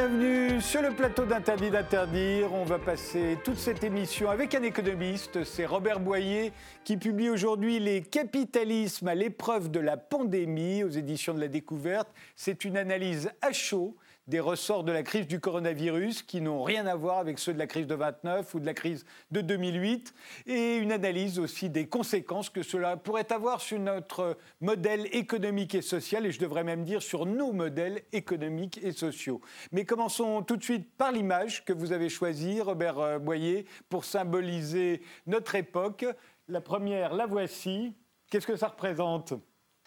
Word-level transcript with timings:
Bienvenue 0.00 0.62
sur 0.62 0.80
le 0.80 0.92
plateau 0.92 1.26
d'Interdit 1.26 1.68
d'interdire. 1.68 2.54
On 2.54 2.64
va 2.64 2.78
passer 2.78 3.36
toute 3.44 3.58
cette 3.58 3.84
émission 3.84 4.30
avec 4.30 4.54
un 4.54 4.62
économiste, 4.62 5.44
c'est 5.44 5.66
Robert 5.66 6.00
Boyer, 6.00 6.54
qui 6.84 6.96
publie 6.96 7.28
aujourd'hui 7.28 7.78
Les 7.80 8.00
capitalismes 8.00 9.08
à 9.08 9.14
l'épreuve 9.14 9.70
de 9.70 9.78
la 9.78 9.98
pandémie 9.98 10.84
aux 10.84 10.88
éditions 10.88 11.34
de 11.34 11.40
la 11.40 11.48
Découverte. 11.48 12.08
C'est 12.34 12.64
une 12.64 12.78
analyse 12.78 13.30
à 13.42 13.52
chaud 13.52 13.94
des 14.30 14.40
ressorts 14.40 14.84
de 14.84 14.92
la 14.92 15.02
crise 15.02 15.26
du 15.26 15.40
coronavirus 15.40 16.22
qui 16.22 16.40
n'ont 16.40 16.62
rien 16.62 16.86
à 16.86 16.94
voir 16.94 17.18
avec 17.18 17.40
ceux 17.40 17.52
de 17.52 17.58
la 17.58 17.66
crise 17.66 17.88
de 17.88 17.96
29 17.96 18.54
ou 18.54 18.60
de 18.60 18.64
la 18.64 18.74
crise 18.74 19.04
de 19.32 19.40
2008 19.40 20.14
et 20.46 20.76
une 20.76 20.92
analyse 20.92 21.40
aussi 21.40 21.68
des 21.68 21.88
conséquences 21.88 22.48
que 22.48 22.62
cela 22.62 22.96
pourrait 22.96 23.30
avoir 23.32 23.60
sur 23.60 23.80
notre 23.80 24.38
modèle 24.60 25.08
économique 25.14 25.74
et 25.74 25.82
social 25.82 26.24
et 26.24 26.30
je 26.30 26.38
devrais 26.38 26.62
même 26.62 26.84
dire 26.84 27.02
sur 27.02 27.26
nos 27.26 27.52
modèles 27.52 28.02
économiques 28.12 28.78
et 28.82 28.92
sociaux. 28.92 29.40
Mais 29.72 29.84
commençons 29.84 30.42
tout 30.42 30.56
de 30.56 30.62
suite 30.62 30.96
par 30.96 31.10
l'image 31.10 31.64
que 31.64 31.72
vous 31.72 31.92
avez 31.92 32.08
choisie, 32.08 32.60
Robert 32.60 33.00
euh, 33.00 33.18
Boyer, 33.18 33.66
pour 33.88 34.04
symboliser 34.04 35.02
notre 35.26 35.56
époque. 35.56 36.06
La 36.46 36.60
première, 36.60 37.14
la 37.14 37.26
voici. 37.26 37.94
Qu'est-ce 38.30 38.46
que 38.46 38.56
ça 38.56 38.68
représente? 38.68 39.34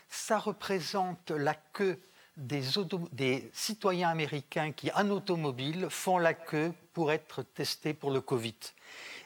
Ça 0.10 0.38
représente 0.38 1.32
la 1.32 1.54
queue 1.54 1.98
des, 2.38 3.50
citoyens 3.54 4.10
américains 4.10 4.72
qui, 4.72 4.92
en 4.94 5.10
automobile, 5.10 5.88
font 5.90 6.18
la 6.18 6.34
queue 6.34 6.74
pour 6.94 7.12
être 7.12 7.44
testés 7.44 7.94
pour 7.94 8.12
le 8.12 8.22
Covid. 8.22 8.56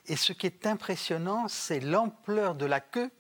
Et 0.08 0.16
ce 0.16 0.34
qui 0.34 0.46
est 0.46 0.66
impressionnant, 0.66 1.48
c'est 1.48 1.80
l'ampleur 1.80 2.56
de 2.56 2.66
la 2.66 2.80
queue 2.80 3.12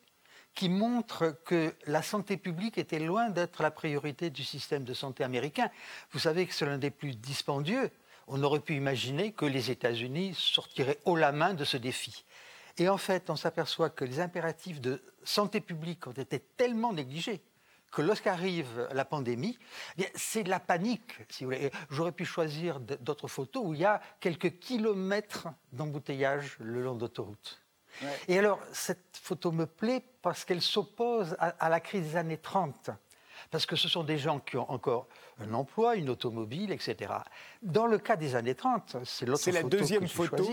qui 0.53 0.69
montre 0.69 1.37
que 1.45 1.75
la 1.85 2.01
santé 2.01 2.35
publique 2.35 2.77
était 2.77 2.99
loin 2.99 3.29
d'être 3.29 3.61
la 3.61 3.69
priorité 3.69 4.29
du 4.29 4.43
système 4.43 4.83
de 4.83 4.93
santé 4.93 5.23
américain. 5.23 5.69
Vous 6.11 6.19
savez 6.19 6.47
que 6.47 6.53
c'est 6.53 6.65
l'un 6.65 6.79
des 6.79 6.89
plus 6.89 7.15
dispendieux. 7.15 7.91
On 8.27 8.41
aurait 8.43 8.59
pu 8.59 8.75
imaginer 8.75 9.31
que 9.31 9.45
les 9.45 9.69
États-Unis 9.69 10.33
sortiraient 10.33 10.99
haut 11.05 11.15
la 11.15 11.31
main 11.31 11.53
de 11.53 11.63
ce 11.63 11.77
défi. 11.77 12.25
Et 12.77 12.89
en 12.89 12.97
fait, 12.97 13.29
on 13.29 13.35
s'aperçoit 13.35 13.89
que 13.89 14.03
les 14.03 14.19
impératifs 14.19 14.81
de 14.81 15.01
santé 15.23 15.61
publique 15.61 16.07
ont 16.07 16.11
été 16.11 16.39
tellement 16.39 16.91
négligés 16.91 17.41
que 17.91 18.01
lorsqu'arrive 18.01 18.87
la 18.91 19.05
pandémie, 19.05 19.57
eh 19.97 20.07
c'est 20.15 20.43
de 20.43 20.49
la 20.49 20.59
panique, 20.59 21.17
si 21.29 21.43
vous 21.43 21.51
voulez. 21.51 21.71
J'aurais 21.89 22.11
pu 22.11 22.25
choisir 22.25 22.79
d'autres 22.79 23.27
photos 23.27 23.63
où 23.65 23.73
il 23.73 23.79
y 23.79 23.85
a 23.85 24.01
quelques 24.19 24.59
kilomètres 24.59 25.47
d'embouteillage 25.71 26.57
le 26.59 26.81
long 26.81 26.95
d'autoroutes. 26.95 27.61
Et 28.27 28.37
alors, 28.37 28.59
cette 28.71 29.17
photo 29.19 29.51
me 29.51 29.65
plaît 29.65 30.03
parce 30.21 30.45
qu'elle 30.45 30.61
s'oppose 30.61 31.35
à, 31.39 31.69
la 31.69 31.79
crise 31.79 32.11
des 32.11 32.15
années 32.15 32.37
30 32.37 32.91
parce 33.51 33.65
que 33.65 33.75
ce 33.75 33.87
sont 33.87 34.03
des 34.03 34.17
gens 34.17 34.39
qui 34.39 34.57
ont 34.57 34.69
encore 34.69 35.07
un 35.39 35.53
emploi, 35.53 35.95
une 35.95 36.09
automobile, 36.09 36.71
etc. 36.71 37.13
Dans 37.61 37.85
le 37.85 37.97
cas 37.97 38.15
des 38.15 38.35
années 38.35 38.55
30, 38.55 38.97
c'est 39.03 39.25
l'autre 39.25 39.43
photo. 39.43 39.51
C'est 39.57 39.63
la 39.63 39.63
deuxième 39.63 40.07
photo. 40.07 40.47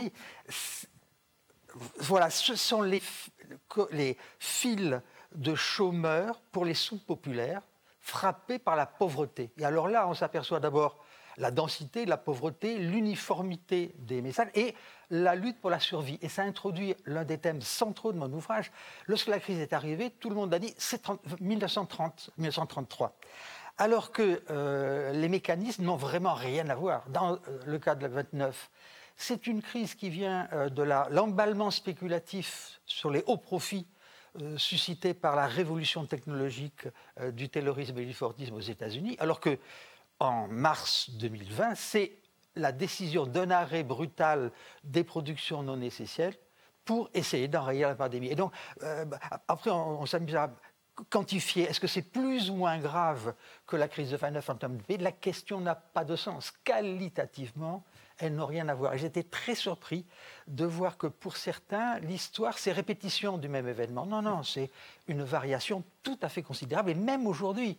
Voilà, 1.98 2.30
ce 2.30 2.54
sont 2.54 2.82
les, 2.82 3.02
les 3.90 4.16
fils 4.38 5.00
de 5.34 5.54
chômeurs 5.54 6.40
pour 6.52 6.64
les 6.64 6.74
sous-populaires 6.74 7.62
frappés 8.00 8.58
par 8.58 8.76
la 8.76 8.86
pauvreté. 8.86 9.50
Et 9.58 9.64
alors 9.64 9.88
là, 9.88 10.06
on 10.08 10.14
s'aperçoit 10.14 10.60
d'abord 10.60 10.98
la 11.36 11.50
densité, 11.50 12.04
la 12.06 12.16
pauvreté, 12.16 12.78
l'uniformité 12.78 13.94
des 13.98 14.22
messages 14.22 14.50
et 14.54 14.74
la 15.10 15.34
lutte 15.34 15.60
pour 15.60 15.70
la 15.70 15.80
survie. 15.80 16.18
Et 16.22 16.28
ça 16.28 16.42
introduit 16.42 16.94
l'un 17.06 17.24
des 17.24 17.38
thèmes 17.38 17.60
centraux 17.60 18.12
de 18.12 18.18
mon 18.18 18.32
ouvrage. 18.32 18.70
Lorsque 19.06 19.28
la 19.28 19.40
crise 19.40 19.58
est 19.58 19.72
arrivée, 19.72 20.10
tout 20.10 20.28
le 20.28 20.36
monde 20.36 20.52
a 20.54 20.58
dit 20.58 20.74
c'est 20.78 21.02
1930, 21.40 22.30
1933. 22.38 23.16
Alors 23.78 24.12
que 24.12 24.42
euh, 24.50 25.12
les 25.12 25.28
mécanismes 25.28 25.84
n'ont 25.84 25.96
vraiment 25.96 26.34
rien 26.34 26.68
à 26.68 26.74
voir. 26.74 27.08
Dans 27.08 27.32
euh, 27.32 27.38
le 27.66 27.78
cas 27.78 27.96
de 27.96 28.02
la 28.02 28.08
29, 28.08 28.70
c'est 29.16 29.46
une 29.46 29.62
crise 29.62 29.94
qui 29.94 30.10
vient 30.10 30.48
euh, 30.52 30.68
de 30.68 30.82
l'emballement 30.82 31.70
spéculatif 31.70 32.80
sur 32.86 33.10
les 33.10 33.24
hauts 33.26 33.36
profits 33.36 33.86
suscité 34.56 35.14
par 35.14 35.36
la 35.36 35.46
révolution 35.46 36.06
technologique 36.06 36.88
euh, 37.20 37.30
du 37.30 37.48
taylorisme 37.48 37.98
et 37.98 38.06
du 38.06 38.14
Fordisme 38.14 38.54
aux 38.54 38.60
États-Unis, 38.60 39.16
alors 39.18 39.40
que 39.40 39.58
en 40.20 40.48
mars 40.48 41.10
2020, 41.10 41.74
c'est 41.74 42.12
la 42.56 42.72
décision 42.72 43.26
d'un 43.26 43.50
arrêt 43.50 43.82
brutal 43.82 44.52
des 44.84 45.04
productions 45.04 45.62
non 45.62 45.80
essentielles 45.80 46.36
pour 46.84 47.10
essayer 47.14 47.48
d'enrayer 47.48 47.82
la 47.82 47.94
pandémie. 47.94 48.28
Et 48.28 48.34
donc, 48.34 48.52
euh, 48.82 49.04
après, 49.48 49.70
on, 49.70 50.06
s'amuse 50.06 50.36
à 50.36 50.54
quantifier, 51.10 51.64
est-ce 51.64 51.80
que 51.80 51.86
c'est 51.86 52.02
plus 52.02 52.50
ou 52.50 52.54
moins 52.54 52.78
grave 52.78 53.34
que 53.66 53.76
la 53.76 53.88
crise 53.88 54.10
de 54.10 54.16
29 54.16 54.50
en 54.50 54.54
termes 54.54 54.76
de 54.76 54.82
pays 54.82 54.98
La 54.98 55.12
question 55.12 55.60
n'a 55.60 55.74
pas 55.74 56.04
de 56.04 56.14
sens. 56.14 56.52
Qualitativement, 56.62 57.84
elles 58.18 58.34
n'ont 58.34 58.46
rien 58.46 58.68
à 58.68 58.74
voir. 58.74 58.96
j'étais 58.96 59.22
très 59.22 59.54
surpris 59.54 60.04
de 60.46 60.64
voir 60.64 60.96
que 60.96 61.06
pour 61.06 61.36
certains, 61.36 61.98
l'histoire, 62.00 62.58
c'est 62.58 62.72
répétition 62.72 63.38
du 63.38 63.48
même 63.48 63.68
événement. 63.68 64.06
Non, 64.06 64.22
non, 64.22 64.42
c'est 64.42 64.70
une 65.08 65.22
variation 65.22 65.82
tout 66.02 66.18
à 66.22 66.28
fait 66.28 66.42
considérable. 66.42 66.90
Et 66.90 66.94
même 66.94 67.26
aujourd'hui, 67.26 67.76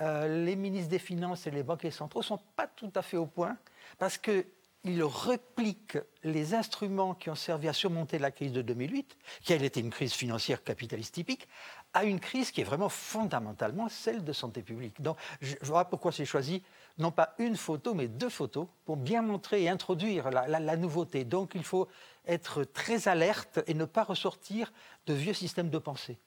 euh, 0.00 0.44
les 0.44 0.56
ministres 0.56 0.90
des 0.90 0.98
Finances 0.98 1.46
et 1.46 1.50
les 1.50 1.62
banquiers 1.62 1.90
centraux 1.90 2.20
ne 2.20 2.24
sont 2.24 2.40
pas 2.56 2.66
tout 2.66 2.92
à 2.94 3.02
fait 3.02 3.16
au 3.16 3.26
point 3.26 3.56
parce 3.98 4.18
qu'ils 4.18 5.02
repliquent 5.02 5.98
les 6.24 6.54
instruments 6.54 7.14
qui 7.14 7.30
ont 7.30 7.34
servi 7.34 7.68
à 7.68 7.72
surmonter 7.72 8.18
la 8.18 8.30
crise 8.30 8.52
de 8.52 8.62
2008, 8.62 9.16
qui 9.42 9.52
été 9.52 9.80
une 9.80 9.90
crise 9.90 10.12
financière 10.12 10.64
capitaliste 10.64 11.14
typique, 11.14 11.48
à 11.96 12.04
une 12.04 12.20
crise 12.20 12.50
qui 12.50 12.60
est 12.60 12.64
vraiment 12.64 12.90
fondamentalement 12.90 13.88
celle 13.88 14.22
de 14.22 14.32
santé 14.34 14.60
publique. 14.60 15.00
Donc, 15.00 15.16
je, 15.40 15.56
vois 15.62 15.86
pourquoi 15.86 16.10
j'ai 16.10 16.26
choisi 16.26 16.62
non 16.98 17.10
pas 17.10 17.34
une 17.38 17.56
photo, 17.56 17.94
mais 17.94 18.06
deux 18.06 18.28
photos 18.28 18.66
pour 18.84 18.98
bien 18.98 19.22
montrer 19.22 19.62
et 19.62 19.70
introduire 19.70 20.30
la, 20.30 20.76
nouveauté. 20.76 21.24
Donc, 21.24 21.52
il 21.54 21.64
faut 21.64 21.88
être 22.26 22.64
très 22.64 23.08
alerte 23.08 23.60
et 23.66 23.72
ne 23.72 23.86
pas 23.86 24.04
ressortir 24.04 24.74
de 25.06 25.14
vieux 25.14 25.32
systèmes 25.32 25.70
de 25.70 25.78
pensée. 25.78 26.18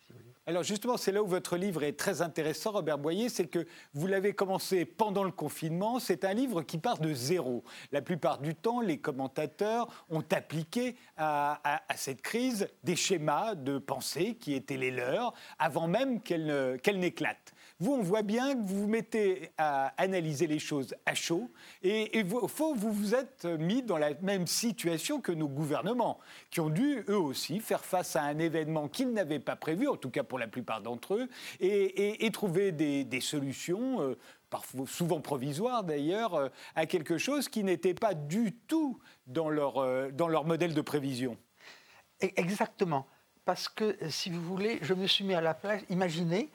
Alors 0.49 0.63
justement, 0.63 0.97
c'est 0.97 1.11
là 1.11 1.21
où 1.21 1.27
votre 1.27 1.57
livre 1.57 1.83
est 1.83 1.93
très 1.93 2.23
intéressant, 2.23 2.71
Robert 2.71 2.97
Boyer, 2.97 3.29
c'est 3.29 3.45
que 3.45 3.67
vous 3.93 4.07
l'avez 4.07 4.33
commencé 4.33 4.83
pendant 4.83 5.23
le 5.23 5.29
confinement. 5.29 5.99
C'est 5.99 6.25
un 6.25 6.33
livre 6.33 6.63
qui 6.63 6.79
part 6.79 6.97
de 6.97 7.13
zéro. 7.13 7.63
La 7.91 8.01
plupart 8.01 8.39
du 8.39 8.55
temps, 8.55 8.81
les 8.81 8.97
commentateurs 8.97 9.87
ont 10.09 10.23
appliqué 10.31 10.95
à, 11.17 11.83
cette 11.95 12.23
crise 12.23 12.67
des 12.83 12.95
schémas 12.95 13.53
de 13.53 13.77
pensée 13.77 14.37
qui 14.39 14.55
étaient 14.55 14.77
les 14.77 14.89
leurs 14.89 15.35
avant 15.59 15.87
même 15.87 16.19
qu'elle 16.19 16.79
n'éclate. 16.95 17.53
Vous, 17.81 17.93
on 17.93 18.01
voit 18.01 18.23
bien 18.23 18.55
que 18.55 18.67
vous 18.67 18.81
vous 18.81 18.87
mettez 18.87 19.51
à 19.57 19.93
analyser 19.97 20.47
les 20.47 20.59
choses 20.59 20.93
à 21.05 21.15
chaud 21.15 21.49
et, 21.81 22.23
au 22.29 22.49
fond, 22.49 22.75
vous 22.75 22.91
vous 22.91 23.15
êtes 23.15 23.45
mis 23.45 23.81
dans 23.83 23.97
la 23.97 24.13
même 24.21 24.47
situation 24.47 25.21
que 25.21 25.31
nos 25.31 25.47
gouvernements, 25.47 26.19
qui 26.51 26.59
ont 26.59 26.69
dû, 26.69 27.05
eux 27.07 27.17
aussi, 27.17 27.61
faire 27.61 27.85
face 27.85 28.17
à 28.17 28.23
un 28.23 28.37
événement 28.37 28.89
qu'ils 28.89 29.13
n'avaient 29.13 29.39
pas 29.39 29.55
prévu, 29.55 29.87
en 29.87 29.95
tout 29.95 30.09
cas 30.09 30.23
pour 30.23 30.39
la 30.39 30.47
plupart 30.47 30.81
d'entre 30.81 31.15
eux, 31.15 31.29
et, 31.61 32.29
trouver 32.33 32.73
des, 32.73 33.21
solutions. 33.21 34.01
Euh, 34.01 34.17
parfois 34.49 34.87
souvent 34.87 35.21
provisoires 35.21 35.83
d'ailleurs, 35.83 36.33
euh, 36.33 36.49
à 36.75 36.85
quelque 36.85 37.17
chose 37.17 37.49
qui 37.49 37.63
n'était 37.63 37.93
pas 37.93 38.13
du 38.13 38.53
tout 38.67 38.99
dans 39.27 39.49
leur, 39.49 39.77
euh, 39.77 40.09
dans 40.11 40.27
leur 40.27 40.43
modèle 40.43 40.73
de 40.73 40.81
prévision. 40.81 41.37
E-, 42.23 42.27
exactement. 42.35 43.07
Parce 43.45 43.69
que, 43.69 43.95
si 44.09 44.29
vous 44.29 44.41
voulez, 44.41 44.79
je 44.81 44.93
me 44.93 45.07
suis 45.07 45.23
mis 45.23 45.33
à 45.33 45.41
la 45.41 45.53
place, 45.53 45.81
imaginez, 45.89 46.49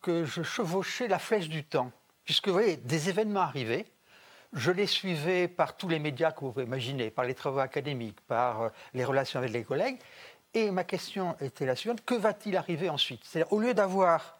que 0.00 0.24
je 0.24 0.42
chevauchais 0.42 1.08
la 1.08 1.18
flèche 1.18 1.48
du 1.48 1.64
temps. 1.64 1.90
Puisque 2.24 2.48
vous 2.48 2.54
voyez, 2.54 2.76
des 2.76 3.08
événements 3.08 3.40
arrivaient, 3.40 3.86
je 4.52 4.70
les 4.70 4.86
suivais 4.86 5.48
par 5.48 5.76
tous 5.76 5.88
les 5.88 5.98
médias 5.98 6.32
que 6.32 6.40
vous 6.40 6.52
pouvez 6.52 6.64
imaginer, 6.64 7.10
par 7.10 7.24
les 7.24 7.34
travaux 7.34 7.60
académiques, 7.60 8.20
par 8.22 8.62
euh, 8.62 8.68
les 8.94 9.04
relations 9.04 9.38
avec 9.38 9.52
les 9.52 9.64
collègues. 9.64 9.98
Et 10.54 10.70
ma 10.70 10.84
question 10.84 11.36
était 11.40 11.66
la 11.66 11.76
suivante 11.76 12.04
que 12.04 12.14
va-t-il 12.14 12.56
arriver 12.56 12.90
ensuite? 12.90 13.20
C'est-à-dire, 13.24 13.52
au 13.52 13.60
lieu 13.60 13.74
d'avoir 13.74 14.38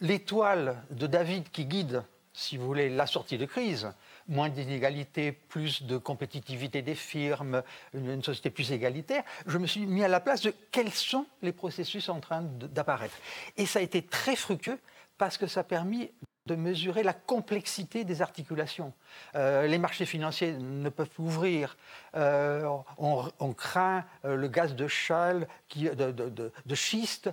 l'étoile 0.00 0.82
de 0.90 1.06
David 1.06 1.50
qui 1.50 1.66
guide, 1.66 2.02
si 2.32 2.56
vous 2.56 2.66
voulez, 2.66 2.88
la 2.88 3.06
sortie 3.06 3.36
de 3.36 3.44
crise, 3.44 3.92
moins 4.26 4.48
d'inégalités, 4.48 5.32
plus 5.32 5.82
de 5.82 5.98
compétitivité 5.98 6.80
des 6.80 6.94
firmes, 6.94 7.62
une, 7.92 8.22
société 8.22 8.48
plus 8.48 8.72
égalitaire, 8.72 9.22
je 9.46 9.58
me 9.58 9.66
suis 9.66 9.84
mis 9.84 10.02
à 10.02 10.08
la 10.08 10.20
place 10.20 10.40
de 10.40 10.54
quels 10.70 10.92
sont 10.92 11.26
les 11.42 11.52
processus 11.52 12.08
en 12.08 12.20
train 12.20 12.42
d'apparaître. 12.42 13.16
Et 13.58 13.66
ça 13.66 13.80
a 13.80 13.82
été 13.82 14.02
très 14.02 14.36
fructueux 14.36 14.78
parce 15.22 15.38
que 15.38 15.46
ça 15.46 15.60
a 15.60 15.62
permis 15.62 16.10
de 16.46 16.56
mesurer 16.56 17.04
la 17.04 17.12
complexité 17.12 18.02
des 18.02 18.22
articulations. 18.22 18.92
Euh, 19.36 19.68
les 19.68 19.78
marchés 19.78 20.04
financiers 20.04 20.54
ne 20.54 20.88
peuvent 20.88 21.16
ouvrir. 21.20 21.76
Euh, 22.16 22.68
on, 22.98 23.52
craint 23.52 24.04
euh, 24.24 24.34
le 24.34 24.48
gaz 24.48 24.74
de 24.74 24.88
châle, 24.88 25.46
de, 25.76 26.74
schiste, 26.74 27.30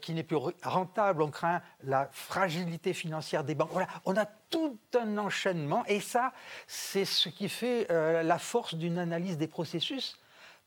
qui 0.00 0.14
n'est 0.14 0.22
plus 0.22 0.38
rentable. 0.62 1.22
On 1.22 1.32
craint 1.32 1.62
la 1.82 2.08
fragilité 2.12 2.92
financière 2.92 3.42
des 3.42 3.56
banques. 3.56 3.72
Voilà, 3.72 3.88
on 4.04 4.16
a 4.16 4.26
tout 4.50 4.78
un 4.96 5.18
enchaînement. 5.18 5.84
Et 5.86 5.98
ça, 5.98 6.32
c'est 6.68 7.04
ce 7.04 7.28
qui 7.28 7.48
fait 7.48 7.88
la 7.90 8.38
force 8.38 8.76
d'une 8.76 8.98
analyse 8.98 9.36
des 9.36 9.48
processus 9.48 10.16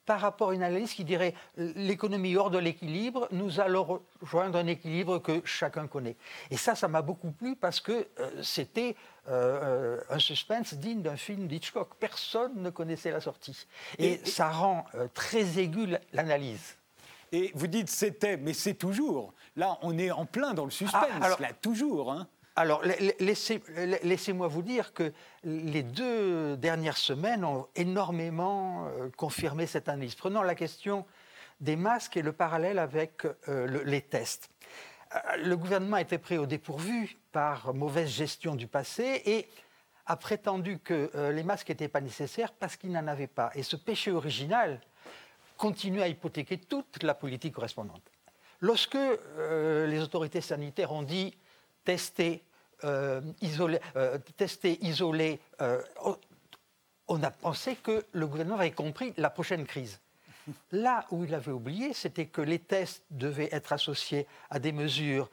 par 0.05 0.19
rapport 0.19 0.49
à 0.49 0.53
une 0.53 0.63
analyse 0.63 0.93
qui 0.93 1.03
dirait 1.03 1.33
l'économie 1.57 2.35
hors 2.35 2.49
de 2.49 2.57
l'équilibre, 2.57 3.27
nous 3.31 3.59
allons 3.59 4.01
rejoindre 4.21 4.57
un 4.57 4.67
équilibre 4.67 5.19
que 5.19 5.41
chacun 5.45 5.87
connaît. 5.87 6.15
Et 6.51 6.57
ça, 6.57 6.75
ça 6.75 6.87
m'a 6.87 7.01
beaucoup 7.01 7.31
plu 7.31 7.55
parce 7.55 7.79
que 7.79 8.07
euh, 8.19 8.43
c'était 8.43 8.95
euh, 9.29 10.01
un 10.09 10.19
suspense 10.19 10.73
digne 10.73 11.01
d'un 11.01 11.15
film 11.15 11.47
d'Hitchcock. 11.47 11.95
Personne 11.99 12.61
ne 12.61 12.69
connaissait 12.69 13.11
la 13.11 13.21
sortie. 13.21 13.67
Et, 13.97 14.19
ça 14.25 14.49
rend 14.49 14.85
euh, 14.95 15.07
très 15.13 15.59
aiguë 15.59 15.97
l'analyse. 16.11 16.75
Et 17.31 17.51
vous 17.55 17.67
dites 17.67 17.89
c'était, 17.89 18.37
mais 18.37 18.53
c'est 18.53 18.75
toujours. 18.75 19.33
Là, 19.55 19.77
on 19.81 19.97
est 19.97 20.11
en 20.11 20.25
plein 20.25 20.53
dans 20.53 20.65
le 20.65 20.71
suspense, 20.71 21.09
ah, 21.21 21.35
là, 21.39 21.53
toujours. 21.53 22.11
Hein. 22.11 22.27
Alors, 22.55 22.83
laissez-moi 23.19 24.47
vous 24.47 24.61
dire 24.61 24.93
que 24.93 25.11
les 25.43 25.81
deux 25.81 26.55
dernières 26.57 26.97
semaines 26.97 27.43
ont 27.43 27.67
énormément 27.75 28.85
euh, 28.85 29.09
confirmé 29.17 29.65
cette 29.65 29.89
analyse. 29.89 30.13
Prenons 30.13 30.43
la 30.43 30.53
question 30.53 31.05
des 31.61 31.75
masques 31.75 32.15
et 32.15 32.21
le 32.21 32.31
parallèle 32.31 32.77
avec 32.77 33.25
euh, 33.47 33.83
les 33.85 34.01
tests. 34.01 34.51
Euh, 35.15 35.17
le 35.37 35.57
gouvernement 35.57 35.97
été 35.97 36.19
pris 36.19 36.37
au 36.37 36.45
dépourvu 36.45 37.17
par 37.31 37.73
mauvaise 37.73 38.09
gestion 38.09 38.53
du 38.53 38.67
passé 38.67 39.23
et 39.25 39.47
a 40.05 40.15
prétendu 40.15 40.77
que 40.79 41.09
les 41.31 41.43
masques 41.43 41.69
n'étaient 41.69 41.87
pas 41.87 42.01
nécessaires 42.01 42.51
parce 42.51 42.75
qu'il 42.75 42.91
n'en 42.91 43.07
avait 43.07 43.25
pas. 43.25 43.51
Et 43.55 43.63
ce 43.63 43.77
péché 43.77 44.11
original 44.11 44.81
continue 45.55 46.01
à 46.01 46.09
hypothéquer 46.09 46.57
toute 46.57 47.01
la 47.03 47.13
politique 47.13 47.53
correspondante. 47.53 48.03
Lorsque 48.59 48.97
les 49.37 49.99
autorités 50.01 50.41
sanitaires 50.41 50.91
ont 50.91 51.03
dit 51.03 51.33
testé, 51.83 52.43
euh, 52.83 53.21
isolé, 53.41 53.79
euh, 53.95 54.17
euh, 55.61 56.13
on 57.07 57.23
a 57.23 57.31
pensé 57.31 57.75
que 57.75 58.05
le 58.11 58.27
gouvernement 58.27 58.57
avait 58.57 58.71
compris 58.71 59.13
la 59.17 59.29
prochaine 59.29 59.65
crise. 59.65 59.99
Là 60.71 61.05
où 61.11 61.23
il 61.23 61.33
avait 61.33 61.51
oublié, 61.51 61.93
c'était 61.93 62.25
que 62.25 62.41
les 62.41 62.59
tests 62.59 63.03
devaient 63.11 63.49
être 63.51 63.71
associés 63.71 64.27
à 64.49 64.59
des 64.59 64.73
mesures 64.73 65.29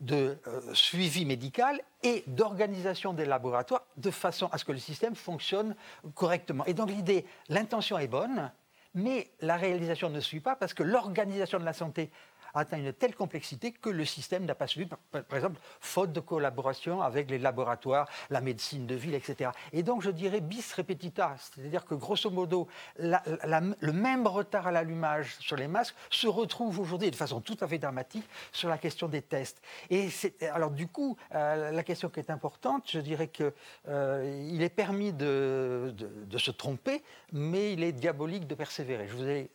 de 0.00 0.38
suivi 0.72 1.26
médical 1.26 1.78
et 2.02 2.24
d'organisation 2.26 3.12
des 3.12 3.26
laboratoires 3.26 3.84
de 3.98 4.10
façon 4.10 4.46
à 4.46 4.56
ce 4.56 4.64
que 4.64 4.72
le 4.72 4.78
système 4.78 5.14
fonctionne 5.14 5.76
correctement. 6.14 6.64
Et 6.64 6.72
donc 6.72 6.88
l'idée, 6.88 7.26
l'intention 7.50 7.98
est 7.98 8.08
bonne, 8.08 8.50
mais 8.94 9.30
la 9.40 9.56
réalisation 9.56 10.08
ne 10.08 10.20
suit 10.20 10.40
pas 10.40 10.56
parce 10.56 10.72
que 10.72 10.82
l'organisation 10.82 11.58
de 11.58 11.64
la 11.64 11.74
santé 11.74 12.10
atteint 12.54 12.78
une 12.78 12.92
telle 12.92 13.14
complexité 13.14 13.72
que 13.72 13.90
le 13.90 14.04
système 14.04 14.44
n'a 14.44 14.54
pas 14.54 14.66
suivi, 14.66 14.88
par, 15.10 15.22
exemple, 15.34 15.60
faute 15.80 16.12
de 16.12 16.20
collaboration 16.20 17.02
avec 17.02 17.30
les 17.30 17.38
laboratoires, 17.38 18.08
la 18.30 18.40
médecine 18.40 18.86
de 18.86 18.94
ville, 18.94 19.14
etc. 19.14 19.50
Et 19.72 19.82
donc, 19.82 20.02
je 20.02 20.10
dirais 20.10 20.40
bis 20.40 20.72
repetita, 20.72 21.36
c'est-à-dire 21.38 21.84
que 21.84 21.94
grosso 21.94 22.30
modo, 22.30 22.68
le 22.98 23.92
même 23.92 24.26
retard 24.26 24.66
à 24.66 24.72
l'allumage 24.72 25.36
sur 25.40 25.56
les 25.56 25.68
masques 25.68 25.96
se 26.10 26.26
retrouve 26.26 26.80
aujourd'hui 26.80 27.10
de 27.10 27.16
façon 27.16 27.40
tout 27.40 27.56
à 27.60 27.68
fait 27.68 27.78
dramatique 27.78 28.24
sur 28.52 28.68
la 28.68 28.78
question 28.78 29.08
des 29.08 29.22
tests. 29.22 29.60
Et 29.90 30.08
alors, 30.52 30.70
du 30.70 30.86
coup, 30.86 31.16
euh, 31.34 31.70
la 31.70 31.82
question 31.82 32.08
qui 32.08 32.20
est 32.20 32.30
importante, 32.30 32.90
je 32.90 33.00
dirais 33.00 33.28
qu'il 33.28 33.52
euh, 33.88 34.60
est 34.60 34.68
permis 34.68 35.12
de, 35.12 35.94
se 36.36 36.50
tromper, 36.50 37.02
mais 37.32 37.72
il 37.72 37.82
est 37.82 37.92
diabolique 37.92 38.46
de 38.46 38.54
persévérer. 38.54 39.08
Je 39.08 39.14
vous 39.14 39.28
ai 39.28 39.50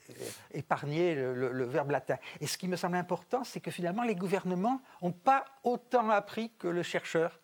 épargné 0.54 1.14
le, 1.14 1.52
le 1.52 1.66
verbe 1.66 1.92
latin. 1.92 2.18
Et 2.42 2.48
ce 2.48 2.58
qui 2.58 2.68
me 2.68 2.76
semble 2.76 2.89
important, 2.94 3.44
c'est 3.44 3.60
que 3.60 3.72
finalement, 3.72 4.04
les 4.04 4.16
gouvernements 4.16 4.82
n'ont 5.02 5.12
pas 5.12 5.46
autant 5.64 6.10
appris 6.10 6.52
que 6.58 6.68
le 6.68 6.84
chercheur 6.84 7.40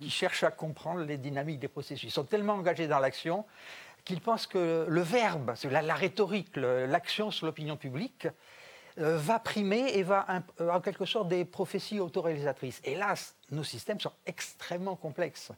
qui 0.00 0.10
cherche 0.10 0.42
à 0.42 0.50
comprendre 0.50 1.00
les 1.02 1.16
dynamiques 1.16 1.60
des 1.60 1.68
processus. 1.68 2.10
Ils 2.10 2.12
sont 2.12 2.24
tellement 2.24 2.54
engagés 2.54 2.86
dans 2.86 2.98
l'action 2.98 3.44
qu'ils 4.04 4.20
pensent 4.20 4.46
que 4.46 4.86
le 4.88 5.00
verbe, 5.00 5.54
la, 5.64 5.82
la 5.82 5.94
rhétorique, 5.94 6.56
l'action 6.56 7.30
sur 7.30 7.46
l'opinion 7.46 7.76
publique, 7.76 8.28
euh, 8.98 9.18
va 9.18 9.38
primer 9.38 9.98
et 9.98 10.02
va 10.02 10.26
euh, 10.60 10.70
en 10.70 10.80
quelque 10.80 11.04
sorte 11.04 11.28
des 11.28 11.44
prophéties 11.44 12.00
autoréalisatrices. 12.00 12.80
Hélas, 12.84 13.34
nos 13.50 13.64
systèmes 13.64 14.00
sont 14.00 14.12
extrêmement 14.24 14.96
complexes. 14.96 15.52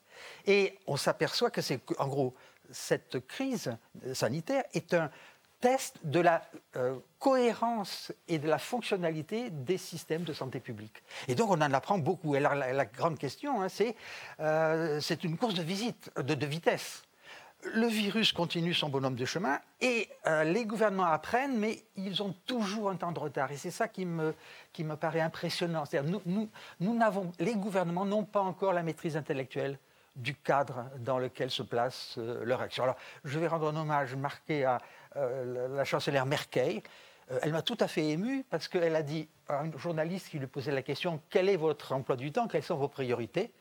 Et 0.46 0.79
on 0.87 0.96
s'aperçoit 0.96 1.50
que 1.50 1.61
c'est, 1.61 1.81
en 1.99 2.08
gros, 2.08 2.35
cette 2.70 3.26
crise 3.26 3.76
sanitaire 4.12 4.64
est 4.73 4.93
un, 4.93 5.11
test 5.60 5.99
de 6.05 6.20
la 6.20 6.43
euh, 6.76 6.99
cohérence 7.19 8.12
et 8.28 8.38
de 8.38 8.49
la 8.49 8.58
fonctionnalité 8.58 9.50
des 9.50 9.78
systèmes 9.78 10.22
de 10.22 10.32
santé 10.32 10.60
publique. 10.60 11.02
Et 11.26 11.34
donc 11.34 11.50
on 11.50 11.60
en 11.60 11.72
apprend 11.72 11.99
beaucoup. 11.99 12.37
Et 12.37 12.40
la, 12.40 12.84
grande 12.84 13.19
question, 13.19 13.62
hein, 13.62 13.69
c'est 13.69 13.96
euh, 14.40 15.00
c'est 15.00 15.25
une 15.25 15.37
course 15.37 15.55
de 15.55 15.62
visite, 15.62 16.10
de, 16.16 16.46
vitesse. 16.46 17.02
Le 17.64 17.87
virus 17.87 18.32
continue 18.32 18.72
son 18.72 18.88
bonhomme 18.88 19.16
de 19.16 19.25
chemin 19.25 19.58
et 19.81 20.08
euh, 20.26 20.44
les 20.44 20.64
gouvernements 20.64 21.06
apprennent, 21.06 21.58
mais 21.58 21.82
ils 21.96 22.22
ont 22.22 22.34
toujours 22.46 22.90
un 22.90 22.96
temps 22.96 23.11
de 23.11 23.19
retard. 23.19 23.50
Et 23.50 23.56
c'est 23.56 23.72
ça 23.72 23.88
qui 23.88 24.06
me, 24.06 24.34
paraît 25.00 25.20
impressionnant. 25.20 25.84
C'est-à-dire 25.84 26.20
nous, 26.25 26.49
nous 26.78 26.96
n'avons, 26.96 27.32
les 27.40 27.56
gouvernements 27.56 28.04
n'ont 28.04 28.25
pas 28.25 28.40
encore 28.40 28.72
la 28.72 28.84
maîtrise 28.84 29.16
intellectuelle 29.16 29.78
du 30.14 30.34
cadre 30.34 30.87
dans 30.99 31.19
lequel 31.19 31.50
se 31.50 31.62
place 31.62 32.19
leur 32.43 32.61
action. 32.61 32.82
Alors, 32.82 32.96
je 33.25 33.38
vais 33.38 33.46
rendre 33.46 33.69
un 33.69 33.76
hommage 33.76 34.16
marqué 34.16 34.64
à 34.64 34.78
euh, 35.18 35.68
la 35.76 35.84
chancelière 35.84 36.26
Merkel. 36.26 36.82
Euh, 37.30 37.38
elle 37.42 37.52
m'a 37.52 37.62
tout 37.62 37.76
à 37.80 37.88
fait 37.88 38.08
ému 38.08 38.44
parce 38.48 38.68
qu'elle 38.68 38.96
a 38.96 39.02
dit 39.02 39.28
à 39.48 39.60
un 39.60 39.76
journaliste 39.76 40.28
qui 40.28 40.38
lui 40.38 40.46
posait 40.46 40.72
la 40.72 40.82
question 40.82 41.20
Quel 41.30 41.48
est 41.48 41.56
votre 41.56 41.92
emploi 41.92 42.16
du 42.16 42.32
temps 42.32 42.48
Quelles 42.48 42.62
sont 42.62 42.76
vos 42.76 42.88
priorités? 42.88 43.52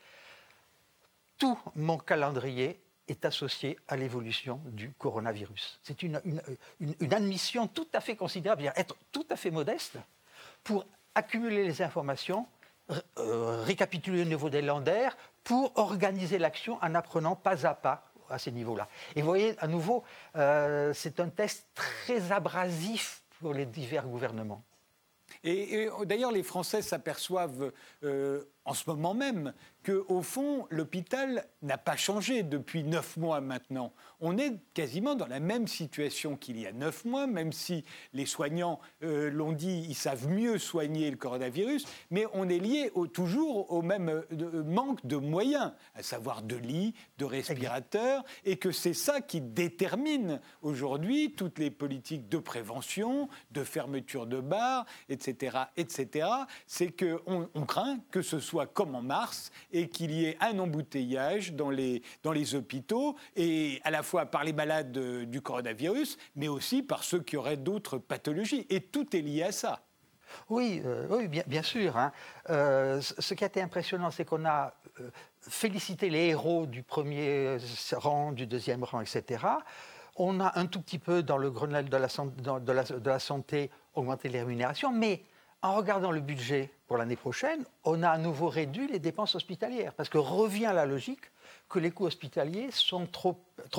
Tout 1.38 1.58
mon 1.74 1.98
calendrier 1.98 2.80
est 3.08 3.24
associé 3.24 3.78
à 3.88 3.96
l'évolution 3.96 4.60
du 4.66 4.92
coronavirus. 4.92 5.80
C'est 5.82 6.02
une, 6.02 6.20
admission 7.10 7.66
tout 7.66 7.88
à 7.92 8.00
fait 8.00 8.16
considérable, 8.16 8.70
être 8.76 8.96
tout 9.12 9.26
à 9.30 9.36
fait 9.36 9.50
modeste 9.50 9.96
pour 10.62 10.84
accumuler 11.14 11.64
les 11.64 11.82
informations, 11.82 12.46
euh, 13.18 13.62
récapituler 13.64 14.22
au 14.22 14.26
niveau 14.26 14.50
des 14.50 14.62
landaires, 14.62 15.16
pour 15.42 15.72
organiser 15.78 16.38
l'action 16.38 16.78
en 16.82 16.94
apprenant 16.94 17.34
pas 17.34 17.66
à 17.66 17.74
pas 17.74 18.07
à 18.30 18.38
ces 18.38 18.52
niveaux-là. 18.52 18.88
Et 19.16 19.22
vous 19.22 19.28
voyez, 19.28 19.54
à 19.58 19.66
nouveau, 19.66 20.04
euh, 20.36 20.92
c'est 20.94 21.20
un 21.20 21.28
test 21.28 21.66
très 21.74 22.32
abrasif 22.32 23.22
pour 23.40 23.54
les 23.54 23.66
divers 23.66 24.06
gouvernements. 24.06 24.62
Et, 25.44 25.88
d'ailleurs, 26.04 26.32
les 26.32 26.42
Français 26.42 26.82
s'aperçoivent 26.82 27.72
euh, 28.02 28.44
en 28.68 28.74
ce 28.74 28.84
moment 28.90 29.14
même 29.14 29.54
qu'au 29.82 30.20
fond, 30.20 30.66
l'hôpital 30.68 31.46
n'a 31.62 31.78
pas 31.78 31.96
changé 31.96 32.42
depuis 32.42 32.84
neuf 32.84 33.16
mois 33.16 33.40
maintenant. 33.40 33.94
On 34.20 34.36
est 34.36 34.58
quasiment 34.74 35.14
dans 35.14 35.26
la 35.26 35.40
même 35.40 35.66
situation 35.66 36.36
qu'il 36.36 36.60
y 36.60 36.66
a 36.66 36.72
neuf 36.72 37.06
mois, 37.06 37.26
même 37.26 37.52
si 37.52 37.86
les 38.12 38.26
soignants 38.26 38.78
euh, 39.02 39.30
l'ont 39.30 39.52
dit, 39.52 39.86
ils 39.88 39.94
savent 39.94 40.28
mieux 40.28 40.58
soigner 40.58 41.10
le 41.10 41.16
coronavirus, 41.16 41.86
mais 42.10 42.26
on 42.34 42.46
est 42.50 42.58
lié 42.58 42.92
toujours 43.14 43.72
au 43.72 43.80
même 43.80 44.10
euh, 44.10 44.62
manque 44.64 45.06
de 45.06 45.16
moyens, 45.16 45.72
à 45.94 46.02
savoir 46.02 46.42
de 46.42 46.56
lits, 46.56 46.92
de 47.16 47.24
respirateurs, 47.24 48.22
et 48.44 48.58
que 48.58 48.70
c'est 48.70 48.92
ça 48.92 49.22
qui 49.22 49.40
détermine 49.40 50.40
aujourd'hui 50.60 51.32
toutes 51.32 51.58
les 51.58 51.70
politiques 51.70 52.28
de 52.28 52.36
prévention, 52.36 53.30
de 53.52 53.64
fermeture 53.64 54.26
de 54.26 54.40
bars, 54.40 54.84
etc., 55.08 55.56
etc. 55.78 56.28
C'est 56.66 56.90
qu'on 56.90 57.48
on 57.54 57.64
craint 57.64 57.98
que 58.10 58.20
ce 58.20 58.40
soit 58.40 58.57
comme 58.66 58.94
en 58.94 59.02
mars 59.02 59.50
et 59.72 59.88
qu'il 59.88 60.10
y 60.10 60.24
ait 60.24 60.36
un 60.40 60.58
embouteillage 60.58 61.52
dans 61.52 61.70
les, 61.70 62.02
dans 62.22 62.32
les 62.32 62.54
hôpitaux, 62.54 63.16
et 63.36 63.80
à 63.84 63.90
la 63.90 64.02
fois 64.02 64.26
par 64.26 64.44
les 64.44 64.52
malades 64.52 64.96
euh, 64.96 65.24
du 65.24 65.40
coronavirus, 65.40 66.18
mais 66.36 66.48
aussi 66.48 66.82
par 66.82 67.04
ceux 67.04 67.20
qui 67.20 67.36
auraient 67.36 67.56
d'autres 67.56 67.98
pathologies. 67.98 68.66
Et 68.70 68.80
tout 68.80 69.14
est 69.16 69.20
lié 69.20 69.44
à 69.44 69.52
ça. 69.52 69.80
Oui, 70.50 70.82
euh, 70.84 71.06
oui 71.10 71.28
bien, 71.28 71.62
sûr. 71.62 71.96
Hein. 71.96 72.12
Euh, 72.50 73.00
ce 73.00 73.34
qui 73.34 73.44
a 73.44 73.46
été 73.46 73.62
impressionnant, 73.62 74.10
c'est 74.10 74.24
qu'on 74.24 74.44
a 74.44 74.74
félicité 75.40 76.10
les 76.10 76.26
héros 76.28 76.66
du 76.66 76.82
premier 76.82 77.56
rang, 77.92 78.32
du 78.32 78.46
deuxième 78.46 78.84
rang, 78.84 79.00
etc. 79.00 79.44
On 80.16 80.40
a 80.40 80.58
un 80.58 80.66
tout 80.66 80.82
petit 80.82 80.98
peu, 80.98 81.22
dans 81.22 81.38
le 81.38 81.50
Grenelle 81.50 81.88
de 81.88 83.08
la 83.10 83.18
santé, 83.18 83.70
augmenté 83.94 84.28
les 84.28 84.40
rémunérations, 84.40 84.92
mais 84.92 85.22
en 85.62 85.74
regardant 85.74 86.10
le 86.10 86.20
budget 86.20 86.70
pour 86.86 86.96
l'année 86.96 87.16
prochaine, 87.16 87.64
on 87.84 88.02
a 88.02 88.10
à 88.10 88.18
nouveau 88.18 88.48
réduit 88.48 88.86
les 88.88 88.98
dépenses 88.98 89.34
hospitalières, 89.34 89.92
parce 89.94 90.08
que 90.08 90.18
revient 90.18 90.70
la 90.74 90.86
logique 90.86 91.30
que 91.68 91.78
les 91.78 91.90
coûts 91.90 92.06
hospitaliers 92.06 92.70
sont 92.70 93.06
trop, 93.06 93.36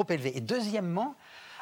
élevés. 0.09 0.38
Et 0.38 0.41
deuxièmement, 0.41 1.15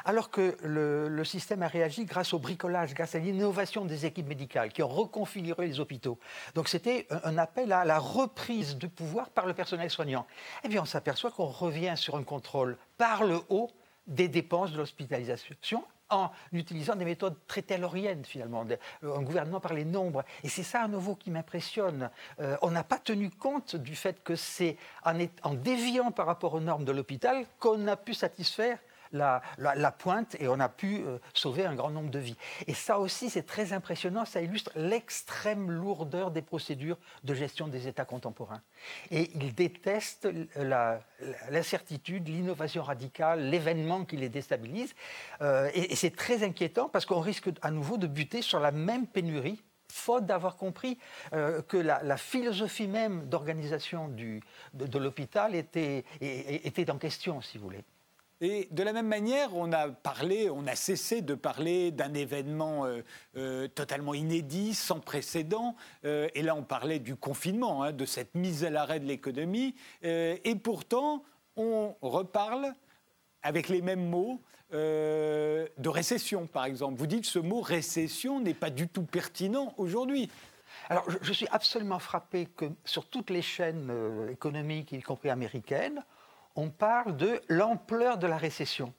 alors 0.04 0.30
que 0.30 0.56
le, 0.62 1.24
système 1.24 1.62
a 1.62 1.68
réagi 1.68 2.04
grâce 2.04 2.32
au 2.32 2.38
bricolage, 2.38 2.94
grâce 2.94 3.14
à 3.14 3.18
l'innovation 3.18 3.84
des 3.84 4.06
équipes 4.06 4.28
médicales 4.28 4.72
qui 4.72 4.82
ont 4.82 4.88
reconfiguré 4.88 5.66
les 5.66 5.80
hôpitaux. 5.80 6.18
Donc 6.54 6.68
c'était 6.68 7.06
un, 7.24 7.38
appel 7.38 7.72
à 7.72 7.84
la 7.84 7.98
reprise 7.98 8.76
de 8.76 8.86
pouvoir 8.86 9.30
par 9.30 9.46
le 9.46 9.54
personnel 9.54 9.90
soignant. 9.90 10.26
Eh 10.64 10.68
bien, 10.68 10.82
on 10.82 10.86
s'aperçoit 10.86 11.30
qu'on 11.30 11.46
revient 11.46 11.94
sur 11.96 12.16
un 12.16 12.22
contrôle 12.22 12.76
par 12.96 13.24
le 13.24 13.40
haut 13.48 13.70
des 14.06 14.28
dépenses 14.28 14.72
de 14.72 14.78
l'hospitalisation 14.78 15.84
en 16.10 16.30
utilisant 16.52 16.96
des 16.96 17.04
méthodes 17.04 17.36
très 17.46 17.62
tayloriennes 17.62 18.24
finalement, 18.24 18.66
euh, 19.02 19.16
un 19.16 19.22
gouvernement 19.22 19.60
par 19.60 19.74
les 19.74 19.84
nombres. 19.84 20.24
Et 20.42 20.48
c'est 20.48 20.62
ça 20.62 20.82
à 20.82 20.88
nouveau 20.88 21.14
qui 21.14 21.30
m'impressionne. 21.30 22.10
Euh, 22.40 22.56
on 22.62 22.70
n'a 22.70 22.84
pas 22.84 22.98
tenu 22.98 23.30
compte 23.30 23.76
du 23.76 23.94
fait 23.94 24.22
que 24.22 24.36
c'est 24.36 24.76
en, 25.04 25.18
en, 25.42 25.54
déviant 25.54 26.10
par 26.10 26.26
rapport 26.26 26.54
aux 26.54 26.60
normes 26.60 26.84
de 26.84 26.92
l'hôpital 26.92 27.46
qu'on 27.58 27.86
a 27.86 27.96
pu 27.96 28.14
satisfaire 28.14 28.78
la, 29.12 29.90
pointe 29.98 30.36
et 30.40 30.48
on 30.48 30.60
a 30.60 30.68
pu 30.68 31.00
euh, 31.00 31.18
sauver 31.34 31.64
un 31.64 31.74
grand 31.74 31.90
nombre 31.90 32.10
de 32.10 32.18
vies. 32.18 32.36
Et 32.66 32.74
ça 32.74 32.98
aussi, 32.98 33.30
c'est 33.30 33.44
très 33.44 33.72
impressionnant, 33.72 34.24
ça 34.24 34.40
illustre 34.40 34.70
l'extrême 34.76 35.70
lourdeur 35.70 36.30
des 36.30 36.42
procédures 36.42 36.98
de 37.24 37.34
gestion 37.34 37.68
des 37.68 37.88
États 37.88 38.04
contemporains. 38.04 38.62
Et 39.10 39.30
ils 39.34 39.54
détestent 39.54 40.28
l'incertitude, 41.50 42.28
l'innovation 42.28 42.82
radicale, 42.82 43.48
l'événement 43.48 44.04
qui 44.04 44.16
les 44.16 44.28
déstabilise. 44.28 44.94
Euh, 45.40 45.70
et, 45.74 45.96
c'est 45.96 46.14
très 46.14 46.44
inquiétant 46.44 46.88
parce 46.88 47.06
qu'on 47.06 47.20
risque 47.20 47.50
à 47.62 47.70
nouveau 47.70 47.96
de 47.96 48.06
buter 48.06 48.42
sur 48.42 48.60
la 48.60 48.70
même 48.70 49.06
pénurie 49.06 49.60
faute 49.90 50.26
d'avoir 50.26 50.56
compris 50.56 50.98
euh, 51.32 51.62
que 51.62 51.76
la, 51.76 52.16
philosophie 52.16 52.86
même 52.86 53.26
d'organisation 53.28 54.08
de, 54.08 54.98
l'hôpital 54.98 55.54
était 55.54 56.04
en 56.90 56.98
question, 56.98 57.40
si 57.40 57.58
vous 57.58 57.64
voulez. 57.64 57.84
Et 58.40 58.68
de 58.70 58.84
la 58.84 58.92
même 58.92 59.08
manière, 59.08 59.56
on 59.56 59.72
a 59.72 59.88
parlé, 59.88 60.48
on 60.48 60.66
a 60.68 60.76
cessé 60.76 61.22
de 61.22 61.34
parler 61.34 61.90
d'un 61.90 62.14
événement 62.14 62.86
euh, 62.86 63.02
euh, 63.36 63.66
totalement 63.66 64.14
inédit, 64.14 64.74
sans 64.74 65.00
précédent. 65.00 65.74
Euh, 66.04 66.28
et 66.34 66.42
là, 66.42 66.54
on 66.54 66.62
parlait 66.62 67.00
du 67.00 67.16
confinement, 67.16 67.82
hein, 67.82 67.92
de 67.92 68.04
cette 68.04 68.36
mise 68.36 68.64
à 68.64 68.70
l'arrêt 68.70 69.00
de 69.00 69.06
l'économie. 69.06 69.74
et 70.02 70.54
pourtant, 70.62 71.24
on 71.56 71.96
reparle 72.00 72.74
avec 73.42 73.68
les 73.68 73.82
mêmes 73.82 74.08
mots 74.08 74.40
de 74.70 75.88
récession, 75.88 76.46
par 76.46 76.66
exemple. 76.66 76.98
Vous 76.98 77.06
dites 77.06 77.22
que 77.22 77.26
ce 77.26 77.38
mot 77.38 77.60
récession 77.60 78.40
n'est 78.40 78.54
pas 78.54 78.70
du 78.70 78.86
tout 78.86 79.02
pertinent 79.02 79.74
aujourd'hui. 79.78 80.30
Alors, 80.88 81.10
je, 81.10 81.18
je, 81.22 81.32
suis 81.32 81.48
absolument 81.50 81.98
frappé 81.98 82.46
que 82.46 82.66
sur 82.84 83.06
toutes 83.06 83.30
les 83.30 83.42
chaînes 83.42 83.90
économiques, 84.30 84.92
y 84.92 85.02
compris 85.02 85.30
américaines, 85.30 86.04
on 86.58 86.70
parle 86.70 87.16
de 87.16 87.40
l'ampleur 87.48 88.18
de 88.18 88.26
la 88.26 88.36
récession. 88.36 88.92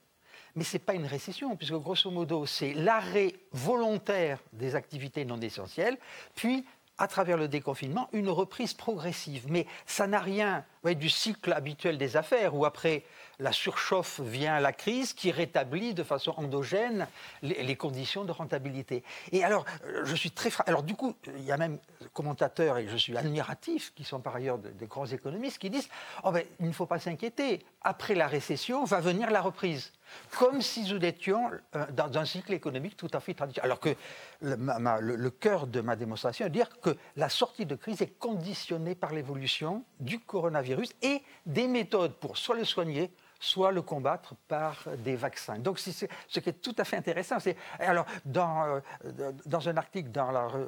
Mais 0.56 0.64
ce 0.64 0.78
n'est 0.78 0.84
pas 0.84 0.94
une 0.94 1.06
récession, 1.06 1.58
puisque 1.58 1.74
grosso 1.74 2.10
modo, 2.10 2.46
c'est 2.46 2.74
l'arrêt 2.74 3.34
volontaire 3.52 4.40
des 4.54 4.76
activités 4.76 5.26
non 5.26 5.42
essentielles, 5.42 5.98
puis 6.36 6.66
à 6.98 7.08
travers 7.10 7.36
le 7.36 7.50
déconfinement, 7.50 8.08
une 8.14 8.30
reprise 8.30 8.74
progressive. 8.74 9.46
Mais 9.50 9.68
ça 9.86 10.08
n'a 10.08 10.20
rien 10.20 10.66
du 10.86 11.10
cycle 11.10 11.52
habituel 11.52 11.98
des 11.98 12.16
affaires, 12.16 12.56
où 12.56 12.64
après 12.66 13.04
la 13.40 13.52
surchauffe 13.52 14.20
vient 14.20 14.60
la 14.60 14.74
crise 14.74 15.14
qui 15.14 15.32
rétablit 15.32 15.94
de 15.94 16.04
façon 16.04 16.34
endogène 16.38 17.08
les, 17.42 17.76
conditions 17.76 18.26
de 18.26 18.32
rentabilité. 18.32 19.04
Et 19.32 19.44
alors, 19.44 19.66
euh, 19.86 20.04
je 20.04 20.16
suis 20.16 20.32
très... 20.32 20.50
Alors 20.66 20.84
du 20.84 20.96
coup, 20.96 21.16
il 21.38 21.44
y 21.44 21.52
a 21.52 21.58
même 21.58 21.80
commentateurs, 22.14 22.78
et 22.78 22.88
je 22.88 22.98
suis 22.98 23.16
admiratif, 23.18 23.94
qui 23.96 24.04
sont 24.04 24.20
par 24.20 24.36
ailleurs 24.36 24.58
des 24.58 24.88
grands 24.88 25.06
économistes, 25.06 25.58
qui 25.58 25.70
disent 25.70 25.90
oh 26.24 26.32
ben, 26.32 26.44
il 26.60 26.68
ne 26.68 26.74
faut 26.74 26.86
pas 26.86 27.00
s'inquiéter, 27.00 27.66
après 27.82 28.16
la 28.16 28.28
récession 28.28 28.84
va 28.84 29.00
venir 29.00 29.32
la 29.32 29.42
reprise. 29.42 29.94
Comme 30.38 30.62
si 30.62 30.92
nous 30.92 31.04
étions 31.06 31.50
euh, 31.76 31.86
dans 31.92 32.18
un 32.18 32.26
cycle 32.26 32.54
économique 32.54 32.98
tout 32.98 33.10
à 33.14 33.20
fait 33.20 33.34
traditionnel. 33.34 33.66
Alors 33.66 33.80
que 33.80 33.96
le, 34.42 35.30
cœur 35.30 35.68
de 35.68 35.82
ma 35.82 35.96
démonstration 35.96 36.46
est 36.46 36.50
de 36.50 36.54
dire 36.54 36.70
que 36.82 36.96
la 37.16 37.30
sortie 37.30 37.66
de 37.66 37.76
crise 37.76 38.02
est 38.02 38.18
conditionnée 38.20 38.96
par 38.96 39.14
l'évolution 39.14 39.84
du 40.00 40.20
coronavirus 40.20 40.94
et 41.02 41.22
des 41.46 41.68
méthodes 41.68 42.14
pour 42.16 42.38
soit 42.38 42.56
le 42.56 42.66
soigner, 42.66 43.12
soit 43.40 43.72
le 43.72 43.82
combattre 43.82 44.36
par 44.48 44.84
des 44.98 45.16
vaccins. 45.16 45.58
Donc, 45.58 45.80
ce 45.80 46.06
qui 46.40 46.50
est 46.50 46.62
tout 46.62 46.76
à 46.78 46.84
fait 46.84 46.98
intéressant, 46.98 47.40
c'est. 47.40 47.56
Alors, 47.80 48.06
dans, 48.26 48.82
euh, 49.06 49.32
dans 49.46 49.70
un 49.70 49.78
article 49.78 50.10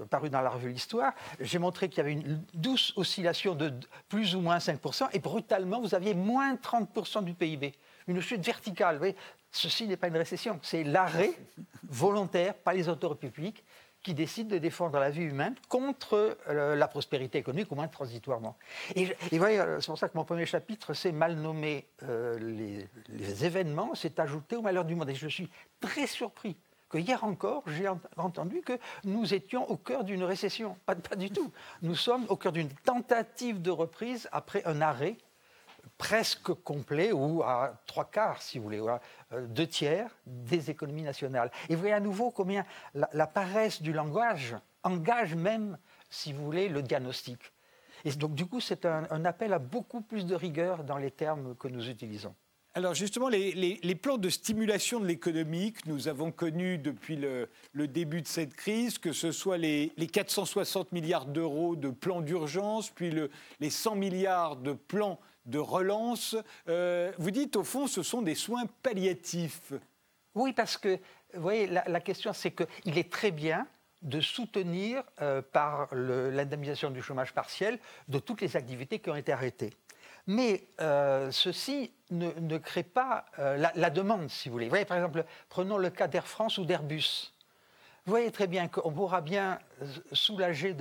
paru 0.09 0.29
dans 0.29 0.41
la 0.41 0.49
revue 0.49 0.69
L'Histoire, 0.69 1.13
j'ai 1.39 1.59
montré 1.59 1.89
qu'il 1.89 1.97
y 1.97 2.01
avait 2.01 2.13
une 2.13 2.41
douce 2.53 2.93
oscillation 2.95 3.55
de 3.55 3.73
plus 4.07 4.35
ou 4.35 4.41
moins 4.41 4.57
5%, 4.57 5.09
et 5.13 5.19
brutalement, 5.19 5.81
vous 5.81 5.93
aviez 5.93 6.13
moins 6.13 6.55
30% 6.55 7.23
du 7.23 7.33
PIB. 7.33 7.73
Une 8.07 8.21
chute 8.21 8.43
verticale. 8.43 8.95
Vous 8.95 8.99
voyez, 8.99 9.15
ceci 9.51 9.87
n'est 9.87 9.97
pas 9.97 10.07
une 10.07 10.17
récession, 10.17 10.59
c'est 10.63 10.83
l'arrêt 10.83 11.33
volontaire 11.83 12.53
par 12.55 12.73
les 12.73 12.87
autorités 12.87 13.29
publiques 13.29 13.63
qui 14.03 14.13
décide 14.13 14.47
de 14.47 14.57
défendre 14.57 14.99
la 14.99 15.09
vie 15.09 15.23
humaine 15.23 15.55
contre 15.69 16.37
euh, 16.47 16.75
la 16.75 16.87
prospérité 16.87 17.37
économique, 17.37 17.71
au 17.71 17.75
moins 17.75 17.87
transitoirement. 17.87 18.57
Et, 18.95 19.15
voyez, 19.37 19.59
euh, 19.59 19.79
c'est 19.79 19.87
pour 19.87 19.97
ça 19.97 20.09
que 20.09 20.17
mon 20.17 20.25
premier 20.25 20.45
chapitre, 20.45 20.93
c'est 20.93 21.11
mal 21.11 21.35
nommer 21.35 21.87
euh, 22.03 22.37
les, 23.09 23.45
événements, 23.45 23.93
c'est 23.95 24.19
ajouter 24.19 24.55
au 24.55 24.61
malheur 24.61 24.85
du 24.85 24.95
monde. 24.95 25.09
Et 25.09 25.15
je 25.15 25.27
suis 25.27 25.49
très 25.79 26.07
surpris 26.07 26.57
que 26.89 26.97
hier 26.97 27.23
encore, 27.23 27.63
j'ai 27.67 27.87
entendu 28.17 28.61
que 28.61 28.77
nous 29.05 29.33
étions 29.33 29.69
au 29.69 29.77
cœur 29.77 30.03
d'une 30.03 30.23
récession. 30.23 30.77
Pas 30.85 30.95
du 30.95 31.31
tout. 31.31 31.51
Nous 31.81 31.95
sommes 31.95 32.25
au 32.29 32.35
cœur 32.35 32.51
d'une 32.51 32.69
tentative 32.69 33.61
de 33.61 33.71
reprise 33.71 34.27
après 34.31 34.63
un 34.65 34.81
arrêt 34.81 35.17
presque 35.97 36.53
complet 36.63 37.11
ou 37.11 37.43
à 37.43 37.79
trois 37.85 38.05
quarts, 38.05 38.41
si 38.41 38.57
vous 38.57 38.63
voulez, 38.63 38.79
ou 38.79 38.89
euh, 38.89 39.45
deux 39.47 39.67
tiers 39.67 40.09
des 40.25 40.71
économies 40.71 41.03
nationales. 41.03 41.51
Et 41.69 41.75
vous 41.75 41.81
voyez 41.81 41.93
à 41.93 41.99
nouveau 41.99 42.31
combien 42.31 42.65
la, 42.93 43.27
paresse 43.27 43.81
du 43.81 43.93
langage 43.93 44.55
engage 44.83 45.35
même, 45.35 45.77
si 46.09 46.33
vous 46.33 46.43
voulez, 46.43 46.69
le 46.69 46.81
diagnostic. 46.81 47.39
Et 48.03 48.11
donc 48.13 48.33
du 48.33 48.47
coup, 48.47 48.59
c'est 48.59 48.85
un, 48.85 49.25
appel 49.25 49.53
à 49.53 49.59
beaucoup 49.59 50.01
plus 50.01 50.25
de 50.25 50.33
rigueur 50.33 50.83
dans 50.83 50.97
les 50.97 51.11
termes 51.11 51.55
que 51.55 51.67
nous 51.67 51.87
utilisons. 51.87 52.33
Alors 52.73 52.95
justement, 52.95 53.27
les, 53.27 53.95
plans 54.01 54.17
de 54.17 54.29
stimulation 54.29 55.01
de 55.01 55.05
l'économie 55.05 55.73
que 55.73 55.87
nous 55.87 56.07
avons 56.07 56.31
connus 56.31 56.77
depuis 56.77 57.15
le, 57.17 57.47
début 57.87 58.21
de 58.21 58.27
cette 58.27 58.55
crise, 58.55 58.97
que 58.97 59.11
ce 59.11 59.31
soit 59.31 59.57
les, 59.57 59.91
460 60.11 60.93
milliards 60.93 61.25
d'euros 61.25 61.75
de 61.75 61.89
plans 61.89 62.21
d'urgence, 62.21 62.89
puis 62.89 63.13
les 63.59 63.69
100 63.69 63.95
milliards 63.95 64.55
de 64.55 64.73
plans 64.73 65.19
de 65.45 65.59
relance. 65.59 66.35
Euh, 66.67 67.11
vous 67.17 67.31
dites, 67.31 67.55
au 67.55 67.63
fond, 67.63 67.87
ce 67.87 68.03
sont 68.03 68.21
des 68.21 68.35
soins 68.35 68.65
palliatifs. 68.83 69.73
Oui, 70.35 70.53
parce 70.53 70.77
que, 70.77 70.99
voyez, 71.33 71.67
la, 71.67 71.99
question, 71.99 72.33
c'est 72.33 72.51
qu'il 72.51 72.97
est 72.97 73.11
très 73.11 73.31
bien 73.31 73.67
de 74.01 74.19
soutenir 74.19 75.03
euh, 75.21 75.41
par 75.41 75.93
l'indemnisation 75.93 76.89
du 76.89 77.01
chômage 77.01 77.33
partiel 77.33 77.79
de 78.07 78.19
toutes 78.19 78.41
les 78.41 78.55
activités 78.55 78.99
qui 78.99 79.09
ont 79.09 79.15
été 79.15 79.31
arrêtées. 79.31 79.73
Mais 80.27 80.63
euh, 80.79 81.31
ceci 81.31 81.91
ne, 82.11 82.57
crée 82.57 82.83
pas 82.83 83.25
la, 83.37 83.89
demande, 83.89 84.29
si 84.29 84.49
vous 84.49 84.53
voulez. 84.53 84.69
Voyez, 84.69 84.85
par 84.85 84.97
exemple, 84.97 85.25
prenons 85.49 85.77
le 85.77 85.89
cas 85.89 86.07
d'Air 86.07 86.27
France 86.27 86.57
ou 86.57 86.65
d'Airbus. 86.65 87.33
Vous 88.05 88.11
voyez 88.11 88.31
très 88.31 88.47
bien 88.47 88.67
qu'on 88.67 88.91
pourra 88.91 89.21
bien 89.21 89.59
soulager 90.11 90.75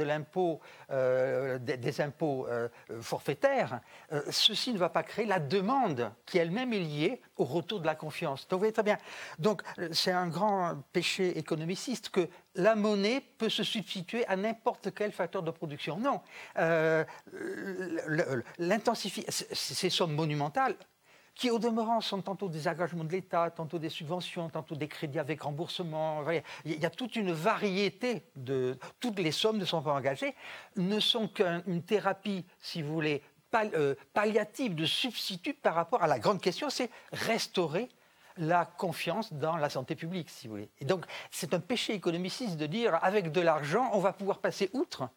euh, 0.91 1.59
des, 1.59 2.01
impôts 2.01 2.47
euh, 2.49 2.69
forfaitaires. 3.03 3.81
Euh, 4.13 4.23
ceci 4.31 4.73
ne 4.73 4.79
va 4.79 4.89
pas 4.89 5.03
créer 5.03 5.27
la 5.27 5.39
demande 5.39 6.11
qui 6.25 6.39
elle-même 6.39 6.73
est 6.73 6.79
liée 6.79 7.21
au 7.37 7.45
retour 7.45 7.81
de 7.81 7.87
la 7.87 7.95
confiance. 7.95 8.49
Donc 8.49 8.59
vous 8.59 8.61
voyez 8.61 8.73
très 8.73 8.83
bien. 8.83 8.97
Donc 9.39 9.63
c'est 9.93 10.13
un 10.13 10.29
grand 10.29 10.83
péché 10.95 11.37
économiciste 11.39 12.09
que 12.09 12.27
la 12.55 12.75
monnaie 12.75 13.21
peut 13.37 13.51
se 13.51 13.65
substituer 13.65 14.27
à 14.27 14.37
n'importe 14.37 14.95
quel 14.95 15.13
facteur 15.13 15.43
de 15.43 15.51
production. 15.51 15.99
Non. 15.99 16.23
L'intensification, 18.59 19.47
ces 19.53 19.91
sommes 19.91 20.15
monumentales 20.15 20.75
qui 21.41 21.51
au 21.51 21.59
demeurant 21.59 22.03
sont 22.03 22.21
tantôt 22.21 22.51
des 22.51 22.69
engagements 22.69 23.03
de 23.03 23.13
l'État, 23.13 23.51
tantôt 23.51 23.79
des 23.79 23.89
subventions, 23.89 24.51
tantôt 24.51 24.75
des 24.75 24.89
crédits 24.89 25.19
avec 25.19 25.41
remboursement. 25.41 26.23
Il 26.67 26.79
y 26.79 26.85
a 26.85 26.91
toute 26.91 27.17
une 27.17 27.33
variété 27.33 28.27
de... 28.37 28.79
Toutes 29.01 29.19
les 29.19 29.33
sommes 29.33 29.57
ne 29.57 29.65
sont 29.65 29.81
pas 29.81 29.95
engagées, 29.95 30.35
ne 30.77 31.01
sont 31.01 31.29
qu'une 31.29 31.83
thérapie, 31.83 32.45
si 32.59 32.83
vous 32.83 32.93
voulez, 32.93 33.23
euh, 33.55 33.95
palliative, 34.13 34.75
de 34.75 34.85
substitut 34.85 35.55
par 35.55 35.77
rapport 35.77 36.03
à 36.03 36.07
la 36.07 36.19
grande 36.19 36.43
question, 36.43 36.69
c'est 36.69 36.91
restaurer 37.11 37.89
la 38.37 38.67
confiance 38.67 39.33
dans 39.33 39.57
la 39.57 39.71
santé 39.71 39.95
publique, 39.95 40.29
si 40.29 40.47
vous 40.47 40.57
voulez. 40.57 40.69
Et 40.79 40.85
donc, 40.85 41.07
c'est 41.31 41.55
un 41.55 41.61
péché 41.61 41.95
économiciste 41.95 42.59
de 42.59 42.67
dire, 42.67 42.99
avec 43.01 43.33
de 43.33 43.41
l'argent, 43.41 43.89
on 43.95 44.01
va 44.01 44.13
pouvoir 44.13 44.41
passer 44.41 44.69
outre 44.75 45.09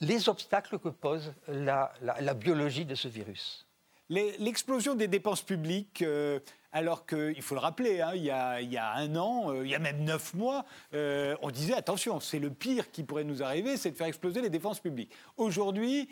les 0.00 0.28
obstacles 0.28 0.78
que 0.78 0.90
pose 0.90 1.32
la 1.48 2.34
biologie 2.34 2.84
de 2.84 2.94
ce 2.94 3.08
virus. 3.08 3.66
L'explosion 4.10 4.94
des 4.94 5.08
dépenses 5.08 5.40
publiques, 5.40 6.02
euh, 6.02 6.38
alors 6.72 7.06
qu'il 7.06 7.40
faut 7.40 7.54
le 7.54 7.60
rappeler, 7.60 8.02
hein, 8.02 8.12
il, 8.14 8.22
y 8.22 8.30
a, 8.30 8.92
un 8.92 9.16
an, 9.16 9.50
euh, 9.50 9.64
il 9.64 9.70
y 9.70 9.74
a 9.74 9.78
même 9.78 10.04
neuf 10.04 10.34
mois, 10.34 10.66
euh, 10.92 11.34
on 11.40 11.50
disait 11.50 11.74
attention, 11.74 12.20
c'est 12.20 12.38
le 12.38 12.50
pire 12.50 12.90
qui 12.90 13.02
pourrait 13.02 13.24
nous 13.24 13.42
arriver, 13.42 13.78
c'est 13.78 13.92
de 13.92 13.96
faire 13.96 14.06
exploser 14.06 14.42
les 14.42 14.50
dépenses 14.50 14.80
publiques. 14.80 15.10
Aujourd'hui, 15.38 16.10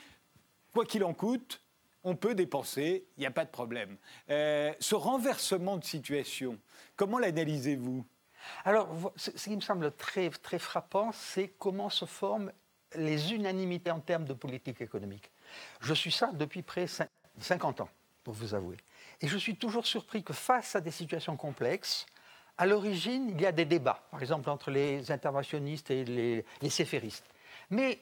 quoi 0.72 0.86
qu'il 0.86 1.04
en 1.04 1.12
coûte, 1.12 1.60
on 2.02 2.16
peut 2.16 2.34
dépenser, 2.34 3.06
il 3.18 3.20
n'y 3.20 3.26
a 3.26 3.30
pas 3.30 3.44
de 3.44 3.50
problème. 3.50 3.96
ce 4.28 4.94
renversement 4.94 5.76
de 5.76 5.84
situation, 5.84 6.58
comment 6.96 7.18
l'analysez-vous? 7.18 8.04
Alors, 8.64 9.12
ce 9.16 9.30
qui 9.30 9.54
me 9.54 9.60
semble 9.60 9.92
très, 9.92 10.30
très 10.30 10.58
frappant, 10.58 11.12
c'est 11.12 11.48
comment 11.58 11.90
se 11.90 12.06
forment 12.06 12.50
les 12.96 13.34
unanimités 13.34 13.90
en 13.90 14.00
termes 14.00 14.24
de 14.24 14.34
politique 14.34 14.80
économique. 14.80 15.30
Je 15.80 15.94
suis 15.94 16.10
ça 16.10 16.32
depuis 16.32 16.62
près 16.62 16.86
50 17.42 17.82
ans, 17.82 17.88
pour 18.24 18.34
vous 18.34 18.54
avouer. 18.54 18.76
Et 19.20 19.28
je 19.28 19.36
suis 19.36 19.56
toujours 19.56 19.86
surpris 19.86 20.22
que 20.22 20.32
face 20.32 20.76
à 20.76 20.80
des 20.80 20.90
situations 20.90 21.36
complexes, 21.36 22.06
à 22.58 22.66
l'origine, 22.66 23.30
il 23.30 23.40
y 23.40 23.46
a 23.46 23.52
des 23.52 23.64
débats, 23.64 24.02
par 24.10 24.20
exemple 24.20 24.50
entre 24.50 24.70
les 24.70 25.10
interventionnistes 25.10 25.90
et 25.90 26.04
les, 26.04 26.70
séféristes. 26.70 27.24
Mais 27.70 27.98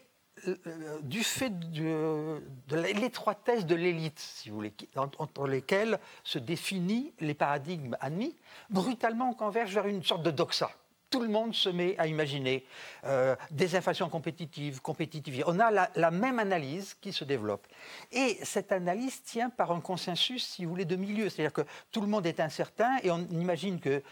du 1.02 1.22
fait 1.22 1.50
de, 1.70 2.42
l'étroitesse 2.70 3.66
de 3.66 3.74
l'élite, 3.74 4.18
si 4.18 4.48
vous 4.48 4.56
voulez, 4.56 4.72
entre 4.96 5.46
lesquelles 5.46 5.98
se 6.24 6.38
définissent 6.38 7.12
les 7.20 7.34
paradigmes 7.34 7.96
admis, 8.00 8.36
brutalement 8.70 9.30
on 9.30 9.34
converge 9.34 9.74
vers 9.74 9.86
une 9.86 10.02
sorte 10.02 10.22
de 10.22 10.30
doxa 10.30 10.70
tout 11.10 11.20
le 11.20 11.28
monde 11.28 11.54
se 11.54 11.68
met 11.68 11.98
à 11.98 12.06
imaginer 12.06 12.64
euh, 13.04 13.34
des 13.50 13.74
inflations 13.74 14.08
compétitives, 14.08 14.80
compétitives. 14.80 15.42
On 15.46 15.58
a 15.58 15.88
la, 15.94 16.10
même 16.10 16.38
analyse 16.38 16.94
qui 17.00 17.12
se 17.12 17.24
développe. 17.24 17.66
Et 18.12 18.38
cette 18.42 18.72
analyse 18.72 19.22
tient 19.22 19.50
par 19.50 19.72
un 19.72 19.80
consensus, 19.80 20.46
si 20.46 20.64
vous 20.64 20.70
voulez, 20.70 20.84
de 20.84 20.96
milieu. 20.96 21.28
C'est-à-dire 21.28 21.52
que 21.52 21.66
tout 21.90 22.00
le 22.00 22.06
monde 22.06 22.26
est 22.26 22.40
incertain 22.40 22.96
et 23.02 23.10
on 23.10 23.18
imagine 23.30 23.80
que 23.80 24.02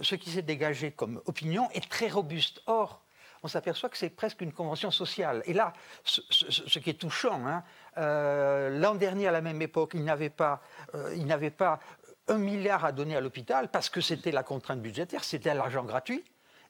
ce 0.00 0.14
qui 0.14 0.30
s'est 0.30 0.42
dégagé 0.42 0.92
comme 0.92 1.20
opinion 1.26 1.68
est 1.72 1.88
très 1.88 2.08
robuste. 2.08 2.62
Or, 2.66 3.02
on 3.42 3.48
s'aperçoit 3.48 3.88
que 3.88 3.96
c'est 3.96 4.10
presque 4.10 4.40
une 4.40 4.52
convention 4.52 4.90
sociale. 4.90 5.42
Et 5.46 5.52
là, 5.52 5.72
ce, 6.04 6.78
qui 6.78 6.90
est 6.90 6.98
touchant, 6.98 7.40
hein, 7.46 7.62
euh, 7.96 8.78
l'an 8.78 8.94
dernier, 8.94 9.28
à 9.28 9.30
la 9.30 9.40
même 9.40 9.62
époque, 9.62 9.92
il 9.94 10.04
n'avait 10.04 10.30
pas, 10.30 10.60
euh, 10.94 11.14
il 11.16 11.26
n'avait 11.26 11.50
pas 11.50 11.80
un 12.28 12.38
milliard 12.38 12.84
à 12.84 12.92
donner 12.92 13.16
à 13.16 13.20
l'hôpital 13.20 13.70
parce 13.70 13.88
que 13.88 14.00
c'était 14.00 14.32
la 14.32 14.42
contrainte 14.42 14.80
budgétaire, 14.80 15.24
c'était 15.24 15.54
l'argent 15.54 15.84
gratuit. 15.84 16.24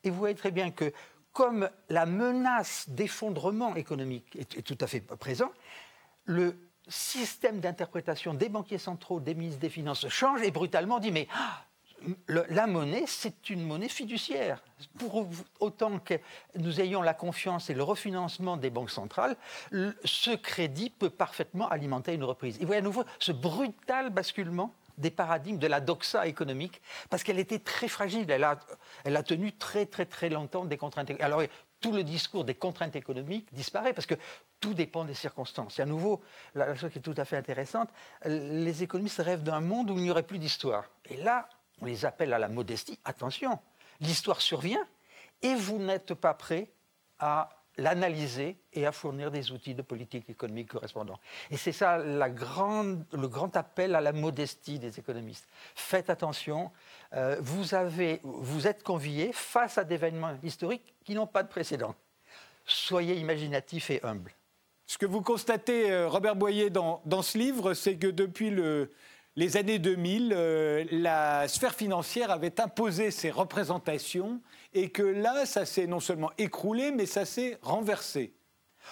Et 0.05 0.11
vous 0.11 0.19
voyez 0.19 0.35
très 0.35 0.50
bien 0.50 0.71
que 0.71 0.93
comme 1.33 1.69
la 1.88 2.07
menace 2.07 2.88
d'effondrement 2.88 3.77
économique 3.77 4.37
est, 4.37 4.62
tout 4.62 4.79
à 4.81 4.87
fait 4.87 5.00
présent, 5.00 5.53
le 6.25 6.57
système 6.88 7.61
d'interprétation 7.61 8.35
des 8.35 8.49
banquiers 8.49 8.79
centraux, 8.79 9.21
des 9.21 9.35
ministres 9.35 9.61
des 9.61 9.69
Finances 9.69 10.09
change 10.09 10.43
et 10.43 10.50
brutalement 10.50 10.99
dit 10.99 11.12
mais 11.12 11.29
ah, 11.35 11.65
la 12.29 12.67
monnaie, 12.67 13.05
c'est 13.07 13.50
une 13.50 13.65
monnaie 13.65 13.88
fiduciaire. 13.88 14.62
Pour 14.99 15.29
autant 15.61 15.99
que 15.99 16.15
nous 16.57 16.81
ayons 16.81 17.03
la 17.03 17.15
confiance 17.15 17.71
et 17.71 17.75
le 17.75 17.83
refinancement 17.83 18.57
des 18.57 18.71
banques 18.71 18.91
centrales, 18.91 19.37
ce 19.73 20.35
crédit 20.37 20.91
peut 20.91 21.11
parfaitement 21.11 21.69
alimenter 21.69 22.15
une 22.15 22.25
reprise. 22.25 22.57
Et 22.57 22.61
vous 22.61 22.67
voyez 22.67 22.81
à 22.81 22.85
nouveau 22.85 23.05
ce 23.19 23.33
brutal 23.33 24.11
basculement 24.11 24.75
des 24.99 25.11
paradigmes 25.11 25.59
de 25.59 25.67
la 25.67 25.81
doxa 25.81 26.26
économique, 26.26 26.83
parce 27.09 27.23
qu'elle 27.23 27.38
était 27.38 27.59
très 27.59 27.88
fragile. 27.88 28.31
Elle 28.31 28.45
a, 29.17 29.23
tenu 29.23 29.52
très, 29.52 29.87
très, 29.87 30.07
très 30.07 30.28
longtemps 30.28 30.64
des 30.64 30.76
contraintes. 30.76 31.11
Alors, 31.21 31.43
tout 31.81 31.93
le 31.93 32.02
discours 32.02 32.45
des 32.45 32.55
contraintes 32.55 32.97
économiques 32.97 33.49
disparaît 33.52 33.93
parce 33.93 34.07
que 34.07 34.17
tout 34.61 34.75
dépend 34.75 35.05
des 35.05 35.14
circonstances. 35.14 35.78
Et 35.78 35.83
à 35.83 35.87
nouveau, 35.87 36.21
la, 36.55 36.75
chose 36.75 36.90
qui 36.90 36.99
est 36.99 37.02
tout 37.02 37.14
à 37.17 37.25
fait 37.25 37.37
intéressante, 37.37 37.88
les 38.25 38.83
économistes 38.83 39.21
rêvent 39.21 39.45
d'un 39.45 39.61
monde 39.61 39.90
où 39.90 39.97
il 39.97 40.02
n'y 40.02 40.11
aurait 40.11 40.25
plus 40.25 40.38
d'histoire. 40.38 40.85
Et 41.09 41.17
là, 41.19 41.49
on 41.81 41.87
les 41.87 42.05
appelle 42.05 42.33
à 42.33 42.38
la 42.38 42.49
modestie. 42.49 42.99
Attention, 43.05 43.61
l'histoire 44.00 44.40
survient 44.40 44.85
et 45.43 45.55
vous 45.55 45.78
n'êtes 45.78 46.14
pas 46.14 46.35
prêt 46.35 46.69
à 47.21 47.50
l'analyser 47.78 48.56
et 48.73 48.87
à 48.87 48.92
fournir 48.92 49.30
des 49.30 49.50
outils 49.52 49.75
de 49.75 49.82
politique 49.82 50.28
économique 50.28 50.68
correspondants. 50.68 51.18
Et 51.50 51.56
c'est 51.56 51.73
ça 51.73 51.97
la 51.99 52.28
grande, 52.28 53.04
le 53.12 53.28
grand 53.28 53.56
appel 53.56 53.94
à 53.94 54.00
la 54.00 54.12
modestie 54.12 54.78
des 54.78 54.99
économistes. 54.99 55.49
Faites 55.75 56.11
attention, 56.11 56.70
euh, 57.14 57.37
vous, 57.40 57.75
avez, 57.75 58.20
vous 58.25 58.66
êtes 58.66 58.82
conviés 58.82 59.30
face 59.32 59.78
à 59.78 59.85
des 59.85 59.94
événements 59.94 60.37
historiques 60.42 60.94
qui 61.04 61.14
n'ont 61.14 61.26
pas 61.26 61.42
de 61.42 61.49
précédent. 61.49 61.94
Soyez 62.66 63.14
imaginatifs 63.14 63.90
et 63.90 64.04
humbles. 64.04 64.35
Ce 64.87 64.99
que 64.99 65.06
vous 65.06 65.23
constatez, 65.23 65.90
euh, 65.90 66.08
Robert 66.08 66.37
Boyer, 66.37 66.70
dans, 66.70 67.00
dans 67.04 67.23
ce 67.23 67.38
livre, 67.38 67.75
c'est 67.75 67.97
que 67.97 68.06
depuis 68.06 68.50
le, 68.50 68.90
les 69.38 69.57
années 69.57 69.78
2000, 69.78 70.33
euh, 70.35 70.85
la 70.90 71.47
sphère 71.47 71.73
financière 71.73 72.33
avait 72.33 72.61
imposé 72.61 73.12
ses 73.12 73.30
représentations 73.30 74.42
et 74.75 74.90
que 74.90 75.04
là, 75.04 75.47
ça 75.47 75.64
s'est 75.64 75.87
non 75.87 76.00
seulement 76.00 76.33
écroulé, 76.38 76.90
mais 76.90 77.07
ça 77.07 77.25
s'est 77.25 77.57
renversé. 77.62 78.35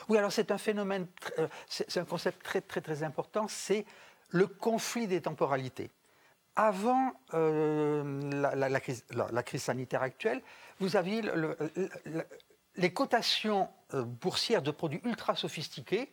Oui, 0.09 0.17
alors 0.17 0.31
c'est 0.31 0.53
un 0.53 0.59
phénomène, 0.59 1.09
euh, 1.41 1.49
c'est 1.67 1.99
un 1.99 2.05
concept 2.05 2.45
très 2.45 2.61
très 2.61 2.81
très 2.81 3.03
important, 3.03 3.49
c'est 3.49 3.85
le 4.29 4.47
conflit 4.47 5.09
des 5.09 5.21
temporalités. 5.21 5.91
Avant 6.55 7.13
euh, 7.35 8.31
la, 8.31 8.81
crise, 8.81 9.63
sanitaire 9.63 10.03
actuelle, 10.03 10.43
vous 10.79 10.95
aviez 10.95 11.23
les 12.77 12.93
cotations 12.93 13.69
boursières 13.93 14.63
de 14.63 14.71
produits 14.71 15.01
ultra 15.05 15.35
sophistiqués 15.35 16.13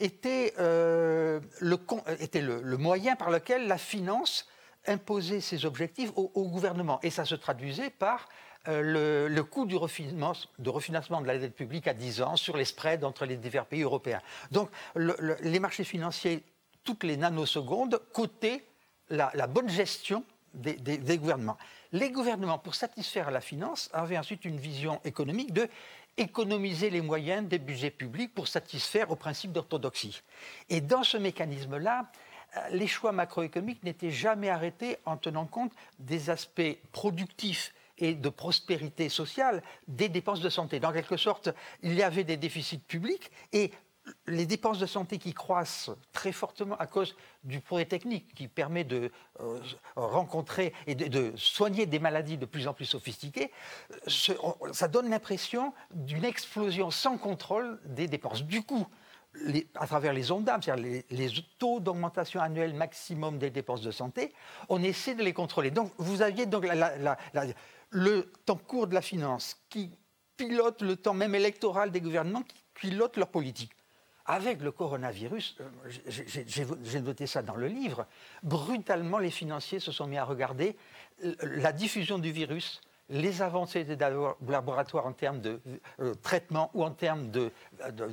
était, 0.00 0.54
euh, 0.58 1.40
le, 1.60 1.78
était 2.18 2.40
le, 2.40 2.76
moyen 2.76 3.16
par 3.16 3.30
lequel 3.30 3.68
la 3.68 3.78
finance 3.78 4.48
imposait 4.86 5.40
ses 5.40 5.66
objectifs 5.66 6.10
au, 6.16 6.48
gouvernement. 6.48 6.98
Et 7.02 7.10
ça 7.10 7.24
se 7.24 7.34
traduisait 7.34 7.90
par 7.90 8.28
euh, 8.68 9.28
le, 9.28 9.42
coût 9.44 9.66
du 9.66 9.76
refinancement, 9.76 11.20
de 11.20 11.26
la 11.26 11.38
dette 11.38 11.54
publique 11.54 11.86
à 11.86 11.94
10 11.94 12.22
ans 12.22 12.36
sur 12.36 12.56
les 12.56 12.64
spreads 12.64 13.04
entre 13.04 13.26
les 13.26 13.36
divers 13.36 13.66
pays 13.66 13.82
européens. 13.82 14.20
Donc 14.50 14.70
les 14.96 15.60
marchés 15.60 15.84
financiers, 15.84 16.42
toutes 16.82 17.04
les 17.04 17.16
nanosecondes, 17.16 18.00
cotaient 18.12 18.64
la, 19.10 19.46
bonne 19.46 19.68
gestion 19.68 20.24
des, 20.54 21.18
gouvernements. 21.18 21.58
Les 21.92 22.10
gouvernements, 22.10 22.58
pour 22.58 22.74
satisfaire 22.74 23.30
la 23.30 23.40
finance, 23.40 23.90
avaient 23.92 24.18
ensuite 24.18 24.44
une 24.44 24.58
vision 24.58 25.00
économique 25.04 25.52
de 25.52 25.68
économiser 26.16 26.90
les 26.90 27.00
moyens 27.00 27.48
des 27.48 27.58
budgets 27.58 27.90
publics 27.90 28.34
pour 28.34 28.48
satisfaire 28.48 29.10
au 29.10 29.16
principe 29.16 29.52
d'orthodoxie. 29.52 30.22
Et 30.68 30.80
dans 30.80 31.02
ce 31.02 31.16
mécanisme-là, 31.16 32.10
euh, 32.56 32.68
les 32.70 32.86
choix 32.86 33.12
macroéconomiques 33.12 33.82
n'étaient 33.84 34.10
jamais 34.10 34.48
arrêtés 34.48 34.98
en 35.04 35.16
tenant 35.16 35.46
compte 35.46 35.72
des 35.98 36.30
aspects 36.30 36.78
productifs 36.92 37.72
et 37.98 38.14
de 38.14 38.28
prospérité 38.28 39.08
sociale 39.08 39.62
des 39.86 40.08
dépenses 40.08 40.40
de 40.40 40.48
santé. 40.48 40.80
Dans 40.80 40.92
quelque 40.92 41.16
sorte, 41.16 41.50
il 41.82 41.94
y 41.94 42.02
avait 42.02 42.24
des 42.24 42.36
déficits 42.36 42.78
publics 42.78 43.30
et 43.52 43.70
les 44.26 44.46
dépenses 44.46 44.78
de 44.78 44.86
santé 44.86 45.18
qui 45.18 45.32
croissent 45.32 45.90
très 46.12 46.32
fortement 46.32 46.76
à 46.76 46.86
cause 46.86 47.16
du 47.44 47.60
progrès 47.60 47.84
technique 47.84 48.34
qui 48.34 48.48
permet 48.48 48.84
de 48.84 49.10
euh, 49.40 49.60
rencontrer 49.96 50.72
et 50.86 50.94
de, 50.94 51.32
soigner 51.36 51.86
des 51.86 51.98
maladies 51.98 52.38
de 52.38 52.46
plus 52.46 52.66
en 52.66 52.74
plus 52.74 52.86
sophistiquées, 52.86 53.50
ça 54.06 54.88
donne 54.88 55.10
l'impression 55.10 55.72
d'une 55.92 56.24
explosion 56.24 56.90
sans 56.90 57.18
contrôle 57.18 57.80
des 57.84 58.06
dépenses. 58.06 58.42
Du 58.42 58.62
coup, 58.62 58.86
à 59.74 59.86
travers 59.86 60.12
les 60.12 60.30
ondes 60.32 60.44
d'âme, 60.44 60.62
c'est-à-dire 60.62 61.04
les, 61.10 61.30
taux 61.58 61.80
d'augmentation 61.80 62.40
annuelle 62.40 62.74
maximum 62.74 63.38
des 63.38 63.50
dépenses 63.50 63.82
de 63.82 63.90
santé, 63.90 64.32
on 64.68 64.82
essaie 64.82 65.14
de 65.14 65.22
les 65.22 65.32
contrôler. 65.32 65.70
Donc 65.70 65.92
vous 65.98 66.22
aviez 66.22 66.46
donc 66.46 66.66
le 67.90 68.32
temps 68.44 68.56
court 68.56 68.86
de 68.86 68.94
la 68.94 69.02
finance 69.02 69.56
qui 69.68 69.90
pilote 70.36 70.82
le 70.82 70.96
temps 70.96 71.14
même 71.14 71.34
électoral 71.34 71.90
des 71.90 72.00
gouvernements 72.00 72.42
qui 72.42 72.64
pilotent 72.74 73.16
leur 73.16 73.28
politique 73.28 73.72
avec 74.30 74.60
le 74.60 74.70
coronavirus, 74.70 75.56
euh, 75.60 75.90
j'ai 76.06 77.00
noté 77.00 77.26
ça 77.26 77.42
dans 77.42 77.56
le 77.56 77.66
livre, 77.66 78.06
brutalement 78.44 79.18
les 79.18 79.30
financiers 79.30 79.80
se 79.80 79.90
sont 79.90 80.06
mis 80.06 80.18
à 80.18 80.24
regarder 80.24 80.76
la 81.42 81.72
diffusion 81.72 82.18
du 82.18 82.30
virus, 82.30 82.80
les 83.08 83.42
avancées 83.42 83.82
des 83.82 83.96
laboratoires 83.96 85.06
en 85.06 85.12
termes 85.12 85.40
de 85.40 85.60
euh, 85.98 86.14
traitement 86.14 86.70
ou 86.74 86.84
en 86.84 86.92
termes 86.92 87.30
de, 87.30 87.50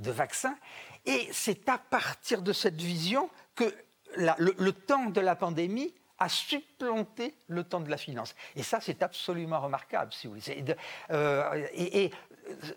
vaccins. 0.09 0.57
Et 1.05 1.29
c'est 1.31 1.69
à 1.69 1.77
partir 1.77 2.41
de 2.41 2.51
cette 2.51 2.81
vision 2.81 3.29
que 3.53 3.71
le, 4.15 4.71
temps 4.71 5.05
de 5.05 5.21
la 5.21 5.35
pandémie 5.35 5.93
a 6.17 6.29
supplanté 6.29 7.35
le 7.47 7.63
temps 7.63 7.79
de 7.79 7.91
la 7.91 7.97
finance. 7.97 8.33
Et 8.55 8.63
ça, 8.63 8.79
c'est 8.81 9.03
absolument 9.03 9.61
remarquable, 9.61 10.11
si 10.13 10.25
vous 10.25 10.33
voulez. 10.33 10.65
Euh, 11.11 11.67
et, 11.73 12.05
et, 12.05 12.11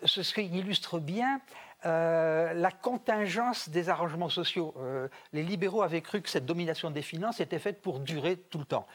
ce 0.05 0.21
qui 0.33 0.45
illustre 0.45 0.99
bien 0.99 1.41
euh, 1.85 2.53
la 2.53 2.71
contingence 2.71 3.69
des 3.69 3.89
arrangements 3.89 4.29
sociaux. 4.29 4.73
Euh, 4.77 5.07
les 5.33 5.43
libéraux 5.43 5.81
avaient 5.81 6.01
cru 6.01 6.21
que 6.21 6.29
cette 6.29 6.45
domination 6.45 6.91
des 6.91 7.01
finances 7.01 7.39
était 7.39 7.59
faite 7.59 7.81
pour 7.81 7.99
durer 7.99 8.37
tout 8.37 8.59
le 8.59 8.65
temps. 8.65 8.87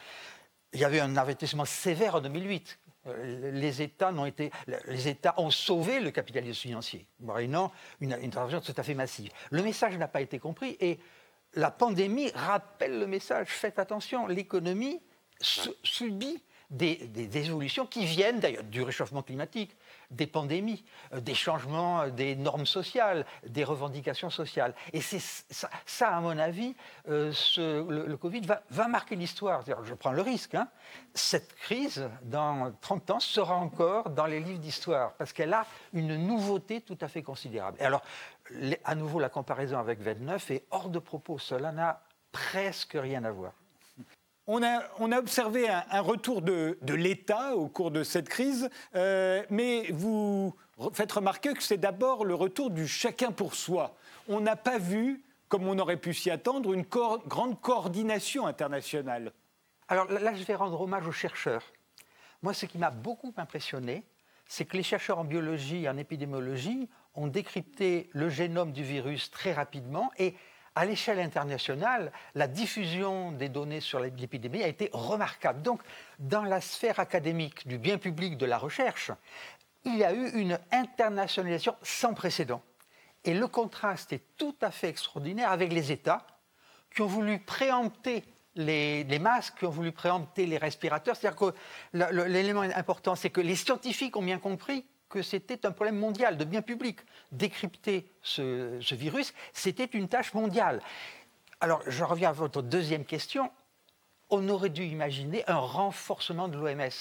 Il 0.73 0.79
y 0.79 0.85
avait 0.85 0.99
un 0.99 1.17
avertissement 1.17 1.65
sévère 1.65 2.15
en 2.15 2.21
2008. 2.21 2.79
Euh, 3.07 3.51
les 3.51 3.81
États, 3.81 4.11
ont 4.13 4.25
été, 4.25 4.51
les 4.85 5.07
États 5.07 5.33
ont 5.37 5.51
sauvé 5.51 5.99
le 5.99 6.11
capitalisme 6.11 6.61
financier, 6.61 7.07
moyennant 7.19 7.71
une, 7.99 8.13
une 8.13 8.25
intervention 8.25 8.61
tout 8.61 8.73
à 8.75 8.83
fait 8.83 8.93
massive. 8.93 9.31
Le 9.49 9.63
message 9.63 9.97
n'a 9.97 10.07
pas 10.07 10.21
été 10.21 10.39
compris 10.39 10.77
et 10.79 10.99
la 11.53 11.71
pandémie 11.71 12.31
rappelle 12.35 12.99
le 12.99 13.07
message. 13.07 13.47
Faites 13.47 13.79
attention, 13.79 14.27
l'économie 14.27 15.01
subit 15.39 16.41
des, 16.69 17.37
évolutions 17.37 17.85
qui 17.85 18.05
viennent 18.05 18.39
d'ailleurs 18.39 18.63
du 18.63 18.81
réchauffement 18.81 19.21
climatique, 19.21 19.75
des 20.11 20.27
pandémies, 20.27 20.83
euh, 21.13 21.19
des 21.19 21.33
changements 21.33 22.01
euh, 22.01 22.09
des 22.09 22.35
normes 22.35 22.65
sociales, 22.65 23.25
des 23.45 23.63
revendications 23.63 24.29
sociales. 24.29 24.73
Et 24.93 25.01
c'est 25.01 25.21
ça, 25.85 26.09
à 26.09 26.21
mon 26.21 26.37
avis, 26.37 26.75
euh, 27.09 27.33
le, 27.57 28.15
Covid 28.15 28.41
va, 28.69 28.87
marquer 28.87 29.15
l'histoire. 29.15 29.63
Je 29.83 29.93
prends 29.93 30.11
le 30.11 30.21
risque. 30.21 30.55
Hein. 30.55 30.67
Cette 31.13 31.55
crise, 31.55 32.09
dans 32.23 32.73
30 32.81 33.11
ans, 33.11 33.19
sera 33.19 33.55
encore 33.55 34.09
dans 34.09 34.25
les 34.25 34.39
livres 34.39 34.59
d'histoire, 34.59 35.13
parce 35.13 35.33
qu'elle 35.33 35.53
a 35.53 35.65
une 35.93 36.15
nouveauté 36.15 36.81
tout 36.81 36.97
à 37.01 37.07
fait 37.07 37.23
considérable. 37.23 37.77
Et 37.79 37.83
alors, 37.83 38.01
à 38.83 38.95
nouveau, 38.95 39.19
la 39.19 39.29
comparaison 39.29 39.77
avec 39.77 39.99
29 39.99 40.51
est 40.51 40.65
hors 40.71 40.89
de 40.89 40.99
propos. 40.99 41.37
Cela 41.37 41.71
n'a 41.71 42.01
presque 42.31 42.97
rien 42.99 43.23
à 43.23 43.31
voir. 43.31 43.53
On 44.49 44.63
a, 44.63 45.17
observé 45.19 45.67
un, 45.67 45.99
retour 45.99 46.41
de, 46.41 46.77
l'État 46.87 47.53
au 47.55 47.67
cours 47.67 47.91
de 47.91 48.03
cette 48.03 48.29
crise, 48.29 48.69
euh, 48.95 49.43
mais 49.49 49.91
vous, 49.91 50.55
faites 50.93 51.11
remarquer 51.11 51.53
que 51.53 51.61
c'est 51.61 51.77
d'abord 51.77 52.23
le 52.23 52.33
retour 52.33 52.69
du 52.69 52.87
chacun 52.87 53.33
pour 53.33 53.55
soi. 53.55 53.97
On 54.29 54.39
n'a 54.39 54.55
pas 54.55 54.77
vu, 54.77 55.21
comme 55.49 55.67
on 55.67 55.77
aurait 55.77 55.97
pu 55.97 56.13
s'y 56.13 56.31
attendre, 56.31 56.71
une 56.71 56.83
grande 56.83 57.59
coordination 57.59 58.47
internationale. 58.47 59.33
Alors 59.89 60.09
là, 60.09 60.33
je 60.33 60.43
vais 60.43 60.55
rendre 60.55 60.79
hommage 60.79 61.05
aux 61.05 61.11
chercheurs. 61.11 61.63
Moi, 62.41 62.53
ce 62.53 62.65
qui 62.65 62.77
m'a 62.77 62.89
beaucoup 62.89 63.33
impressionné, 63.35 64.05
c'est 64.47 64.63
que 64.63 64.77
les 64.77 64.83
chercheurs 64.83 65.19
en 65.19 65.25
biologie 65.25 65.83
et 65.83 65.89
en 65.89 65.97
épidémiologie 65.97 66.87
ont 67.15 67.27
décrypté 67.27 68.09
le 68.13 68.29
génome 68.29 68.71
du 68.71 68.83
virus 68.83 69.29
très 69.29 69.51
rapidement 69.51 70.09
et 70.17 70.35
à 70.77 70.85
l'échelle 70.85 71.19
internationale, 71.19 72.11
la 72.35 72.47
diffusion 72.47 73.31
des 73.31 73.49
données 73.49 73.81
sur 73.81 73.99
l'épidémie 73.99 74.61
a 74.61 74.67
été 74.67 74.91
remarquable. 74.93 75.63
Donc, 75.63 75.81
dans 76.19 76.43
la 76.43 76.61
sphère 76.61 76.99
académique 76.99 77.67
du 77.67 77.79
bien 77.79 77.97
public 77.97 78.37
de 78.37 78.45
la 78.45 78.59
recherche, 78.59 79.11
il 79.85 79.97
y 79.97 80.03
a 80.03 80.13
eu 80.13 80.29
une 80.39 80.59
internationalisation 80.71 81.75
sans 81.81 82.13
précédent. 82.13 82.61
Et 83.23 83.33
le 83.33 83.47
contraste 83.47 84.13
est 84.13 84.21
tout 84.37 84.55
à 84.61 84.69
fait 84.69 84.89
extraordinaire 84.89 85.51
avec 85.51 85.73
les 85.73 85.91
États 85.91 86.27
qui 86.93 87.01
ont 87.01 87.07
voulu 87.07 87.39
préempter 87.39 88.23
les, 88.53 89.19
masques, 89.19 89.57
qui 89.57 89.65
ont 89.65 89.71
voulu 89.71 89.91
préempter 89.91 90.45
les 90.45 90.59
respirateurs. 90.59 91.15
C'est-à-dire 91.15 91.39
que 91.39 91.55
l'élément 92.27 92.61
important, 92.61 93.15
c'est 93.15 93.31
que 93.31 93.41
les 93.41 93.55
scientifiques 93.55 94.15
ont 94.15 94.21
bien 94.21 94.37
compris 94.37 94.85
que 95.09 95.21
c'était 95.21 95.65
un 95.65 95.71
problème 95.71 95.97
mondial, 95.97 96.37
de 96.37 96.45
bien 96.45 96.61
public. 96.61 96.99
Décrypter 97.31 98.09
ce, 98.21 98.79
virus, 98.93 99.33
c'était 99.53 99.85
une 99.85 100.07
tâche 100.07 100.33
mondiale. 100.33 100.81
Alors, 101.59 101.81
je 101.87 102.03
reviens 102.03 102.29
à 102.29 102.33
votre 102.33 102.61
deuxième 102.61 103.05
question. 103.05 103.51
On 104.29 104.47
aurait 104.49 104.69
dû 104.69 104.83
imaginer 104.83 105.43
un 105.47 105.57
renforcement 105.57 106.47
de 106.47 106.57
l'OMS 106.57 106.91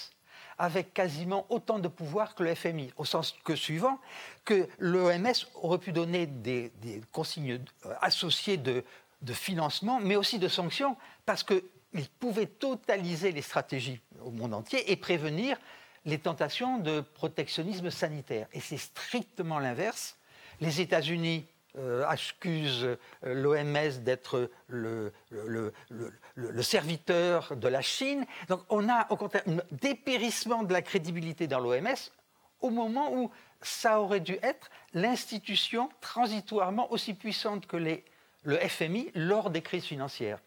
avec 0.58 0.94
quasiment 0.94 1.44
autant 1.50 1.78
de 1.78 1.88
pouvoir 1.88 2.34
que 2.34 2.42
le 2.42 2.54
FMI, 2.54 2.90
au 2.96 3.04
sens 3.04 3.36
que 3.44 3.54
suivant, 3.54 3.98
que 4.44 4.66
l'OMS 4.78 5.34
aurait 5.54 5.78
pu 5.78 5.92
donner 5.92 6.26
des, 6.26 6.70
des 6.80 7.02
consignes 7.12 7.60
euh, 7.84 7.94
associées 8.00 8.56
de, 8.56 8.82
de, 9.20 9.32
financement, 9.34 10.00
mais 10.00 10.16
aussi 10.16 10.38
de 10.38 10.48
sanctions, 10.48 10.96
parce 11.26 11.42
qu'il 11.42 12.08
pouvait 12.18 12.46
totaliser 12.46 13.32
les 13.32 13.42
stratégies 13.42 14.00
au 14.22 14.30
monde 14.30 14.54
entier 14.54 14.90
et 14.90 14.96
prévenir 14.96 15.58
les 16.06 16.18
tentations 16.18 16.78
de 16.78 17.00
protectionnisme 17.00 17.90
sanitaire. 17.90 18.46
Et 18.52 18.60
c'est 18.60 18.78
strictement 18.78 19.58
l'inverse. 19.58 20.16
Les 20.60 20.80
États-Unis 20.80 21.44
euh, 21.78 22.06
accusent 22.06 22.84
euh, 22.84 22.96
l'OMS 23.22 24.02
d'être 24.02 24.50
le, 24.68 25.12
serviteur 26.62 27.54
de 27.56 27.68
la 27.68 27.82
Chine. 27.82 28.24
Donc 28.48 28.62
on 28.70 28.88
a 28.88 29.10
au 29.10 29.16
contraire 29.16 29.42
un 29.46 29.58
dépérissement 29.72 30.62
de 30.62 30.72
la 30.72 30.80
crédibilité 30.80 31.46
dans 31.46 31.60
l'OMS 31.60 32.10
au 32.62 32.70
moment 32.70 33.12
où 33.12 33.30
ça 33.60 34.00
aurait 34.00 34.20
dû 34.20 34.38
être 34.42 34.70
l'institution 34.94 35.90
transitoirement 36.00 36.90
aussi 36.92 37.12
puissante 37.12 37.66
que 37.66 37.76
le 37.76 38.56
FMI 38.56 39.10
lors 39.14 39.50
des 39.50 39.60
crises 39.60 39.84
financières. 39.84 40.38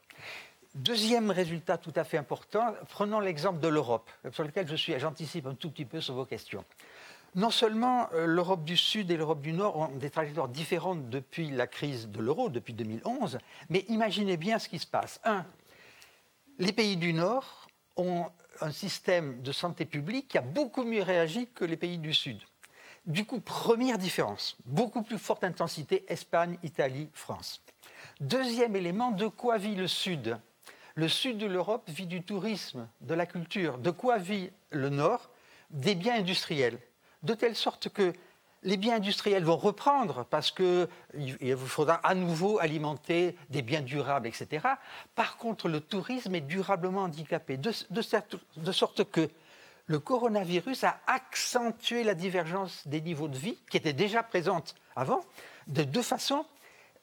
Deuxième 0.75 1.31
résultat 1.31 1.79
tout 1.79 1.93
à 1.95 2.03
fait 2.03 2.17
important, 2.17 2.75
prenons 2.89 3.19
l'exemple 3.19 3.59
de 3.59 3.67
l'Europe, 3.67 4.07
sur 4.31 4.43
lequel 4.43 4.67
je 4.67 4.75
suis, 4.75 4.97
j'anticipe 4.99 5.47
un 5.47 5.55
tout 5.55 5.71
petit 5.71 5.85
peu 5.85 5.99
sur 5.99 6.13
vos 6.13 6.25
questions. 6.25 6.63
Non 7.33 7.49
seulement 7.49 8.07
euh, 8.13 8.27
l'Europe 8.27 8.63
du 8.63 8.77
Sud 8.77 9.09
et 9.09 9.17
l'Europe 9.17 9.41
du 9.41 9.51
Nord 9.51 9.77
ont 9.77 9.87
des 9.87 10.11
trajectoires 10.11 10.47
différentes 10.47 11.09
depuis 11.09 11.49
la 11.49 11.65
crise 11.65 12.07
de 12.09 12.19
l'euro, 12.19 12.49
depuis 12.49 12.73
2011, 12.73 13.39
mais 13.69 13.83
imaginez 13.87 14.37
bien 14.37 14.59
ce 14.59 14.69
qui 14.69 14.77
se 14.77 14.85
passe. 14.85 15.19
Un, 15.23 15.43
les 16.59 16.71
pays 16.71 16.97
du 16.97 17.13
Nord 17.13 17.67
ont 17.97 18.27
un 18.61 18.71
système 18.71 19.41
de 19.41 19.51
santé 19.51 19.85
publique 19.85 20.27
qui 20.27 20.37
a 20.37 20.41
beaucoup 20.41 20.83
mieux 20.83 21.01
réagi 21.01 21.47
que 21.47 21.65
les 21.65 21.77
pays 21.77 21.97
du 21.97 22.13
Sud. 22.13 22.39
Du 23.07 23.25
coup, 23.25 23.39
première 23.39 23.97
différence, 23.97 24.55
beaucoup 24.65 25.01
plus 25.01 25.17
forte 25.17 25.43
intensité, 25.43 26.05
Espagne, 26.09 26.59
Italie, 26.61 27.09
France. 27.13 27.63
Deuxième 28.19 28.75
élément, 28.75 29.09
de 29.09 29.27
quoi 29.27 29.57
vit 29.57 29.75
le 29.75 29.87
Sud? 29.87 30.37
Le 30.99 31.07
sud 31.07 31.37
de 31.37 31.45
l'Europe 31.45 31.89
vit 31.89 32.07
du 32.07 32.21
tourisme, 32.21 32.87
de 32.99 33.13
la 33.13 33.25
culture. 33.25 33.77
De 33.77 33.89
quoi 33.89 34.17
vit 34.17 34.51
le 34.69 34.89
nord 34.89 35.29
Des 35.69 35.95
biens 35.95 36.15
industriels. 36.15 36.77
De 37.23 37.33
telle 37.33 37.55
sorte 37.55 37.87
que 37.87 38.13
les 38.63 38.75
biens 38.75 38.97
industriels 38.97 39.45
vont 39.45 39.55
reprendre 39.55 40.25
parce 40.25 40.51
qu'il 40.51 40.87
vous 41.55 41.67
faudra 41.67 41.95
à 42.03 42.13
nouveau 42.15 42.59
alimenter 42.59 43.37
des 43.49 43.61
biens 43.61 43.81
durables, 43.81 44.27
etc. 44.27 44.67
Par 45.15 45.37
contre, 45.37 45.69
le 45.69 45.79
tourisme 45.79 46.35
est 46.35 46.41
durablement 46.41 47.03
handicapé, 47.03 47.55
de, 47.55 47.71
sorte 48.73 49.09
que 49.09 49.29
le 49.85 49.99
coronavirus 49.99 50.83
a 50.83 50.99
accentué 51.07 52.03
la 52.03 52.13
divergence 52.13 52.85
des 52.85 52.99
niveaux 52.99 53.29
de 53.29 53.37
vie 53.37 53.57
qui 53.71 53.77
étaient 53.77 53.93
déjà 53.93 54.21
présentes 54.21 54.75
avant, 54.97 55.23
de 55.67 55.83
deux 55.83 56.01
façons 56.01 56.45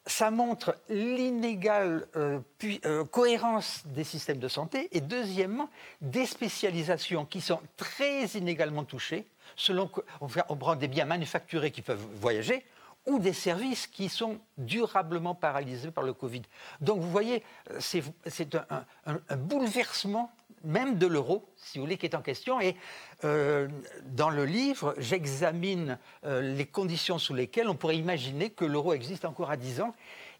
ça 0.07 0.31
montre 0.31 0.75
l'inégale 0.89 2.07
euh, 2.15 2.39
euh, 2.85 3.03
cohérence 3.05 3.83
des 3.85 4.03
systèmes 4.03 4.39
de 4.39 4.47
santé 4.47 4.87
et 4.91 5.01
deuxièmement 5.01 5.69
des 6.01 6.25
spécialisations 6.25 7.25
qui 7.25 7.41
sont 7.41 7.59
très 7.75 8.25
inégalement 8.27 8.83
touchées 8.83 9.27
selon 9.55 9.87
qu'on 9.87 10.57
prend 10.57 10.75
des 10.75 10.87
biens 10.87 11.05
manufacturés 11.05 11.71
qui 11.71 11.81
peuvent 11.81 12.05
voyager 12.15 12.65
ou 13.05 13.19
des 13.19 13.33
services 13.33 13.87
qui 13.87 14.09
sont 14.09 14.39
durablement 14.57 15.33
paralysés 15.33 15.91
par 15.91 16.03
le 16.03 16.13
Covid. 16.13 16.41
Donc 16.81 16.99
vous 16.99 17.09
voyez, 17.09 17.43
c'est 17.79 18.03
un, 18.55 19.35
bouleversement 19.37 20.31
même 20.63 20.97
de 20.97 21.07
l'euro, 21.07 21.49
si 21.55 21.77
vous 21.77 21.85
voulez, 21.85 21.97
qui 21.97 22.05
est 22.05 22.15
en 22.15 22.21
question. 22.21 22.59
Et 22.59 22.75
euh, 23.23 23.67
dans 24.05 24.29
le 24.29 24.45
livre, 24.45 24.95
j'examine 24.97 25.97
euh, 26.25 26.41
les 26.41 26.65
conditions 26.65 27.17
sous 27.17 27.33
lesquelles 27.33 27.69
on 27.69 27.75
pourrait 27.75 27.97
imaginer 27.97 28.49
que 28.49 28.65
l'euro 28.65 28.93
existe 28.93 29.25
encore 29.25 29.51
à 29.51 29.57
10 29.57 29.81
ans. 29.81 29.93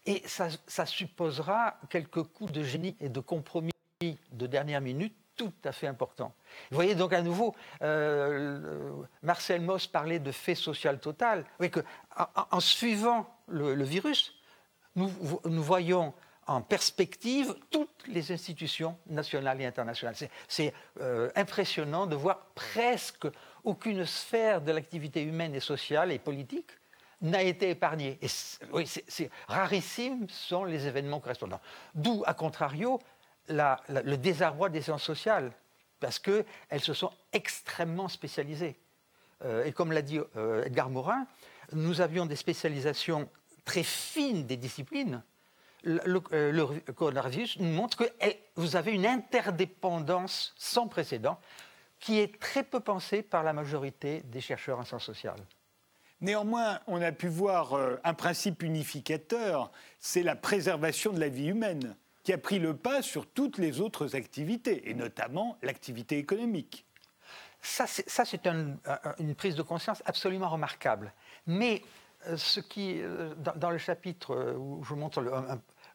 Et 0.05 0.23
ça, 0.25 0.85
supposera 0.85 1.77
quelques 1.89 2.23
coups 2.23 2.51
de 2.51 2.63
génie 2.63 2.95
et 3.01 3.09
de 3.09 3.19
compromis 3.19 3.71
de 3.99 4.47
dernière 4.47 4.79
minute 4.79 5.13
tout 5.35 5.51
à 5.65 5.71
fait 5.71 5.87
importants. 5.87 6.33
Vous 6.71 6.75
voyez 6.75 6.95
donc 6.95 7.13
à 7.13 7.21
nouveau, 7.21 7.55
euh, 7.83 8.89
Marcel 9.21 9.61
Moss 9.61 9.85
parlait 9.85 10.19
de 10.19 10.31
fait 10.31 10.55
social 10.55 10.99
total. 10.99 11.45
Oui, 11.59 11.69
que, 11.69 11.81
en, 12.51 12.59
suivant 12.59 13.27
le, 13.47 13.83
virus, 13.83 14.33
nous 14.95 15.11
voyons 15.45 16.13
en 16.47 16.61
perspective 16.61 17.53
toutes 17.69 18.07
les 18.07 18.31
institutions 18.31 18.97
nationales 19.07 19.61
et 19.61 19.65
internationales. 19.65 20.15
C'est 20.47 20.73
euh, 21.01 21.29
impressionnant 21.35 22.07
de 22.07 22.15
voir 22.15 22.47
presque 22.55 23.27
aucune 23.63 24.05
sphère 24.05 24.61
de 24.61 24.71
l'activité 24.71 25.21
humaine 25.21 25.53
et 25.53 25.59
sociale 25.59 26.11
et 26.11 26.19
politique 26.19 26.71
n'a 27.21 27.43
été 27.43 27.69
épargnée. 27.69 28.17
Et 28.21 28.27
oui, 28.71 28.89
rarissime 29.47 30.29
sont 30.29 30.63
les 30.63 30.87
événements 30.87 31.19
correspondants. 31.19 31.61
D'où, 31.93 32.23
à 32.25 32.33
contrario, 32.33 32.99
le 33.49 34.15
désarroi 34.15 34.69
des 34.69 34.81
sciences 34.81 35.03
sociales, 35.03 35.51
parce 35.99 36.19
qu'elles 36.19 36.81
se 36.81 36.93
sont 36.93 37.11
extrêmement 37.33 38.07
spécialisées. 38.07 38.77
Euh, 39.43 39.65
et 39.65 39.71
comme 39.71 39.91
l'a 39.91 40.01
dit 40.01 40.19
euh, 40.35 40.63
Edgar 40.63 40.89
Morin, 40.89 41.27
nous 41.73 42.01
avions 42.01 42.25
des 42.25 42.35
spécialisations 42.35 43.29
très 43.65 43.83
fines 43.83 44.45
des 44.45 44.57
disciplines, 44.57 45.23
le, 45.87 46.21
euh, 46.33 46.79
coronavirus 46.95 47.59
nous 47.59 47.71
montre 47.71 47.97
que 47.97 48.11
eh, 48.21 48.39
vous 48.55 48.75
avez 48.75 48.91
une 48.91 49.05
interdépendance 49.05 50.53
sans 50.57 50.87
précédent 50.87 51.39
qui 51.99 52.19
est 52.19 52.39
très 52.39 52.63
peu 52.63 52.79
pensée 52.79 53.23
par 53.23 53.43
la 53.43 53.53
majorité 53.53 54.21
des 54.25 54.41
chercheurs 54.41 54.79
en 54.79 54.83
sciences 54.83 55.05
sociales. 55.05 55.39
Néanmoins, 56.19 56.79
on 56.87 57.01
a 57.01 57.11
pu 57.11 57.27
voir 57.27 57.73
euh, 57.73 57.95
un 58.03 58.13
principe 58.13 58.63
unificateur, 58.63 59.71
c'est 59.99 60.23
la 60.23 60.35
préservation 60.35 61.13
de 61.13 61.19
la 61.19 61.29
vie 61.29 61.47
humaine, 61.47 61.95
qui 62.23 62.33
a 62.33 62.37
pris 62.37 62.59
le 62.59 62.75
pas 62.75 63.01
sur 63.01 63.25
toutes 63.25 63.57
les 63.57 63.79
autres 63.79 64.15
activités, 64.15 64.89
et 64.89 64.93
notamment 64.93 65.57
l'activité 65.61 66.17
économique. 66.17 66.85
Ça, 67.61 67.87
c'est 67.87 68.47
une 68.47 69.35
prise 69.35 69.55
de 69.55 69.61
conscience 69.61 70.03
absolument 70.05 70.49
remarquable. 70.49 71.13
Mais 71.47 71.81
euh, 72.27 72.37
ce 72.37 72.59
qui, 72.59 73.01
dans, 73.55 73.69
le 73.69 73.77
chapitre 73.77 74.55
où 74.57 74.83
je 74.83 74.93
montre 74.93 75.21
le, 75.21 75.31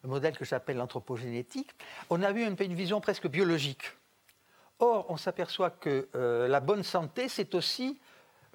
un, 0.03 0.07
modèle 0.07 0.37
que 0.37 0.45
j'appelle 0.45 0.77
l'anthropogénétique, 0.77 1.71
on 2.09 2.21
a 2.21 2.31
eu 2.31 2.45
une, 2.45 2.55
vision 2.73 3.01
presque 3.01 3.27
biologique. 3.27 3.83
Or, 4.79 5.05
on 5.09 5.17
s'aperçoit 5.17 5.69
que 5.69 6.09
la 6.13 6.59
bonne 6.59 6.83
santé, 6.83 7.29
c'est 7.29 7.55
aussi 7.55 7.99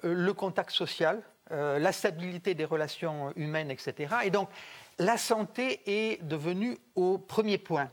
le 0.03 0.31
contact 0.33 0.71
social, 0.71 1.23
la 1.49 1.91
stabilité 1.91 2.53
des 2.53 2.65
relations 2.65 3.33
humaines, 3.35 3.71
etc. 3.71 4.15
Et 4.25 4.29
donc, 4.29 4.49
la 4.99 5.17
santé 5.17 5.81
est 5.85 6.23
devenue 6.23 6.77
au 6.95 7.17
premier 7.17 7.57
point 7.57 7.89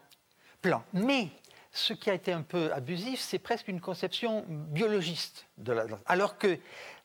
plan. 0.61 0.83
Mais 0.93 1.29
ce 1.77 1.93
qui 1.93 2.11
a 2.11 2.15
été 2.15 2.33
un 2.33 2.43
peu 2.43 2.73
abusif, 2.73 3.21
c'est 3.21 3.39
presque 3.39 3.69
une 3.69 3.81
conception 3.81 4.45
biologiste. 4.49 5.47
De 5.59 5.73
la... 5.73 5.87
Alors 6.07 6.39
que, 6.39 6.59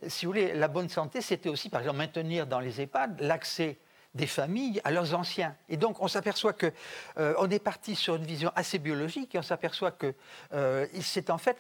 si 0.08 0.26
vous 0.26 0.32
voulez, 0.32 0.54
la 0.54 0.68
bonne 0.68 0.90
santé, 0.90 1.22
c'était 1.22 1.50
aussi, 1.50 1.70
par 1.70 1.82
exemple, 1.82 2.00
maintenir 2.00 2.48
dans 2.48 2.60
les 2.60 2.82
EHPAD 2.82 3.22
l'accès 3.22 3.78
des 4.14 4.28
familles 4.28 4.82
à 4.84 4.92
leurs 4.92 5.14
anciens. 5.14 5.56
Et 5.70 5.78
donc, 5.78 6.02
on 6.02 6.08
s'aperçoit 6.08 6.54
que 6.54 6.72
euh, 7.18 7.34
on 7.38 7.50
est 7.50 7.60
parti 7.60 7.96
sur 7.96 8.16
une 8.16 8.26
vision 8.26 8.52
assez 8.56 8.80
biologique 8.80 9.36
et 9.36 9.40
on 9.40 9.44
s'aperçoit 9.44 9.92
que 9.92 10.14
euh, 10.54 10.86
c'est 11.02 11.30
en 11.30 11.38
fait 11.38 11.58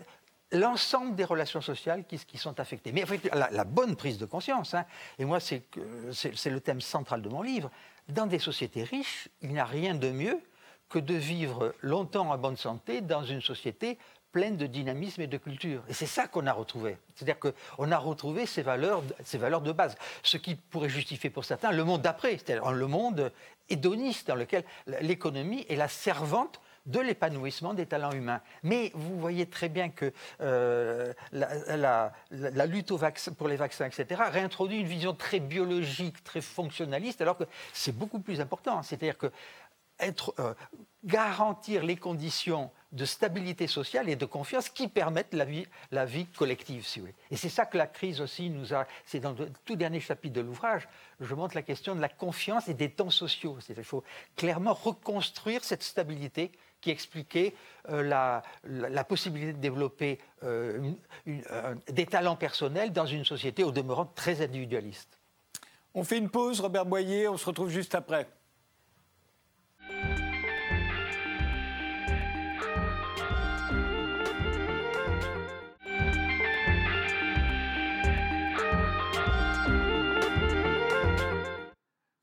l'ensemble 0.52 1.16
des 1.16 1.24
relations 1.24 1.62
sociales 1.62 2.04
qui, 2.06 2.38
sont 2.38 2.60
affectées. 2.60 2.92
Mais 2.92 3.06
la, 3.34 3.50
la 3.52 3.64
bonne 3.64 3.96
prise 3.96 4.18
de 4.18 4.26
conscience, 4.26 4.74
hein, 4.74 4.86
et 5.18 5.24
moi 5.24 5.40
c'est 5.40 5.64
le 6.46 6.60
thème 6.60 6.82
central 6.82 7.22
de 7.22 7.30
mon 7.30 7.42
livre, 7.42 7.72
dans 8.10 8.26
des 8.26 8.40
sociétés 8.40 8.84
riches, 8.84 9.30
il 9.42 9.54
n'y 9.54 9.60
a 9.60 9.66
rien 9.66 9.96
de 9.96 10.12
mieux 10.12 10.42
que 10.90 11.00
de 11.00 11.14
vivre 11.14 11.74
longtemps 11.82 12.30
en 12.30 12.38
bonne 12.38 12.58
santé 12.58 13.00
dans 13.00 13.24
une 13.24 13.42
société 13.42 13.98
pleine 14.32 14.58
de 14.58 14.65
dynamisme 14.65 15.22
et 15.22 15.28
de 15.28 15.38
culture. 15.38 15.84
Et 15.89 15.94
c'est 15.94 16.06
ça 16.06 16.28
qu'on 16.28 16.48
a 16.48 16.54
retrouvé. 16.54 16.98
C'est-à-dire 17.15 17.39
qu'on 17.39 17.91
a 17.91 17.98
retrouvé 17.98 18.46
ces 18.46 18.62
valeurs, 18.62 19.04
ces 19.24 19.38
valeurs 19.38 19.62
de 19.62 19.72
base. 19.72 19.96
Ce 20.24 20.38
qui 20.38 20.56
pourrait 20.56 20.89
justifier 20.89 21.30
pour 21.30 21.46
certains 21.46 21.72
le 21.72 21.84
monde 21.84 22.02
d'après, 22.02 22.38
c'est-à-dire 22.38 22.72
le 22.72 22.88
monde 22.88 23.32
hédoniste 23.70 24.28
dans 24.28 24.36
lequel 24.36 24.63
l'économie 25.02 25.65
est 25.70 25.76
la 25.76 25.88
servante 25.88 26.60
de 26.88 27.00
l'épanouissement 27.00 27.74
des 27.74 27.86
talents 27.86 28.12
humains. 28.12 28.41
Mais 28.63 28.91
vous 28.96 29.20
voyez 29.20 29.46
très 29.46 29.70
bien 29.70 29.89
que 29.89 30.12
euh, 30.41 31.13
la, 31.32 32.12
lutte 32.65 32.91
pour 33.38 33.48
les 33.48 33.56
vaccins, 33.56 33.86
etc., 33.86 34.22
réintroduit 34.32 34.80
une 34.80 34.88
vision 34.88 35.13
très 35.13 35.39
biologique, 35.39 36.24
très 36.24 36.41
fonctionnaliste, 36.41 37.22
alors 37.22 37.38
que 37.38 37.44
c'est 37.74 37.96
beaucoup 37.96 38.20
plus 38.20 38.41
important. 38.41 38.82
C'est-à-dire 38.82 39.17
que 39.17 39.32
euh, 40.39 40.54
garantir 41.04 41.84
les 41.84 41.96
conditions 41.96 42.72
de 42.92 43.06
stabilité 43.06 43.68
sociale 43.68 44.10
et 44.10 44.16
de 44.16 44.26
confiance 44.26 44.70
qui 44.70 44.88
permettent 44.88 45.34
la 45.34 46.06
vie, 46.06 46.26
collective, 46.38 46.86
si 46.86 47.00
vous 47.00 47.06
voulez. 47.06 47.16
Et 47.30 47.38
c'est 47.38 47.50
ça 47.50 47.66
que 47.66 47.78
la 47.78 47.88
crise 47.88 48.22
aussi 48.22 48.50
nous 48.50 48.74
a. 48.74 48.86
C'est 49.06 49.20
dans 49.20 49.32
le 49.32 49.50
tout 49.66 49.76
dernier 49.76 50.00
chapitre 50.00 50.36
de 50.36 50.42
l'ouvrage, 50.42 50.88
je 51.20 51.34
montre 51.34 51.56
la 51.56 51.62
question 51.62 51.96
de 51.96 52.02
la 52.02 52.10
confiance 52.10 52.68
et 52.68 52.74
des 52.74 52.90
temps 52.90 53.10
sociaux. 53.10 53.58
Il 53.70 53.84
faut 53.84 54.04
clairement 54.36 54.74
reconstruire 54.74 55.64
cette 55.64 55.84
stabilité 55.84 56.52
qui 56.82 56.90
expliquait 56.90 57.54
euh, 57.90 58.02
la, 58.64 59.04
possibilité 59.04 59.54
de 59.54 59.60
développer 59.60 60.20
euh, 60.44 60.92
des 61.88 62.06
talents 62.06 62.36
personnels 62.36 62.92
dans 62.92 63.06
une 63.06 63.24
société 63.24 63.64
au 63.64 63.72
demeurant 63.72 64.06
très 64.06 64.42
individualiste. 64.42 65.20
On 65.94 66.04
fait 66.04 66.18
une 66.18 66.30
pause, 66.30 66.60
Robert 66.60 66.86
Boyer, 66.86 67.28
on 67.28 67.38
se 67.38 67.46
retrouve 67.46 67.70
juste 67.70 67.96
après. 67.96 68.28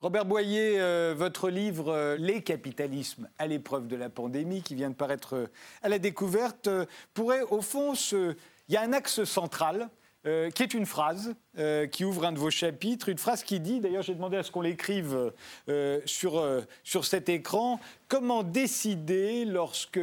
Robert 0.08 0.24
Boyer, 0.24 0.80
euh, 0.80 1.14
votre 1.14 1.50
livre 1.50 1.92
euh, 1.92 2.16
Les 2.16 2.40
capitalismes 2.40 3.28
à 3.36 3.46
l'épreuve 3.46 3.88
de 3.88 3.94
la 3.94 4.08
pandémie, 4.08 4.62
qui 4.62 4.74
vient 4.74 4.88
de 4.88 4.94
paraître 4.94 5.36
euh, 5.36 5.50
à 5.82 5.90
la 5.90 5.98
découverte, 5.98 6.70
pourrait 7.12 7.42
au 7.42 7.60
fond 7.60 7.94
se... 7.94 8.34
Il 8.70 8.74
y 8.74 8.78
a 8.78 8.80
un 8.80 8.94
axe 8.94 9.24
central 9.24 9.90
qui 10.54 10.62
est 10.62 10.74
une 10.74 10.84
phrase 10.84 11.34
qui 11.90 12.04
ouvre 12.04 12.26
un 12.26 12.32
de 12.32 12.38
vos 12.38 12.50
chapitres, 12.50 13.08
une 13.08 13.18
phrase 13.18 13.42
qui 13.42 13.60
dit, 13.60 13.80
d'ailleurs 13.80 14.02
j'ai 14.02 14.14
demandé 14.14 14.36
à 14.36 14.42
ce 14.42 14.50
qu'on 14.50 14.60
l'écrive 14.60 15.32
sur, 16.04 16.44
sur 16.84 17.04
cet 17.06 17.30
écran, 17.30 17.80
comment 18.08 18.42
décider 18.42 19.46
lorsque 19.46 20.00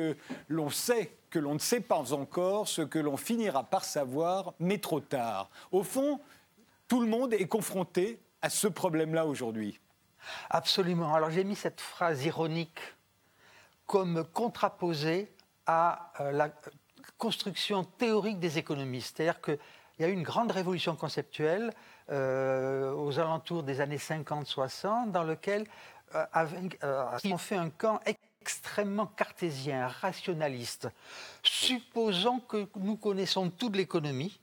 l'on 0.48 0.72
sait 0.72 1.12
que 1.30 1.38
l'on 1.38 1.54
ne 1.54 1.60
sait 1.60 1.82
pas 1.82 2.14
encore 2.14 2.68
ce 2.68 2.82
que 2.82 2.98
l'on 2.98 3.18
finira 3.18 3.66
par 3.66 3.86
savoir, 3.86 4.56
mais 4.60 4.80
trop 4.80 5.00
tard? 5.00 5.52
Au 5.72 5.84
fond, 5.84 6.20
tout 6.88 7.02
le 7.02 7.08
monde 7.08 7.34
est 7.34 7.48
confronté 7.48 8.20
à 8.42 8.50
ce 8.50 8.68
problème-là 8.68 9.28
aujourd'hui. 9.28 9.80
Absolument. 10.50 11.14
Alors 11.14 11.30
j'ai 11.30 11.44
mis 11.44 11.56
cette 11.56 11.82
phrase 11.82 12.26
ironique 12.26 12.80
comme 13.86 14.24
contraposée 14.34 15.32
à 15.66 16.12
euh, 16.20 16.32
la 16.32 16.50
construction 17.18 17.84
théorique 17.84 18.40
des 18.40 18.58
économistes. 18.58 19.18
C'est-à-dire 19.18 19.42
qu'il 19.42 19.60
y 20.00 20.04
a 20.04 20.08
eu 20.08 20.14
une 20.14 20.24
grande 20.24 20.52
révolution 20.52 20.96
conceptuelle 20.96 21.74
euh, 22.12 22.94
aux 22.94 23.20
alentours 23.20 23.64
des 23.64 23.82
années 23.82 23.98
50-60 23.98 25.12
dans 25.12 25.24
lequel 25.24 25.66
euh, 26.14 26.26
ils 27.24 27.34
ont 27.34 27.38
fait 27.38 27.56
un 27.56 27.70
camp 27.70 28.00
extrêmement 28.06 29.08
cartésien, 29.08 29.88
rationaliste. 29.88 30.90
Supposons 31.42 32.40
que 32.40 32.68
nous 32.76 32.96
connaissons 32.96 33.50
toute 33.50 33.76
l'économie, 33.76 34.40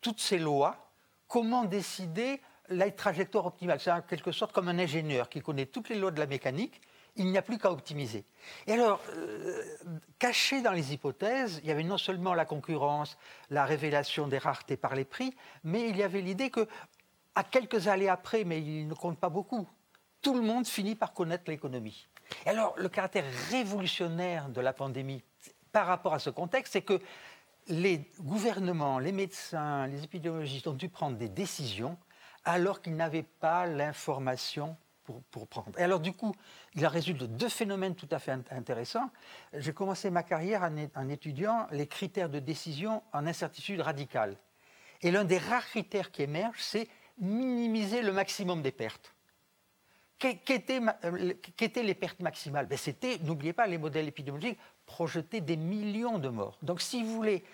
toutes 0.00 0.20
ses 0.20 0.38
lois, 0.38 0.90
comment 1.28 1.64
décider 1.64 2.40
la 2.68 2.90
trajectoire 2.90 3.46
optimale. 3.46 3.80
C'est 3.80 3.90
en 3.90 4.02
quelque 4.02 4.32
sorte 4.32 4.52
comme 4.52 4.68
un 4.68 4.78
ingénieur 4.78 5.28
qui 5.28 5.40
connaît 5.40 5.66
toutes 5.66 5.88
les 5.88 5.96
lois 5.96 6.10
de 6.10 6.18
la 6.18 6.26
mécanique. 6.26 6.80
Il 7.16 7.26
n'y 7.30 7.38
a 7.38 7.42
plus 7.42 7.58
qu'à 7.58 7.72
optimiser. 7.72 8.24
Et 8.66 8.72
alors, 8.72 9.00
euh, 9.14 9.62
caché 10.18 10.60
dans 10.60 10.72
les 10.72 10.92
hypothèses, 10.92 11.60
il 11.62 11.68
y 11.68 11.72
avait 11.72 11.82
non 11.82 11.96
seulement 11.96 12.34
la 12.34 12.44
concurrence, 12.44 13.16
la 13.48 13.64
révélation 13.64 14.28
des 14.28 14.36
raretés 14.36 14.76
par 14.76 14.94
les 14.94 15.06
prix, 15.06 15.34
mais 15.64 15.88
il 15.88 15.96
y 15.96 16.02
avait 16.02 16.20
l'idée 16.20 16.50
que, 16.50 16.68
à 17.34 17.42
quelques 17.42 17.88
années 17.88 18.10
après, 18.10 18.44
mais 18.44 18.60
il 18.60 18.86
ne 18.86 18.94
compte 18.94 19.18
pas 19.18 19.30
beaucoup, 19.30 19.66
tout 20.20 20.34
le 20.34 20.42
monde 20.42 20.66
finit 20.66 20.94
par 20.94 21.14
connaître 21.14 21.44
l'économie. 21.50 22.06
Et 22.44 22.50
alors, 22.50 22.74
le 22.76 22.88
caractère 22.90 23.24
révolutionnaire 23.50 24.50
de 24.50 24.60
la 24.60 24.74
pandémie 24.74 25.22
par 25.72 25.86
rapport 25.86 26.12
à 26.12 26.18
ce 26.18 26.30
contexte, 26.30 26.74
c'est 26.74 26.82
que 26.82 27.00
les 27.68 28.10
gouvernements, 28.20 28.98
les 28.98 29.12
médecins, 29.12 29.86
les 29.86 30.04
épidémiologistes 30.04 30.66
ont 30.66 30.74
dû 30.74 30.88
prendre 30.88 31.16
des 31.16 31.28
décisions 31.28 31.96
alors 32.46 32.80
qu'ils 32.80 32.96
n'avaient 32.96 33.24
pas 33.24 33.66
l'information 33.66 34.76
pour, 35.30 35.46
prendre. 35.46 35.78
Et 35.78 35.82
alors 35.82 36.00
du 36.00 36.12
coup, 36.12 36.34
il 36.74 36.84
en 36.84 36.88
résulte 36.88 37.22
deux 37.22 37.48
phénomènes 37.48 37.94
tout 37.94 38.08
à 38.10 38.18
fait 38.18 38.32
intéressants. 38.50 39.10
J'ai 39.52 39.72
commencé 39.72 40.10
ma 40.10 40.22
carrière 40.22 40.68
en, 40.94 41.08
étudiant 41.08 41.68
les 41.70 41.86
critères 41.86 42.28
de 42.28 42.40
décision 42.40 43.02
en 43.12 43.26
incertitude 43.26 43.80
radicale. 43.80 44.36
Et 45.02 45.10
l'un 45.10 45.24
des 45.24 45.38
rares 45.38 45.66
critères 45.66 46.10
qui 46.10 46.22
émerge, 46.22 46.58
c'est 46.58 46.88
minimiser 47.18 48.02
le 48.02 48.12
maximum 48.12 48.62
des 48.62 48.72
pertes. 48.72 49.14
Qu'étaient 50.18 50.80
les 51.82 51.94
pertes 51.94 52.20
maximales? 52.20 52.66
Ben, 52.66 52.78
C'était, 52.78 53.18
n'oubliez 53.18 53.52
pas, 53.52 53.66
les 53.66 53.78
modèles 53.78 54.08
épidémiologiques 54.08 54.58
projetaient 54.86 55.42
des 55.42 55.56
millions 55.56 56.18
de 56.18 56.30
morts. 56.30 56.58
Donc 56.62 56.80
si 56.80 57.02
vous 57.02 57.12
voulez, 57.12 57.44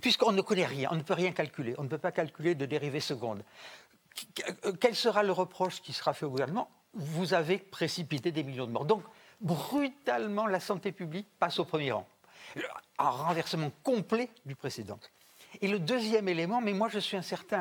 puisqu'on 0.00 0.32
ne 0.32 0.42
connaît 0.42 0.66
rien, 0.66 0.88
on 0.92 0.96
ne 0.96 1.02
peut 1.02 1.14
rien 1.14 1.32
calculer, 1.32 1.74
on 1.78 1.84
ne 1.84 1.88
peut 1.88 1.98
pas 1.98 2.12
calculer 2.12 2.54
de 2.54 2.66
dérivées 2.66 3.00
secondes, 3.00 3.42
quel 4.80 4.94
sera 4.94 5.22
le 5.22 5.32
reproche 5.32 5.80
qui 5.80 5.92
sera 5.92 6.12
fait 6.12 6.26
au 6.26 6.30
gouvernement 6.30 6.70
Vous 6.94 7.34
avez 7.34 7.58
précipité 7.58 8.32
des 8.32 8.42
millions 8.42 8.66
de 8.66 8.72
morts. 8.72 8.84
Donc, 8.84 9.02
brutalement, 9.40 10.46
la 10.46 10.60
santé 10.60 10.92
publique 10.92 11.28
passe 11.38 11.58
au 11.58 11.64
premier 11.64 11.92
rang. 11.92 12.06
Un 12.98 13.10
renversement 13.10 13.70
complet 13.82 14.30
du 14.46 14.54
précédent. 14.54 14.98
Et 15.60 15.68
le 15.68 15.78
deuxième 15.78 16.28
élément, 16.28 16.60
mais 16.60 16.72
moi 16.72 16.88
je 16.88 16.98
suis 16.98 17.16
incertain. 17.16 17.60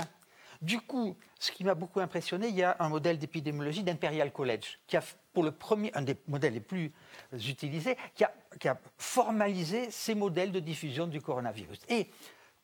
Du 0.62 0.80
coup, 0.80 1.18
ce 1.40 1.52
qui 1.52 1.64
m'a 1.64 1.74
beaucoup 1.74 2.00
impressionné, 2.00 2.48
il 2.48 2.56
y 2.56 2.64
a 2.64 2.76
un 2.80 2.90
modèle 2.90 3.18
d'épidémiologie 3.18 3.84
d'Imperial 3.84 4.32
College, 4.32 4.78
qui 4.86 4.96
a, 4.96 5.04
pour 5.34 5.44
le 5.44 5.52
premier, 5.52 5.92
un 5.96 6.04
des 6.04 6.16
modèles 6.28 6.54
les 6.54 6.60
plus 6.60 6.92
utilisés, 7.34 7.98
qui 8.14 8.24
a, 8.24 8.32
qui 8.60 8.68
a 8.68 8.80
formalisé 8.98 9.90
ces 9.90 10.14
modèles 10.14 10.52
de 10.52 10.60
diffusion 10.60 11.08
du 11.08 11.20
coronavirus. 11.20 11.80
Et 11.90 12.12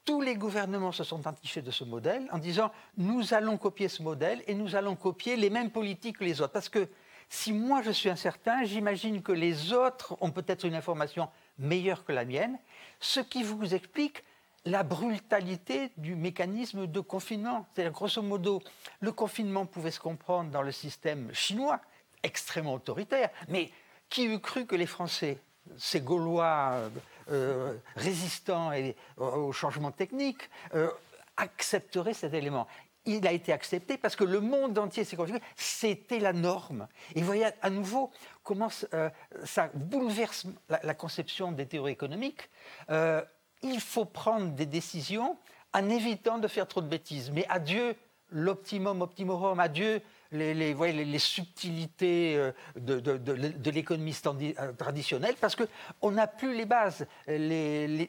tous 0.07 0.21
les 0.21 0.35
gouvernements 0.35 0.93
se 0.93 1.03
sont 1.03 1.27
entichés 1.27 1.61
de 1.61 1.69
ce 1.69 1.83
modèle 1.83 2.27
en 2.31 2.37
disant 2.37 2.71
nous 2.95 3.33
allons 3.33 3.57
copier 3.57 3.89
ce 3.89 4.01
modèle 4.01 4.41
et 4.47 4.55
nous 4.55 4.77
allons 4.77 4.95
copier 4.95 5.35
les 5.35 5.49
mêmes 5.49 5.69
politiques 5.69 6.19
que 6.19 6.23
les 6.23 6.39
autres. 6.39 6.53
Parce 6.53 6.69
que 6.69 6.87
si 7.27 7.51
moi 7.51 7.81
je 7.81 7.91
suis 7.91 8.09
incertain, 8.09 8.63
j'imagine 8.63 9.21
que 9.21 9.33
les 9.33 9.73
autres 9.73 10.15
ont 10.21 10.31
peut-être 10.31 10.63
une 10.63 10.75
information 10.75 11.29
meilleure 11.59 12.05
que 12.05 12.13
la 12.13 12.23
mienne, 12.23 12.57
ce 13.01 13.19
qui 13.19 13.43
vous 13.43 13.75
explique 13.75 14.23
la 14.63 14.83
brutalité 14.83 15.91
du 15.97 16.15
mécanisme 16.15 16.87
de 16.87 16.99
confinement. 17.01 17.65
C'est-à-dire, 17.73 17.91
grosso 17.91 18.21
modo, 18.21 18.61
le 19.01 19.11
confinement 19.11 19.65
pouvait 19.65 19.91
se 19.91 19.99
comprendre 19.99 20.51
dans 20.51 20.61
le 20.61 20.71
système 20.71 21.33
chinois, 21.33 21.81
extrêmement 22.23 22.75
autoritaire, 22.75 23.29
mais 23.49 23.71
qui 24.09 24.25
eût 24.25 24.39
cru 24.39 24.65
que 24.65 24.75
les 24.77 24.85
Français, 24.85 25.41
ces 25.77 25.99
Gaulois 25.99 26.89
euh, 27.29 27.75
résistant 27.95 28.71
et, 28.71 28.95
au 29.17 29.51
changement 29.51 29.91
technique, 29.91 30.49
euh, 30.73 30.89
accepterait 31.35 32.13
cet 32.13 32.33
élément. 32.33 32.67
Il 33.05 33.25
a 33.27 33.31
été 33.31 33.53
accepté 33.53 33.97
parce 33.97 34.15
que 34.15 34.23
le 34.23 34.41
monde 34.41 34.77
entier 34.77 35.03
s'est 35.03 35.15
configuré, 35.15 35.41
c'était 35.55 36.19
la 36.19 36.33
norme. 36.33 36.87
Et 37.15 37.21
vous 37.21 37.25
voyez 37.25 37.47
à 37.61 37.69
nouveau 37.69 38.11
comment 38.43 38.69
euh, 38.93 39.09
ça 39.45 39.69
bouleverse 39.73 40.45
la, 40.69 40.93
conception 40.93 41.51
des 41.51 41.65
théories 41.65 41.93
économiques. 41.93 42.49
il 42.89 43.79
faut 43.79 44.05
prendre 44.05 44.51
des 44.51 44.65
décisions 44.65 45.37
en 45.73 45.89
évitant 45.89 46.37
de 46.37 46.47
faire 46.47 46.67
trop 46.67 46.81
de 46.81 46.87
bêtises. 46.87 47.31
Mais 47.31 47.45
adieu 47.49 47.95
l'optimum 48.29 49.01
optimorum, 49.01 49.59
adieu 49.59 50.01
les, 50.31 50.53
les, 50.53 51.19
subtilités 51.19 52.35
euh, 52.37 52.51
de, 52.75 53.69
l'économie 53.69 54.15
euh, 54.25 54.73
traditionnelle 54.73 55.35
parce 55.39 55.55
qu'on 55.55 56.11
n'a 56.11 56.27
plus 56.27 56.55
les 56.55 56.65
bases. 56.65 57.05
Les, 57.27 58.07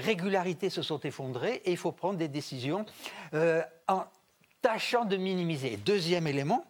régularités 0.00 0.70
se 0.70 0.82
sont 0.82 1.00
effondrées 1.00 1.62
et 1.64 1.72
il 1.72 1.76
faut 1.76 1.92
prendre 1.92 2.18
des 2.18 2.28
décisions 2.28 2.84
euh, 3.34 3.62
en 3.86 4.04
tâchant 4.62 5.04
de 5.04 5.16
minimiser. 5.16 5.76
Deuxième 5.76 6.26
élément, 6.26 6.64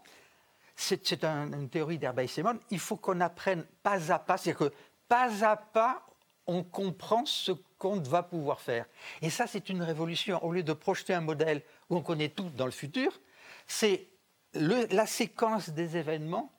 c'est 0.77 1.13
une 1.13 1.69
théorie 1.69 1.99
d'Herbaï 1.99 2.29
Simon, 2.29 2.59
il 2.71 2.79
faut 2.79 2.97
qu'on 2.97 3.21
apprenne 3.21 3.65
pas 3.83 4.13
à 4.13 4.19
pas, 4.19 4.37
c'est-à-dire 4.37 4.69
que 4.69 4.75
pas 5.09 5.45
à 5.45 5.57
pas, 5.57 6.07
on 6.47 6.63
comprend 6.63 7.25
ce 7.27 7.53
qu'on 7.79 8.01
va 8.01 8.23
pouvoir 8.23 8.61
faire. 8.61 8.87
Et 9.23 9.31
ça, 9.31 9.47
c'est 9.47 9.69
une 9.69 9.83
révolution. 9.83 10.43
Au 10.45 10.53
lieu 10.53 10.63
de 10.63 10.73
projeter 10.73 11.15
un 11.15 11.21
modèle 11.21 11.63
où 11.91 11.97
on 11.97 12.03
connaît 12.03 12.31
tout 12.31 12.51
dans 12.57 12.65
le 12.65 12.73
futur, 12.73 13.21
c'est 13.67 14.09
la 14.55 15.07
séquence 15.07 15.71
des 15.71 15.97
événements 15.97 16.51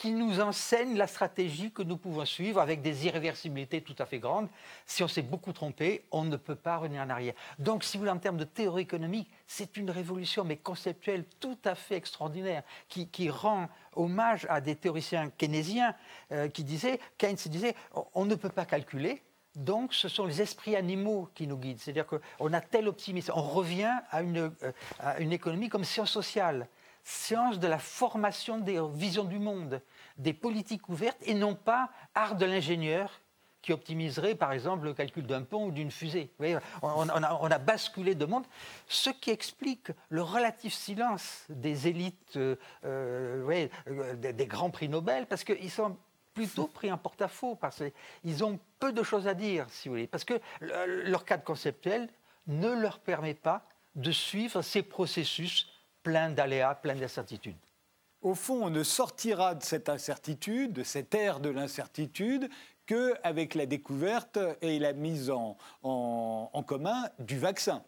qui 0.00 0.12
nous 0.12 0.40
enseigne 0.40 0.96
la 0.96 1.06
stratégie 1.06 1.72
que 1.72 1.82
nous 1.82 1.98
pouvons 1.98 2.24
suivre 2.24 2.58
avec 2.58 2.80
des 2.80 3.04
irréversibilités 3.04 3.82
tout 3.82 3.94
à 3.98 4.06
fait 4.06 4.18
grandes. 4.18 4.48
Si 4.86 5.02
on 5.02 5.08
s'est 5.08 5.20
beaucoup 5.20 5.52
trompé, 5.52 6.06
on 6.10 6.24
ne 6.24 6.38
peut 6.38 6.54
pas 6.54 6.78
revenir 6.78 7.02
en 7.02 7.10
arrière. 7.10 7.34
Donc, 7.58 7.84
si 7.84 7.98
vous 7.98 8.02
voulez, 8.02 8.10
en 8.10 8.18
termes 8.18 8.38
de 8.38 8.44
théorie 8.44 8.84
économique, 8.84 9.30
c'est 9.46 9.76
une 9.76 9.90
révolution, 9.90 10.42
mais 10.42 10.56
conceptuelle, 10.56 11.26
tout 11.38 11.58
à 11.66 11.74
fait 11.74 11.96
extraordinaire, 11.96 12.62
qui, 12.88 13.28
rend 13.28 13.68
hommage 13.94 14.46
à 14.48 14.62
des 14.62 14.74
théoriciens 14.74 15.28
keynésiens 15.36 15.94
euh, 16.32 16.48
qui 16.48 16.64
disaient, 16.64 16.98
Keynes 17.18 17.36
disait, 17.36 17.74
on 18.14 18.24
ne 18.24 18.36
peut 18.36 18.48
pas 18.48 18.64
calculer, 18.64 19.22
donc, 19.54 19.92
ce 19.92 20.08
sont 20.08 20.24
les 20.24 20.40
esprits 20.40 20.76
animaux 20.76 21.28
qui 21.34 21.46
nous 21.46 21.58
guident. 21.58 21.78
C'est-à-dire 21.78 22.06
qu'on 22.06 22.52
a 22.54 22.60
tel 22.62 22.88
optimisme. 22.88 23.32
On 23.34 23.42
revient 23.42 23.98
à 24.10 24.22
une, 24.22 24.50
euh, 24.62 24.72
à 24.98 25.18
une 25.18 25.32
économie 25.32 25.68
comme 25.68 25.84
science 25.84 26.10
sociale 26.10 26.68
science 27.04 27.58
de 27.58 27.66
la 27.66 27.78
formation 27.78 28.58
des 28.58 28.80
visions 28.94 29.24
du 29.24 29.38
monde, 29.38 29.80
des 30.18 30.32
politiques 30.32 30.88
ouvertes, 30.88 31.18
et 31.22 31.34
non 31.34 31.54
pas 31.54 31.90
art 32.14 32.36
de 32.36 32.46
l'ingénieur 32.46 33.20
qui 33.62 33.72
optimiserait, 33.72 34.34
par 34.34 34.52
exemple, 34.52 34.86
le 34.86 34.94
calcul 34.94 35.26
d'un 35.26 35.42
pont 35.42 35.66
ou 35.66 35.70
d'une 35.70 35.90
fusée. 35.90 36.30
on, 36.82 37.08
a, 37.08 37.58
basculé 37.58 38.14
de 38.14 38.24
monde, 38.24 38.44
ce 38.88 39.10
qui 39.10 39.30
explique 39.30 39.92
le 40.08 40.22
relatif 40.22 40.72
silence 40.72 41.44
des 41.48 41.88
élites, 41.88 42.36
euh, 42.36 42.56
euh, 42.84 43.68
euh, 43.88 44.14
des, 44.14 44.46
grands 44.46 44.70
prix 44.70 44.88
Nobel, 44.88 45.26
parce 45.26 45.44
qu'ils 45.44 45.70
sont 45.70 45.96
plutôt 46.32 46.68
pris 46.68 46.90
en 46.90 46.96
porte-à-faux, 46.96 47.54
parce 47.54 47.82
qu'ils 48.22 48.44
ont 48.44 48.58
peu 48.78 48.92
de 48.92 49.02
choses 49.02 49.28
à 49.28 49.34
dire, 49.34 49.66
si 49.68 49.88
vous 49.88 49.94
voulez, 49.94 50.06
parce 50.06 50.24
que 50.24 50.40
leur 50.60 51.24
cadre 51.24 51.44
conceptuel 51.44 52.08
ne 52.46 52.70
leur 52.70 52.98
permet 53.00 53.34
pas 53.34 53.66
de 53.96 54.12
suivre 54.12 54.62
ces 54.62 54.82
processus 54.82 55.68
plein 56.02 56.30
d'aléas, 56.30 56.74
plein 56.74 56.94
d'incertitudes. 56.94 57.56
Au 58.22 58.34
fond, 58.34 58.66
on 58.66 58.70
ne 58.70 58.82
sortira 58.82 59.54
de 59.54 59.62
cette 59.62 59.88
incertitude, 59.88 60.72
de 60.72 60.82
cette 60.82 61.14
ère 61.14 61.40
de 61.40 61.48
l'incertitude, 61.48 62.50
qu'avec 62.86 63.54
la 63.54 63.66
découverte 63.66 64.38
et 64.60 64.78
la 64.78 64.92
mise 64.92 65.30
en, 65.30 65.56
en, 65.82 66.62
commun 66.66 67.08
du 67.18 67.38
vaccin. 67.38 67.82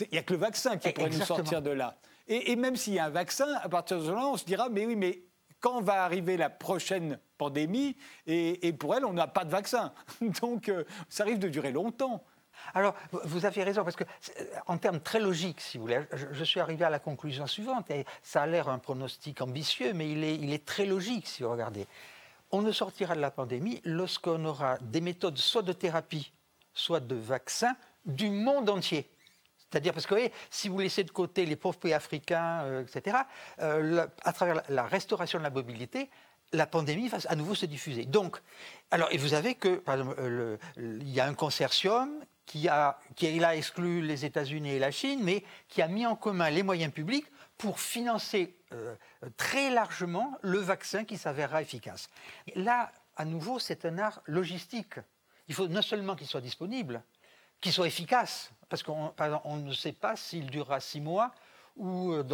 Il 0.00 0.08
n'y 0.12 0.18
a 0.18 0.22
que 0.22 0.32
le 0.32 0.38
vaccin 0.40 0.76
qui 0.76 0.92
pourrait 0.92 1.10
nous 1.10 1.24
sortir 1.24 1.62
de 1.62 1.70
là. 1.70 1.96
Et, 2.28 2.56
même 2.56 2.76
s'il 2.76 2.94
y 2.94 2.98
a 2.98 3.06
un 3.06 3.10
vaccin, 3.10 3.48
à 3.62 3.68
partir 3.68 4.02
de 4.02 4.10
là, 4.10 4.26
on 4.26 4.36
se 4.36 4.44
dira, 4.44 4.68
mais 4.68 4.84
oui, 4.86 4.96
mais 4.96 5.22
quand 5.60 5.80
va 5.80 6.04
arriver 6.04 6.36
la 6.36 6.50
prochaine 6.50 7.18
pandémie? 7.38 7.96
Et, 8.26 8.72
pour 8.72 8.94
elle, 8.94 9.04
on 9.04 9.12
n'a 9.12 9.26
pas 9.26 9.44
de 9.44 9.50
vaccin. 9.50 9.92
Donc, 10.40 10.68
euh, 10.68 10.84
ça 11.08 11.24
risque 11.24 11.40
de 11.40 11.48
durer 11.48 11.72
longtemps. 11.72 12.22
Alors, 12.74 12.94
vous 13.10 13.46
avez 13.46 13.62
raison, 13.62 13.84
parce 13.84 13.96
que 13.96 14.04
en 14.66 14.78
termes 14.78 15.00
très 15.00 15.20
logiques, 15.20 15.60
si 15.60 15.78
vous 15.78 15.84
voulez, 15.84 16.00
je, 16.12 16.44
suis 16.44 16.60
arrivé 16.60 16.84
à 16.84 16.90
la 16.90 16.98
conclusion 16.98 17.46
suivante, 17.46 17.90
et 17.90 18.04
ça 18.22 18.42
a 18.42 18.46
l'air 18.46 18.68
un 18.68 18.78
pronostic 18.78 19.40
ambitieux, 19.40 19.92
mais 19.92 20.10
il 20.10 20.52
est, 20.52 20.64
très 20.64 20.86
logique 20.86 21.26
si 21.26 21.42
vous 21.42 21.50
regardez. 21.50 21.86
On 22.50 22.62
ne 22.62 22.72
sortira 22.72 23.14
de 23.14 23.20
la 23.20 23.30
pandémie 23.30 23.80
lorsqu'on 23.84 24.44
aura 24.44 24.78
des 24.80 25.00
méthodes 25.00 25.38
soit 25.38 25.62
de 25.62 25.72
thérapie, 25.72 26.32
soit 26.74 27.00
de 27.00 27.14
vaccin 27.14 27.74
du 28.04 28.30
monde 28.30 28.68
entier. 28.68 29.08
C'est-à-dire, 29.72 29.94
parce 29.94 30.04
que 30.04 30.14
voyez, 30.14 30.32
si 30.50 30.68
vous 30.68 30.78
laissez 30.78 31.02
de 31.02 31.10
côté 31.10 31.46
les 31.46 31.56
pauvres 31.56 31.78
pays 31.78 31.94
africains, 31.94 32.60
euh, 32.64 32.82
etc., 32.82 33.16
euh, 33.60 34.06
à 34.22 34.32
travers 34.34 34.62
la, 34.68 34.84
restauration 34.84 35.38
de 35.38 35.44
la 35.44 35.50
mobilité, 35.50 36.10
la 36.52 36.66
pandémie 36.66 37.08
va 37.08 37.18
à 37.26 37.36
nouveau 37.36 37.54
se 37.54 37.64
diffuser. 37.64 38.04
Donc, 38.04 38.38
alors, 38.90 39.08
et 39.12 39.16
vous 39.16 39.28
savez 39.28 39.54
que, 39.54 39.76
par 39.76 39.94
exemple, 39.94 40.16
euh, 40.18 40.58
il 40.76 41.08
y 41.08 41.20
a 41.20 41.26
un 41.26 41.32
consortium 41.32 42.22
qui 42.46 42.68
a, 42.68 42.98
qui 43.16 43.42
a 43.42 43.56
exclu 43.56 44.02
les 44.02 44.24
États-Unis 44.24 44.72
et 44.72 44.78
la 44.78 44.90
Chine, 44.90 45.20
mais 45.22 45.44
qui 45.68 45.82
a 45.82 45.88
mis 45.88 46.06
en 46.06 46.16
commun 46.16 46.50
les 46.50 46.62
moyens 46.62 46.92
publics 46.92 47.26
pour 47.56 47.80
financer 47.80 48.56
euh, 48.72 48.94
très 49.36 49.70
largement 49.70 50.36
le 50.42 50.58
vaccin 50.58 51.04
qui 51.04 51.16
s'avérera 51.16 51.62
efficace. 51.62 52.08
Là, 52.56 52.90
à 53.16 53.24
nouveau, 53.24 53.58
c'est 53.58 53.84
un 53.84 53.98
art 53.98 54.20
logistique. 54.26 54.94
Il 55.48 55.54
faut 55.54 55.68
non 55.68 55.82
seulement 55.82 56.16
qu'il 56.16 56.26
soit 56.26 56.40
disponible, 56.40 57.02
qu'il 57.60 57.72
soit 57.72 57.86
efficace, 57.86 58.50
parce 58.68 58.82
qu'on 58.82 59.12
on 59.44 59.56
ne 59.56 59.72
sait 59.72 59.92
pas 59.92 60.16
s'il 60.16 60.46
durera 60.50 60.80
six 60.80 61.00
mois 61.00 61.32
ou 61.76 62.12
euh, 62.12 62.24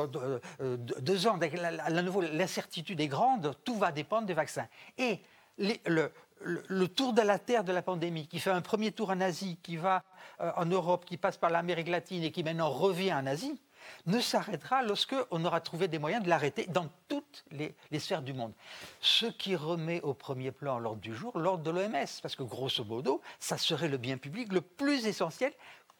euh, 0.61 0.77
deux 0.77 1.27
ans. 1.27 1.39
À 1.39 2.03
nouveau, 2.03 2.21
l'incertitude 2.23 3.01
est 3.01 3.09
grande, 3.09 3.55
tout 3.65 3.77
va 3.77 3.93
dépendre 3.93 4.27
des 4.27 4.35
vaccins. 4.35 4.69
Et 4.97 5.21
le, 5.59 6.11
le, 6.41 6.89
tour 6.89 7.13
de 7.13 7.23
la 7.23 7.39
Terre 7.39 7.65
de 7.65 7.73
la 7.73 7.83
pandémie, 7.83 8.27
qui 8.27 8.39
fait 8.39 8.51
un 8.51 8.61
premier 8.61 8.93
tour 8.93 9.11
en 9.11 9.21
Asie, 9.21 9.59
qui 9.63 9.77
va 9.77 10.05
euh, 10.41 10.51
en 10.57 10.67
Europe, 10.67 11.05
qui 11.05 11.17
passe 11.17 11.37
par 11.37 11.51
l'Amérique 11.51 11.89
latine 11.89 12.23
et 12.23 12.31
qui 12.31 12.43
maintenant 12.43 12.71
revient 12.71 13.13
en 13.13 13.27
Asie, 13.27 13.61
ne 14.07 14.21
s'arrêtera 14.21 14.83
lorsqu'on 14.83 15.45
aura 15.45 15.61
trouvé 15.61 15.89
des 15.89 15.99
moyens 15.99 16.23
de 16.23 16.29
l'arrêter 16.29 16.67
dans 16.67 16.89
toutes 17.09 17.45
les, 17.51 17.75
sphères 17.99 18.23
du 18.23 18.33
monde. 18.33 18.53
Ce 19.01 19.27
qui 19.27 19.57
remet 19.57 20.01
au 20.03 20.15
premier 20.15 20.53
plan 20.53 20.79
l'ordre 20.79 21.01
du 21.01 21.15
jour 21.15 21.39
l'ordre 21.39 21.63
de 21.63 21.71
l'OMS, 21.71 22.07
parce 22.23 22.37
que 22.37 22.43
grosso 22.43 22.85
modo, 22.85 23.21
ça 23.39 23.57
serait 23.57 23.89
le 23.89 23.97
bien 23.97 24.19
public 24.19 24.53
le 24.53 24.61
plus 24.61 25.07
essentiel, 25.07 25.53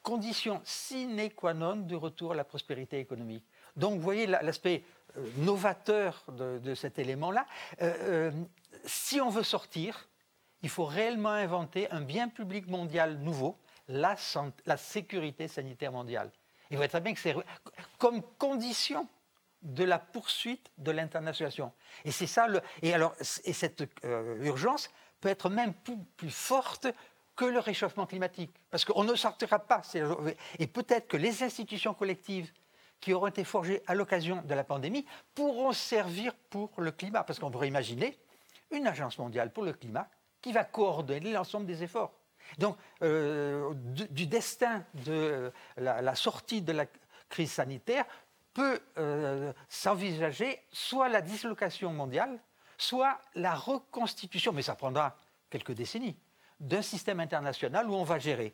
condition 0.03 0.61
sine 0.63 1.29
qua 1.31 1.53
non 1.53 1.75
du 1.77 1.95
retour 1.95 2.31
à 2.31 2.35
la 2.35 2.43
prospérité 2.43 2.99
économique. 2.99 3.43
Donc 3.75 3.95
vous 3.95 4.01
voyez 4.01 4.27
l'aspect 4.27 4.83
euh, 5.17 5.25
novateur 5.37 6.23
de, 6.29 6.75
cet 6.75 6.99
élément-là. 6.99 7.45
Euh, 7.81 8.31
si 8.85 9.19
on 9.19 9.29
veut 9.29 9.43
sortir, 9.43 10.08
il 10.61 10.69
faut 10.69 10.85
réellement 10.85 11.29
inventer 11.29 11.89
un 11.91 12.01
bien 12.01 12.29
public 12.29 12.67
mondial 12.67 13.17
nouveau, 13.19 13.57
la, 13.87 14.15
sécurité 14.77 15.47
sanitaire 15.47 15.91
mondiale. 15.91 16.31
Il 16.69 16.77
faut 16.77 16.83
être 16.83 16.99
bien 16.99 17.13
que 17.13 17.19
c'est 17.19 17.35
comme 17.97 18.21
condition 18.37 19.07
de 19.61 19.83
la 19.83 19.99
poursuite 19.99 20.69
de 20.77 20.91
l'internationalisation. 20.91 21.71
Et 22.05 22.11
c'est 22.11 22.27
ça 22.27 22.47
et 22.81 22.93
alors 22.93 23.13
et 23.43 23.53
cette 23.53 23.83
euh, 24.05 24.43
urgence 24.43 24.89
peut 25.19 25.29
être 25.29 25.49
même 25.49 25.73
plus, 25.73 26.29
forte 26.29 26.87
que 27.35 27.45
le 27.45 27.59
réchauffement 27.59 28.05
climatique, 28.05 28.51
parce 28.69 28.85
qu'on 28.85 29.03
ne 29.03 29.15
sortira 29.15 29.59
pas. 29.59 29.81
Et 30.59 30.67
peut-être 30.67 31.07
que 31.07 31.17
les 31.17 31.43
institutions 31.43 31.93
collectives 31.93 32.51
qui 32.99 33.13
auront 33.13 33.27
été 33.27 33.45
forgées 33.45 33.81
à 33.87 33.95
l'occasion 33.95 34.41
de 34.41 34.53
la 34.53 34.63
pandémie 34.63 35.05
pourront 35.33 35.71
servir 35.71 36.33
pour 36.49 36.69
le 36.77 36.91
climat, 36.91 37.23
parce 37.23 37.39
qu'on 37.39 37.49
pourrait 37.49 37.69
imaginer 37.69 38.17
une 38.71 38.87
agence 38.87 39.17
mondiale 39.17 39.51
pour 39.51 39.63
le 39.63 39.73
climat 39.73 40.09
qui 40.41 40.51
va 40.51 40.63
coordonner 40.63 41.31
l'ensemble 41.31 41.65
des 41.65 41.83
efforts. 41.83 42.13
Donc, 42.57 42.77
euh, 43.03 43.73
du, 43.75 44.25
destin 44.25 44.83
de 45.05 45.51
la, 45.77 46.15
sortie 46.15 46.61
de 46.61 46.71
la 46.71 46.85
crise 47.29 47.51
sanitaire 47.51 48.05
peut 48.53 48.79
euh, 48.97 49.53
s'envisager 49.67 50.59
soit 50.71 51.09
la 51.09 51.21
dislocation 51.21 51.93
mondiale, 51.93 52.39
soit 52.77 53.19
la 53.35 53.53
reconstitution, 53.53 54.51
mais 54.51 54.63
ça 54.63 54.75
prendra 54.75 55.15
quelques 55.49 55.73
décennies, 55.73 56.17
d'un 56.59 56.81
système 56.81 57.19
international 57.19 57.89
où 57.89 57.93
on 57.93 58.03
va 58.03 58.19
gérer 58.19 58.53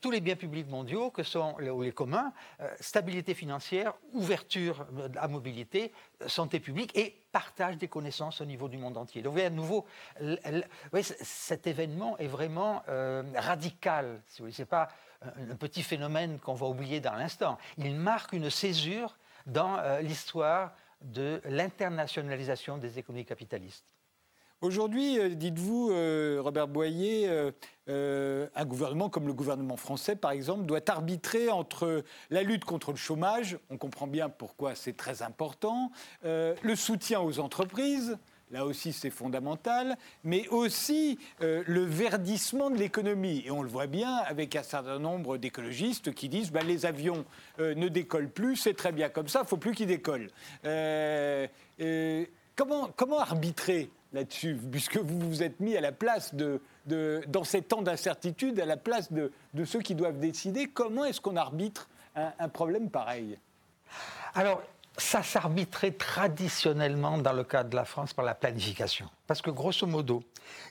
tous 0.00 0.10
les 0.10 0.20
biens 0.20 0.36
publics 0.36 0.68
mondiaux 0.68 1.10
que 1.10 1.22
sont 1.22 1.56
les, 1.58 1.92
communs, 1.92 2.32
euh, 2.60 2.68
stabilité 2.80 3.34
financière, 3.34 3.94
ouverture 4.12 4.86
à 5.16 5.28
mobilité, 5.28 5.92
santé 6.26 6.60
publique 6.60 6.96
et 6.96 7.14
partage 7.32 7.76
des 7.76 7.88
connaissances 7.88 8.40
au 8.40 8.44
niveau 8.44 8.68
du 8.68 8.78
monde 8.78 8.96
entier. 8.96 9.22
Donc, 9.22 9.32
vous 9.32 9.34
voyez, 9.34 9.46
à 9.46 9.50
nouveau, 9.50 9.86
cet 11.00 11.66
événement 11.66 12.16
est 12.18 12.28
vraiment 12.28 12.82
euh, 12.88 13.22
radical. 13.34 14.22
Ce 14.28 14.42
n'est 14.44 14.66
pas 14.66 14.88
un, 15.22 15.56
petit 15.56 15.82
phénomène 15.82 16.38
qu'on 16.38 16.54
va 16.54 16.66
oublier 16.66 17.00
dans 17.00 17.14
l'instant. 17.14 17.58
Il 17.78 17.94
marque 17.96 18.32
une 18.32 18.50
césure 18.50 19.16
dans 19.46 19.78
euh, 19.78 20.00
l'histoire 20.00 20.72
de 21.00 21.40
l'internationalisation 21.44 22.78
des 22.78 22.98
économies 22.98 23.26
capitalistes. 23.26 23.84
Aujourd'hui, 24.64 25.18
euh, 25.18 25.28
dites-vous, 25.28 25.90
euh, 25.90 26.38
Robert 26.40 26.68
Boyer, 26.68 27.28
euh, 27.90 28.46
un 28.54 28.64
gouvernement 28.64 29.10
comme 29.10 29.26
le 29.26 29.34
gouvernement 29.34 29.76
français, 29.76 30.16
par 30.16 30.30
exemple, 30.30 30.64
doit 30.64 30.80
arbitrer 30.88 31.50
entre 31.50 32.02
la 32.30 32.42
lutte 32.42 32.64
contre 32.64 32.90
le 32.90 32.96
chômage, 32.96 33.58
on 33.68 33.76
comprend 33.76 34.06
bien 34.06 34.30
pourquoi 34.30 34.74
c'est 34.74 34.96
très 34.96 35.20
important, 35.20 35.90
le 36.22 36.76
soutien 36.76 37.20
aux 37.20 37.40
entreprises, 37.40 38.16
là 38.50 38.64
aussi 38.64 38.94
c'est 38.94 39.10
fondamental, 39.10 39.98
mais 40.22 40.48
aussi 40.48 41.18
le 41.40 41.84
verdissement 41.84 42.70
de 42.70 42.78
l'économie. 42.78 43.42
Et 43.44 43.50
on 43.50 43.62
le 43.62 43.68
voit 43.68 43.86
bien 43.86 44.16
avec 44.16 44.56
un 44.56 44.62
certain 44.62 44.98
nombre 44.98 45.36
d'écologistes 45.36 46.14
qui 46.14 46.30
disent 46.30 46.50
bah, 46.50 46.62
les 46.62 46.86
avions 46.86 47.26
ne 47.58 47.88
décollent 47.88 48.30
plus, 48.30 48.56
c'est 48.56 48.74
très 48.74 48.92
bien 48.92 49.10
comme 49.10 49.28
ça, 49.28 49.40
il 49.40 49.42
ne 49.42 49.48
faut 49.48 49.58
plus 49.58 49.74
qu'ils 49.74 49.88
décollent. 49.88 50.30
comment 52.56 53.18
arbitrer 53.18 53.90
là-dessus, 54.14 54.56
puisque 54.70 54.96
vous 54.96 55.18
vous 55.18 55.42
êtes 55.42 55.60
mis 55.60 55.76
à 55.76 55.80
la 55.80 55.92
place 55.92 56.34
de, 56.34 56.60
dans 57.26 57.44
ces 57.44 57.62
temps 57.62 57.82
d'incertitude, 57.82 58.58
à 58.60 58.64
la 58.64 58.76
place 58.76 59.12
de, 59.12 59.30
ceux 59.64 59.80
qui 59.80 59.94
doivent 59.94 60.18
décider. 60.18 60.68
Comment 60.68 61.04
est-ce 61.04 61.20
qu'on 61.20 61.36
arbitre 61.36 61.88
un, 62.14 62.48
problème 62.48 62.90
pareil? 62.90 63.38
Alors, 64.34 64.62
ça 64.96 65.22
s'arbitrait 65.22 65.90
traditionnellement 65.90 67.18
dans 67.18 67.32
le 67.32 67.42
cas 67.42 67.64
de 67.64 67.74
la 67.74 67.84
France 67.84 68.14
par 68.14 68.24
la 68.24 68.34
planification. 68.34 69.10
Parce 69.26 69.42
que 69.42 69.50
grosso 69.50 69.86
modo, 69.86 70.22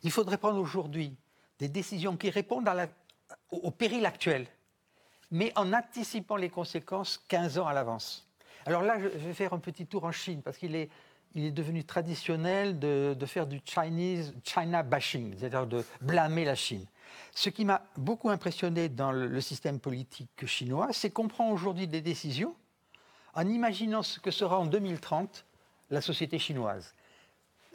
il 0.04 0.12
faudrait 0.12 0.38
prendre 0.38 0.60
aujourd'hui 0.60 1.14
des 1.60 1.68
décisions 1.68 2.16
qui 2.16 2.30
répondent 2.30 2.70
au, 3.52 3.72
péril 3.72 4.06
actuel, 4.06 4.48
mais 5.32 5.52
en 5.56 5.74
anticipant 5.74 6.38
les 6.38 6.50
conséquences 6.50 7.22
15 7.28 7.60
ans 7.60 7.68
à 7.68 7.74
l'avance. 7.74 8.28
Alors 8.66 8.82
là, 8.82 8.98
je 8.98 9.08
vais 9.08 9.34
faire 9.34 9.52
un 9.52 9.60
petit 9.60 9.86
tour 9.86 10.06
en 10.06 10.14
Chine, 10.14 10.42
parce 10.42 10.58
qu'il 10.58 10.74
est, 10.76 10.90
il 11.36 11.46
est 11.46 11.52
devenu 11.52 11.84
traditionnel 11.84 12.80
de, 12.80 13.26
faire 13.26 13.48
du 13.48 13.62
Chinese, 13.66 14.34
China 14.44 14.84
bashing, 14.84 15.36
c'est-à-dire 15.38 15.68
de 15.68 15.84
blâmer 16.02 16.46
la 16.46 16.56
Chine. 16.56 16.86
Ce 17.34 17.50
qui 17.50 17.66
m'a 17.66 17.84
beaucoup 17.98 18.30
impressionné 18.30 18.90
dans 18.90 19.12
le, 19.12 19.42
système 19.42 19.80
politique 19.80 20.46
chinois, 20.46 20.90
c'est 20.92 21.10
qu'on 21.10 21.28
prend 21.28 21.50
aujourd'hui 21.50 21.88
des 21.88 22.02
décisions 22.02 22.56
en 23.34 23.48
imaginant 23.48 24.04
ce 24.04 24.20
que 24.20 24.32
sera 24.32 24.60
en 24.60 24.66
2030 24.66 25.46
la 25.90 26.02
société 26.02 26.38
chinoise. 26.38 26.94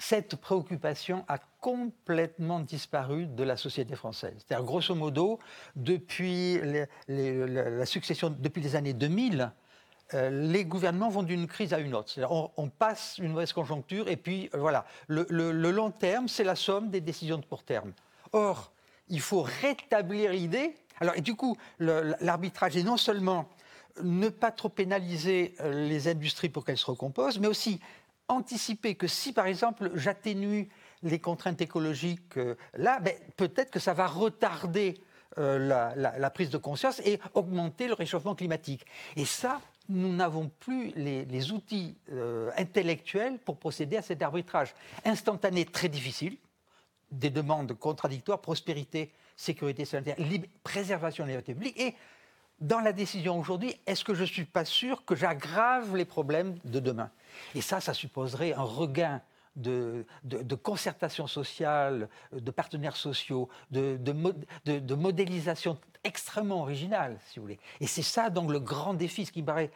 Cette 0.01 0.37
préoccupation 0.37 1.25
a 1.27 1.39
complètement 1.61 2.61
disparu 2.61 3.27
de 3.27 3.43
la 3.43 3.57
société 3.57 3.97
française. 3.97 4.35
C'est-à-dire, 4.39 4.65
grosso 4.65 4.95
modo, 4.95 5.41
depuis 5.75 6.61
la 7.09 7.87
succession, 7.87 8.31
depuis 8.31 8.63
les 8.63 8.77
années 8.77 8.93
2000, 8.93 9.41
euh, 9.41 9.47
les 10.13 10.65
gouvernements 10.65 11.09
vont 11.09 11.23
d'une 11.23 11.47
crise 11.47 11.75
à 11.75 11.79
une 11.79 11.95
autre. 11.95 12.13
On, 12.31 12.51
on, 12.57 12.69
passe 12.69 13.19
une 13.19 13.33
mauvaise 13.33 13.53
conjoncture 13.53 14.09
et 14.09 14.17
puis 14.17 14.49
euh, 14.55 14.59
voilà. 14.59 14.87
Le, 15.07 15.53
long 15.71 15.91
terme, 15.91 16.29
c'est 16.29 16.45
la 16.45 16.57
somme 16.57 16.91
des 16.91 17.01
décisions 17.01 17.39
de 17.39 17.45
court 17.45 17.63
terme. 17.63 17.93
Or, 18.33 18.73
il 19.09 19.21
faut 19.21 19.43
rétablir 19.43 20.33
l'idée. 20.33 20.75
Alors, 21.01 21.15
et 21.17 21.21
du 21.21 21.35
coup, 21.35 21.57
l'arbitrage 21.79 22.77
est 22.77 22.83
non 22.83 22.97
seulement 22.97 23.49
ne 24.03 24.29
pas 24.29 24.51
trop 24.51 24.69
pénaliser 24.69 25.55
euh, 25.61 25.89
les 25.89 26.09
industries 26.09 26.49
pour 26.49 26.65
qu'elles 26.65 26.79
se 26.79 26.87
recomposent, 26.87 27.39
mais 27.39 27.49
aussi 27.49 27.81
anticiper 28.29 28.95
que 28.95 29.07
si, 29.07 29.33
par 29.33 29.47
exemple, 29.47 29.91
j'atténue 29.95 30.69
les 31.03 31.19
contraintes 31.19 31.61
écologiques 31.61 32.37
euh, 32.37 32.55
là, 32.75 33.01
ben, 33.01 33.15
peut-être 33.37 33.71
que 33.71 33.81
ça 33.81 33.95
va 33.95 34.07
retarder 34.07 35.01
euh, 35.39 35.95
la, 35.95 36.31
prise 36.31 36.51
de 36.51 36.59
conscience 36.59 37.01
et 37.05 37.21
augmenter 37.35 37.87
le 37.87 37.95
réchauffement 37.95 38.35
climatique. 38.35 38.85
Et 39.15 39.25
ça, 39.25 39.61
nous 39.89 40.13
n'avons 40.13 40.51
plus 40.61 40.93
les, 40.97 41.53
outils 41.53 41.97
intellectuels 42.57 43.39
pour 43.39 43.57
procéder 43.57 43.97
à 43.97 44.03
cet 44.03 44.23
arbitrage. 44.23 44.75
Instantané, 45.05 45.65
très 45.65 45.89
difficile, 45.89 46.37
des 47.11 47.31
demandes 47.31 47.73
contradictoires, 47.75 48.41
prospérité, 48.41 49.11
sécurité 49.37 49.85
sanitaire, 49.85 50.17
préservation 50.63 51.27
de 51.27 51.33
la 51.33 51.43
publique. 51.43 51.79
Et 51.81 51.95
dans 52.61 52.81
la 52.81 52.93
décision 52.93 53.39
aujourd'hui, 53.39 53.75
est-ce 53.87 54.05
que 54.05 54.15
je 54.15 54.23
ne 54.23 54.27
suis 54.27 54.45
pas 54.45 54.65
sûr 54.65 55.05
que 55.05 55.15
j'aggrave 55.15 55.97
les 55.97 56.05
problèmes 56.05 56.59
de 56.65 56.81
demain? 56.81 57.11
Et 57.55 57.61
ça, 57.61 57.81
ça 57.81 57.95
supposerait 57.95 58.53
un 58.53 58.63
regain 58.63 59.23
de, 59.59 60.55
concertation 60.63 61.27
sociale, 61.27 62.09
de 62.33 62.51
partenaires 62.51 62.97
sociaux, 62.97 63.49
de, 63.71 64.95
modélisation 64.95 65.79
extrêmement 66.05 66.63
originale, 66.63 67.19
si 67.27 67.39
vous 67.39 67.45
voulez. 67.45 67.59
Et 67.81 67.87
c'est 67.87 68.03
ça 68.03 68.31
donc 68.31 68.51
le 68.51 68.61
grand 68.61 68.95
défi, 68.95 69.27
ce 69.27 69.33
qui 69.33 69.43
me 69.43 69.47
paraît, 69.47 69.71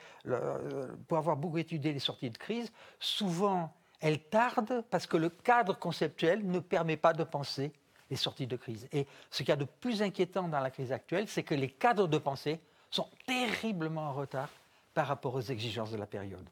pour 1.09 1.19
avoir 1.19 1.37
beaucoup 1.37 1.59
étudié 1.59 1.93
les 1.93 1.99
sorties 1.99 2.31
de 2.31 2.39
crise, 2.39 2.73
souvent 2.99 3.75
elle 4.01 4.19
tarde 4.19 4.85
parce 4.91 5.07
que 5.07 5.17
le 5.17 5.29
cadre 5.29 5.79
conceptuel 5.79 6.45
ne 6.45 6.59
permet 6.59 6.97
pas 6.97 7.13
de 7.13 7.23
penser 7.23 7.73
les 8.11 8.17
sorties 8.17 8.49
de 8.49 8.57
crise. 8.57 8.89
Et 8.93 9.07
ce 9.31 9.39
qu'il 9.39 9.49
y 9.49 9.53
a 9.53 9.57
de 9.57 9.65
plus 9.65 10.03
inquiétant 10.03 10.49
dans 10.49 10.61
la 10.61 10.71
crise 10.71 10.93
actuelle, 10.93 11.29
c'est 11.29 11.45
que 11.45 11.55
les 11.55 11.71
cadres 11.71 12.09
de 12.09 12.19
pensée 12.19 12.61
sont 12.91 13.09
terriblement 13.27 14.09
en 14.09 14.13
retard 14.13 14.51
par 14.93 15.07
rapport 15.07 15.35
aux 15.35 15.41
exigences 15.41 15.93
de 15.93 15.97
la 15.97 16.07
période. 16.07 16.47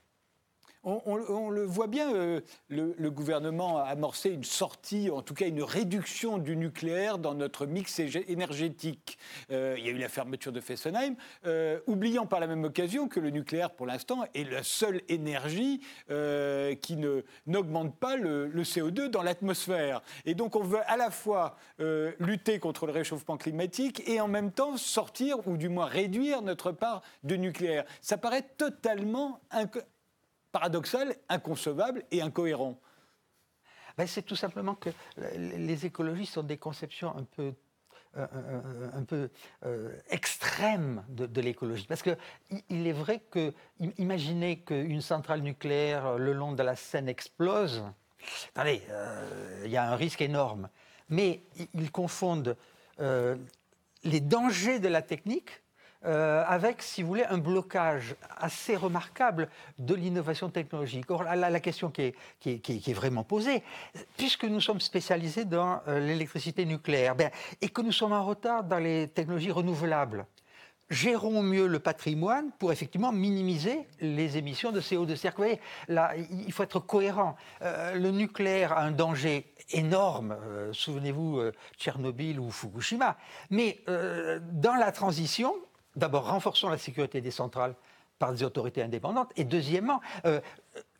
On, 0.82 1.50
le 1.50 1.64
voit 1.64 1.88
bien, 1.88 2.14
euh, 2.14 2.40
le, 2.70 3.10
gouvernement 3.10 3.76
a 3.76 3.82
amorcé 3.82 4.30
une 4.30 4.44
sortie, 4.44 5.10
en 5.10 5.20
tout 5.20 5.34
cas 5.34 5.46
une 5.46 5.62
réduction 5.62 6.38
du 6.38 6.56
nucléaire 6.56 7.18
dans 7.18 7.34
notre 7.34 7.66
mix 7.66 7.98
énergétique. 7.98 9.18
Euh, 9.50 9.74
il 9.76 9.84
y 9.84 9.88
a 9.88 9.92
eu 9.92 9.98
la 9.98 10.08
fermeture 10.08 10.52
de 10.52 10.60
Fessenheim, 10.60 11.16
euh, 11.44 11.80
oubliant 11.86 12.24
par 12.24 12.40
la 12.40 12.46
même 12.46 12.64
occasion 12.64 13.08
que 13.08 13.20
le 13.20 13.28
nucléaire, 13.28 13.72
pour 13.72 13.86
l'instant, 13.86 14.24
est 14.32 14.50
la 14.50 14.62
seule 14.62 15.02
énergie 15.08 15.82
qui 16.80 16.96
n'augmente 17.46 17.98
pas 17.98 18.16
le, 18.16 18.46
le, 18.46 18.62
CO2 18.62 19.08
dans 19.08 19.22
l'atmosphère. 19.22 20.00
Et 20.24 20.34
donc 20.34 20.56
on 20.56 20.62
veut 20.62 20.80
à 20.86 20.96
la 20.96 21.10
fois 21.10 21.56
lutter 22.18 22.58
contre 22.58 22.86
le 22.86 22.92
réchauffement 22.92 23.36
climatique 23.36 24.02
et 24.08 24.20
en 24.20 24.28
même 24.28 24.50
temps 24.50 24.76
sortir, 24.76 25.46
ou 25.46 25.56
du 25.56 25.68
moins 25.68 25.86
réduire 25.86 26.42
notre 26.42 26.72
part 26.72 27.02
de 27.22 27.36
nucléaire. 27.36 27.84
Ça 28.00 28.16
paraît 28.16 28.46
totalement 28.56 29.40
paradoxal, 30.52 31.14
inconcevable 31.28 32.04
et 32.10 32.22
incohérent 32.22 32.78
ben, 33.96 34.06
C'est 34.06 34.22
tout 34.22 34.36
simplement 34.36 34.74
que 34.74 34.90
les 35.16 35.86
écologistes 35.86 36.38
ont 36.38 36.42
des 36.42 36.58
conceptions 36.58 37.16
un 37.16 37.24
peu 37.24 37.54
euh, 38.16 38.26
euh, 38.34 38.90
un 38.92 39.04
peu 39.04 39.30
euh, 39.64 39.96
extrêmes 40.08 41.04
de, 41.10 41.40
l'écologie. 41.40 41.86
Parce 41.86 42.02
qu'il 42.02 42.18
il 42.68 42.88
est 42.88 42.92
vrai 42.92 43.20
que, 43.30 43.54
imaginez 43.98 44.58
qu'une 44.62 45.00
centrale 45.00 45.42
nucléaire 45.42 46.18
le 46.18 46.32
long 46.32 46.50
de 46.50 46.62
la 46.64 46.74
Seine 46.74 47.08
explose, 47.08 47.84
attendez, 48.48 48.82
il 49.64 49.70
y 49.70 49.76
a 49.76 49.92
un 49.92 49.94
risque 49.94 50.22
énorme. 50.22 50.68
Mais 51.08 51.44
ils 51.72 51.92
confondent 51.92 52.56
les 52.98 54.20
dangers 54.20 54.80
de 54.80 54.88
la 54.88 55.02
technique 55.02 55.62
euh, 56.06 56.42
avec, 56.46 56.82
si 56.82 57.02
vous 57.02 57.08
voulez, 57.08 57.24
un 57.24 57.36
blocage 57.36 58.16
assez 58.38 58.74
remarquable 58.74 59.50
de 59.78 59.94
l'innovation 59.94 60.48
technologique. 60.48 61.10
Or, 61.10 61.24
la, 61.24 61.60
question 61.60 61.90
qui 61.90 62.14
est, 62.46 62.92
vraiment 62.94 63.22
posée, 63.22 63.62
puisque 64.16 64.44
nous 64.44 64.60
sommes 64.60 64.80
spécialisés 64.80 65.44
dans 65.44 65.82
euh, 65.88 66.00
l'électricité 66.00 66.64
nucléaire 66.64 67.14
ben, 67.16 67.30
et 67.60 67.68
que 67.68 67.82
nous 67.82 67.92
sommes 67.92 68.12
en 68.12 68.24
retard 68.24 68.64
dans 68.64 68.78
les 68.78 69.08
technologies 69.08 69.50
renouvelables, 69.50 70.24
gérons 70.88 71.42
mieux 71.42 71.66
le 71.66 71.78
patrimoine 71.80 72.50
pour 72.58 72.72
effectivement 72.72 73.12
minimiser 73.12 73.86
les 74.00 74.38
émissions 74.38 74.72
de 74.72 74.80
CO2. 74.80 75.16
C'est-à-dire 75.16 75.32
que, 75.32 75.36
vous 75.36 75.48
voyez, 75.48 75.60
là, 75.88 76.14
il 76.16 76.52
faut 76.52 76.62
être 76.62 76.80
cohérent. 76.80 77.36
Euh, 77.60 77.94
le 77.94 78.10
nucléaire 78.10 78.72
a 78.72 78.84
un 78.84 78.90
danger 78.90 79.52
énorme, 79.72 80.34
souvenez-vous, 80.72 81.42
Tchernobyl 81.76 82.40
ou 82.40 82.50
Fukushima, 82.50 83.16
mais 83.50 83.84
dans 84.50 84.74
la 84.74 84.90
transition, 84.90 85.54
d'abord, 85.96 86.28
renforçons 86.28 86.68
la 86.68 86.78
sécurité 86.78 87.20
des 87.20 87.30
centrales 87.30 87.74
par 88.18 88.32
des 88.32 88.42
autorités 88.42 88.82
indépendantes, 88.82 89.32
et 89.36 89.44
deuxièmement, 89.44 90.00
euh, 90.26 90.40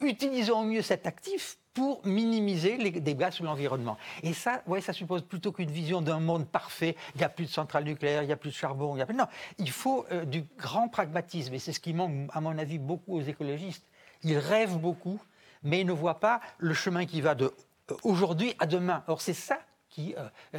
utilisons 0.00 0.64
mieux 0.64 0.80
cet 0.80 1.06
actif 1.06 1.58
pour 1.74 2.04
minimiser 2.06 2.78
les 2.78 2.90
dégâts 2.90 3.30
sur 3.30 3.44
l'environnement. 3.44 3.98
Et 4.22 4.32
ça, 4.32 4.62
ouais, 4.66 4.80
ça 4.80 4.94
suppose 4.94 5.22
plutôt 5.22 5.52
qu'une 5.52 5.70
vision 5.70 6.00
d'un 6.00 6.18
monde 6.18 6.48
parfait, 6.48 6.96
il 7.14 7.18
n'y 7.18 7.24
a 7.24 7.28
plus 7.28 7.44
de 7.44 7.50
centrales 7.50 7.84
nucléaires, 7.84 8.22
il 8.22 8.26
n'y 8.26 8.32
a 8.32 8.36
plus 8.38 8.50
de 8.50 8.54
charbon, 8.54 8.96
il 8.96 9.02
a. 9.02 9.06
Non, 9.12 9.26
il 9.58 9.70
faut 9.70 10.06
euh, 10.10 10.24
du 10.24 10.46
grand 10.56 10.88
pragmatisme, 10.88 11.52
et 11.52 11.58
c'est 11.58 11.74
ce 11.74 11.80
qui 11.80 11.92
manque, 11.92 12.30
à 12.32 12.40
mon 12.40 12.56
avis, 12.56 12.78
beaucoup 12.78 13.18
aux 13.18 13.22
écologistes. 13.22 13.86
Ils 14.22 14.38
rêvent 14.38 14.78
beaucoup, 14.78 15.20
mais 15.62 15.80
ils 15.80 15.86
ne 15.86 15.92
voient 15.92 16.20
pas 16.20 16.40
le 16.56 16.72
chemin 16.72 17.04
qui 17.04 17.20
va 17.20 17.34
de 17.34 17.52
euh, 17.90 17.96
aujourd'hui 18.02 18.54
à 18.58 18.66
demain. 18.66 19.04
Or, 19.08 19.20
c'est 19.20 19.34
ça 19.34 19.58
qui... 19.90 20.14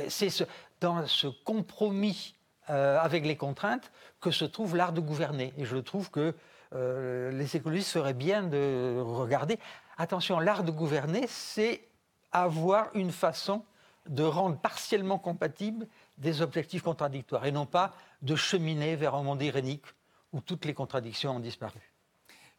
c'est 0.09 0.29
ce, 0.29 0.43
dans 0.79 1.07
ce 1.07 1.27
compromis 1.27 2.35
euh, 2.71 2.97
avec 2.99 3.25
les 3.25 3.35
contraintes 3.35 3.91
que 4.21 4.31
se 4.31 4.45
trouve 4.45 4.75
l'art 4.75 4.93
de 4.93 5.01
gouverner. 5.01 5.53
Et 5.57 5.65
je 5.65 5.77
trouve 5.77 6.09
que 6.09 6.33
euh, 6.73 7.29
les 7.31 7.55
écologistes 7.57 7.91
feraient 7.91 8.13
bien 8.13 8.43
de 8.43 8.99
regarder. 8.99 9.59
Attention, 9.97 10.39
l'art 10.39 10.63
de 10.63 10.71
gouverner, 10.71 11.25
c'est 11.27 11.87
avoir 12.31 12.87
une 12.93 13.11
façon 13.11 13.65
de 14.07 14.23
rendre 14.23 14.57
partiellement 14.57 15.19
compatibles 15.19 15.85
des 16.17 16.41
objectifs 16.41 16.81
contradictoires 16.81 17.45
et 17.45 17.51
non 17.51 17.65
pas 17.65 17.93
de 18.21 18.35
cheminer 18.35 18.95
vers 18.95 19.15
un 19.15 19.23
monde 19.23 19.41
irénique 19.41 19.85
où 20.31 20.39
toutes 20.39 20.65
les 20.65 20.73
contradictions 20.73 21.35
ont 21.35 21.39
disparu. 21.39 21.90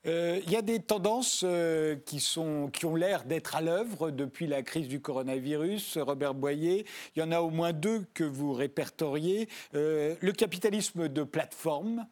Euh, 0.07 0.41
il 0.45 0.51
y 0.51 0.57
a 0.57 0.63
des 0.63 0.81
tendances 0.81 1.43
euh, 1.45 1.95
qui, 2.07 2.19
sont, 2.19 2.71
qui 2.73 2.87
ont 2.87 2.97
l'air 2.97 3.25
d'être 3.25 3.55
à 3.55 3.61
l'œuvre 3.61 4.11
depuis 4.11 4.49
la 4.49 4.63
crise 4.63 4.89
du 4.89 5.01
coronavirus. 5.01 5.99
Robert 5.99 6.35
Boyer, 6.35 6.85
il 7.15 7.21
y 7.21 7.23
en 7.23 7.31
a 7.31 7.41
au 7.41 7.51
moins 7.51 7.73
deux 7.73 8.05
que 8.13 8.25
vous 8.25 8.53
répertoriez. 8.53 9.49
Euh, 9.75 10.17
le 10.21 10.33
capitalisme 10.33 11.09
de 11.09 11.23
plateforme 11.23 12.07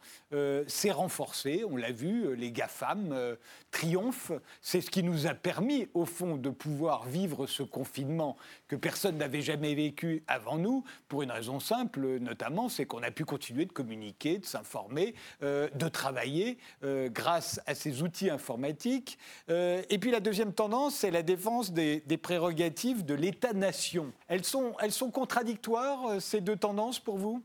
s'est 0.68 0.92
renforcé, 0.92 1.64
on 1.68 1.76
l'a 1.76 1.90
vu, 1.90 2.36
les 2.36 2.52
GAFAM 2.52 3.36
triomphent. 3.72 4.30
C'est 4.62 4.80
ce 4.80 4.88
qui 4.88 5.02
nous 5.02 5.26
a 5.26 5.34
permis, 5.34 5.88
au 5.92 6.04
fond, 6.04 6.36
de 6.36 6.50
pouvoir 6.50 7.04
vivre 7.08 7.48
ce 7.48 7.64
confinement 7.64 8.36
que 8.68 8.76
personne 8.76 9.18
n'avait 9.18 9.42
jamais 9.42 9.74
vécu 9.74 10.22
avant 10.28 10.56
nous, 10.56 10.84
pour 11.08 11.22
une 11.22 11.32
raison 11.32 11.58
simple, 11.58 12.18
notamment, 12.20 12.68
c'est 12.68 12.86
qu'on 12.86 13.02
a 13.02 13.10
pu 13.10 13.24
continuer 13.24 13.64
de 13.64 13.72
communiquer, 13.72 14.38
de 14.38 14.46
s'informer, 14.46 15.14
de 15.40 15.88
travailler 15.88 16.58
grâce 16.82 17.60
à 17.66 17.74
ces 17.80 18.02
outils 18.02 18.30
informatiques. 18.30 19.18
Euh, 19.48 19.82
et 19.88 19.98
puis 19.98 20.10
la 20.10 20.20
deuxième 20.20 20.52
tendance, 20.52 20.94
c'est 20.94 21.10
la 21.10 21.22
défense 21.22 21.72
des, 21.72 22.00
prérogatives 22.22 23.04
de 23.04 23.14
l'État-nation. 23.14 24.12
Elles 24.28 24.44
sont, 24.44 24.74
elles 24.80 24.92
sont 24.92 25.10
contradictoires, 25.10 26.06
euh, 26.06 26.20
ces 26.20 26.40
deux 26.40 26.56
tendances, 26.56 26.98
pour 26.98 27.16
vous? 27.16 27.42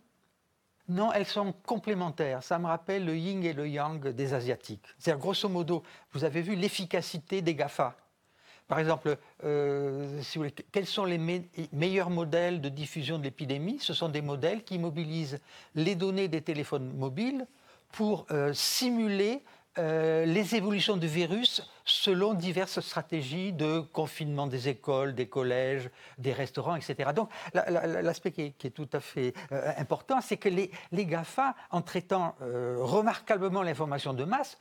Non, 0.88 1.12
elles 1.14 1.26
sont 1.26 1.54
complémentaires. 1.66 2.44
Ça 2.44 2.60
me 2.60 2.68
rappelle 2.68 3.06
le 3.06 3.18
yin 3.18 3.44
et 3.44 3.54
le 3.54 3.68
yang 3.68 4.08
des 4.10 4.34
Asiatiques. 4.34 4.86
C'est-à-dire, 5.00 5.20
grosso 5.20 5.50
modo, 5.50 5.82
vous 6.12 6.24
avez 6.24 6.42
vu 6.42 6.56
l'efficacité 6.56 7.42
des 7.42 7.56
GAFA. 7.56 7.96
Par 8.68 8.80
exemple, 8.80 9.18
euh, 9.44 10.22
quels 10.72 10.86
sont 10.86 11.06
les 11.06 11.20
meilleurs 11.72 12.10
modèles 12.10 12.62
de 12.62 12.70
diffusion 12.70 13.18
de 13.18 13.24
l'épidémie? 13.24 13.78
Ce 13.80 13.94
sont 13.94 14.10
des 14.10 14.22
modèles 14.22 14.64
qui 14.64 14.78
mobilisent 14.80 15.40
les 15.76 15.96
données 15.96 16.28
des 16.28 16.42
téléphones 16.42 16.92
mobiles 16.96 17.48
pour 17.92 18.26
simuler 18.54 19.42
euh, 19.78 20.26
les 20.26 20.56
évolutions 20.56 20.98
du 20.98 21.08
virus 21.08 21.62
selon 21.86 22.34
diverses 22.34 22.80
stratégies 22.80 23.54
de 23.54 23.80
confinement 23.80 24.48
des 24.48 24.70
écoles, 24.70 25.14
des 25.14 25.28
collèges, 25.28 25.90
des 26.18 26.34
restaurants, 26.34 26.76
etc. 26.76 27.12
Donc 27.16 27.30
l'aspect 27.54 28.32
qui, 28.32 28.42
est 28.42 28.70
tout 28.72 28.90
à 28.94 29.00
fait 29.00 29.34
important, 29.78 30.20
c'est 30.22 30.38
que 30.38 30.50
les, 30.50 30.72
les, 30.92 31.06
GAFA, 31.06 31.54
en 31.70 31.82
traitant 31.82 32.36
remarquablement 32.42 33.62
l'information 33.62 34.14
de 34.14 34.24
masse, 34.24 34.58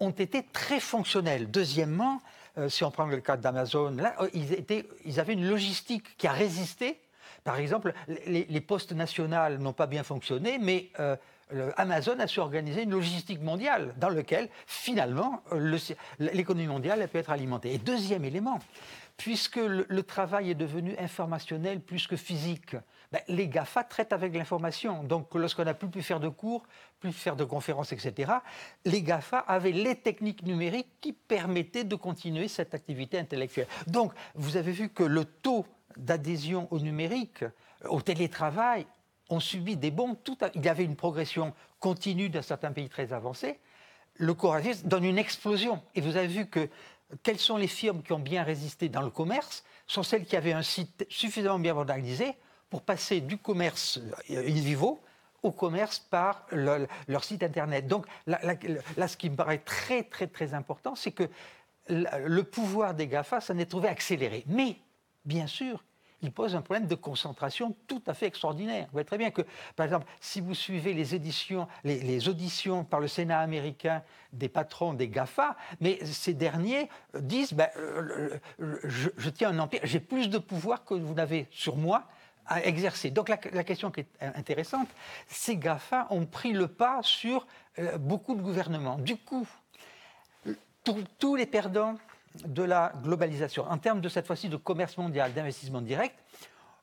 ont 0.00 0.10
été 0.10 0.44
très 0.52 0.80
fonctionnels. 0.80 1.50
Deuxièmement, 1.50 2.20
euh, 2.58 2.68
si 2.68 2.84
on 2.84 2.90
prend 2.90 3.06
le 3.06 3.20
cas 3.20 3.36
d'Amazon, 3.36 3.90
là, 3.96 4.14
euh, 4.20 4.28
ils, 5.04 5.20
avaient 5.20 5.32
une 5.32 5.48
logistique 5.48 6.16
qui 6.16 6.26
a 6.26 6.32
résisté. 6.32 7.00
Par 7.44 7.58
exemple, 7.58 7.94
les, 8.26 8.60
postes 8.60 8.92
nationales 8.92 9.58
n'ont 9.58 9.72
pas 9.72 9.86
bien 9.86 10.02
fonctionné, 10.02 10.58
mais 10.58 10.90
euh, 10.98 11.16
Amazon 11.76 12.18
a 12.20 12.26
su 12.26 12.40
organiser 12.40 12.82
une 12.82 12.90
logistique 12.90 13.40
mondiale 13.40 13.94
dans 13.96 14.08
laquelle, 14.08 14.48
finalement, 14.66 15.42
l'économie 16.18 16.66
mondiale 16.66 17.02
a 17.02 17.08
pu 17.08 17.18
être 17.18 17.30
alimentée. 17.30 17.78
Deuxième 17.78 18.24
élément, 18.24 18.58
puisque 19.16 19.56
le 19.56 20.02
travail 20.02 20.50
est 20.50 20.54
devenu 20.54 20.94
informationnel 20.98 21.80
plus 21.80 22.06
que 22.06 22.16
physique, 22.16 22.76
ben, 23.10 23.22
les 23.28 23.48
GAFA 23.48 23.84
traitent 23.84 24.12
avec 24.12 24.34
l'information. 24.34 25.02
Donc, 25.02 25.34
lorsqu'on 25.34 25.64
n'a 25.64 25.72
plus 25.72 25.88
pu 25.88 26.02
faire 26.02 26.20
de 26.20 26.28
cours, 26.28 26.66
plus 27.00 27.12
faire 27.12 27.36
de 27.36 27.44
conférences, 27.44 27.92
etc., 27.92 28.32
les 28.84 29.02
GAFA 29.02 29.38
avaient 29.38 29.72
les 29.72 29.96
techniques 29.96 30.42
numériques 30.42 31.00
qui 31.00 31.14
permettaient 31.14 31.84
de 31.84 31.96
continuer 31.96 32.48
cette 32.48 32.74
activité 32.74 33.18
intellectuelle. 33.18 33.66
Donc, 33.86 34.12
vous 34.34 34.58
avez 34.58 34.72
vu 34.72 34.90
que 34.90 35.04
le 35.04 35.24
taux 35.24 35.64
d'adhésion 35.96 36.68
au 36.70 36.78
numérique, 36.78 37.44
au 37.88 38.02
télétravail, 38.02 38.86
ont 39.28 39.40
subi 39.40 39.76
des 39.76 39.90
bons. 39.90 40.14
Tout 40.14 40.38
Il 40.54 40.64
y 40.64 40.68
avait 40.68 40.84
une 40.84 40.96
progression 40.96 41.54
continue 41.80 42.28
dans 42.28 42.42
certains 42.42 42.72
pays 42.72 42.88
très 42.88 43.12
avancés. 43.12 43.58
Le 44.14 44.34
coronavirus 44.34 44.84
donne 44.84 45.04
une 45.04 45.18
explosion. 45.18 45.82
Et 45.94 46.00
vous 46.00 46.16
avez 46.16 46.26
vu 46.26 46.46
que 46.46 46.68
quelles 47.22 47.38
sont 47.38 47.56
les 47.56 47.68
firmes 47.68 48.02
qui 48.02 48.12
ont 48.12 48.18
bien 48.18 48.42
résisté 48.42 48.88
dans 48.88 49.02
le 49.02 49.10
commerce 49.10 49.64
sont 49.86 50.02
celles 50.02 50.26
qui 50.26 50.36
avaient 50.36 50.52
un 50.52 50.62
site 50.62 51.06
suffisamment 51.08 51.58
bien 51.58 51.74
modernisé 51.74 52.34
pour 52.68 52.82
passer 52.82 53.20
du 53.20 53.38
commerce 53.38 53.98
euh, 54.30 54.46
in 54.46 54.60
vivo 54.60 55.00
au 55.42 55.52
commerce 55.52 56.00
par 56.00 56.46
leur 56.50 57.22
site 57.22 57.44
internet. 57.44 57.86
Donc 57.86 58.06
là, 58.26 58.40
ce 59.06 59.16
qui 59.16 59.30
me 59.30 59.36
paraît 59.36 59.58
très 59.58 60.02
très 60.02 60.26
très 60.26 60.52
important, 60.52 60.96
c'est 60.96 61.12
que 61.12 61.30
le 61.88 62.42
pouvoir 62.42 62.92
des 62.94 63.06
GAFA 63.06 63.40
s'en 63.40 63.56
est 63.58 63.66
trouvé 63.66 63.88
accéléré. 63.88 64.44
Mais, 64.48 64.76
bien 65.24 65.46
sûr, 65.46 65.84
il 66.22 66.32
pose 66.32 66.56
un 66.56 66.62
problème 66.62 66.86
de 66.86 66.94
concentration 66.94 67.76
tout 67.86 68.02
à 68.06 68.14
fait 68.14 68.26
extraordinaire. 68.26 68.86
Vous 68.86 68.92
voyez 68.92 69.04
très 69.04 69.18
bien 69.18 69.30
que, 69.30 69.42
par 69.76 69.84
exemple, 69.84 70.06
si 70.20 70.40
vous 70.40 70.54
suivez 70.54 70.94
les, 70.94 72.28
auditions 72.28 72.84
par 72.84 73.00
le 73.00 73.08
Sénat 73.08 73.40
américain 73.40 74.02
des 74.32 74.48
patrons 74.48 74.94
des 74.94 75.08
GAFA, 75.08 75.56
mais 75.80 76.04
ces 76.04 76.34
derniers 76.34 76.88
disent 77.18 77.52
ben, 77.52 77.68
euh, 77.76 78.38
je, 78.58 79.10
je 79.16 79.30
tiens 79.30 79.50
un 79.50 79.58
empire, 79.58 79.80
j'ai 79.84 80.00
plus 80.00 80.28
de 80.28 80.38
pouvoir 80.38 80.84
que 80.84 80.94
vous 80.94 81.14
n'avez 81.14 81.46
sur 81.50 81.76
moi, 81.76 82.08
à 82.48 82.64
exercer. 82.64 83.10
Donc 83.10 83.28
la, 83.28 83.36
question 83.36 83.90
qui 83.90 84.00
est 84.00 84.08
intéressante, 84.20 84.88
ces 85.28 85.56
GAFA 85.56 86.06
ont 86.10 86.26
pris 86.26 86.52
le 86.52 86.66
pas 86.66 87.00
sur 87.02 87.46
euh, 87.78 87.98
beaucoup 87.98 88.34
de 88.34 88.40
gouvernements. 88.40 88.96
Du 88.98 89.16
coup, 89.16 89.46
tous 91.18 91.36
les 91.36 91.46
perdants 91.46 91.96
de 92.44 92.62
la 92.62 92.92
globalisation, 93.02 93.64
en 93.68 93.78
termes 93.78 94.00
de 94.00 94.08
cette 94.08 94.26
fois-ci 94.26 94.48
de 94.48 94.56
commerce 94.56 94.96
mondial, 94.96 95.32
d'investissement 95.32 95.80
direct, 95.80 96.14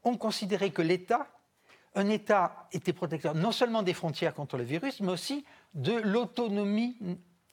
ont 0.04 0.18
considéré 0.18 0.72
que 0.72 0.82
l'État, 0.82 1.28
un 1.96 2.10
État 2.10 2.68
était 2.72 2.94
protecteur 2.94 3.36
non 3.36 3.52
seulement 3.52 3.84
des 3.84 3.94
frontières 3.94 4.34
contre 4.34 4.58
le 4.58 4.64
virus, 4.64 5.00
mais 5.00 5.12
aussi 5.12 5.46
de 5.74 5.94
l'autonomie 5.94 6.98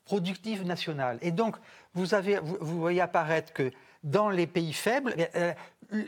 productive 0.05 0.65
nationale. 0.65 1.19
Et 1.23 1.31
donc, 1.31 1.57
vous, 1.95 2.15
avez, 2.15 2.39
vous 2.39 2.79
voyez 2.79 3.01
apparaître 3.01 3.53
que 3.53 3.71
dans 4.03 4.31
les 4.31 4.47
pays 4.47 4.73
faibles, 4.73 5.15
euh, 5.37 5.53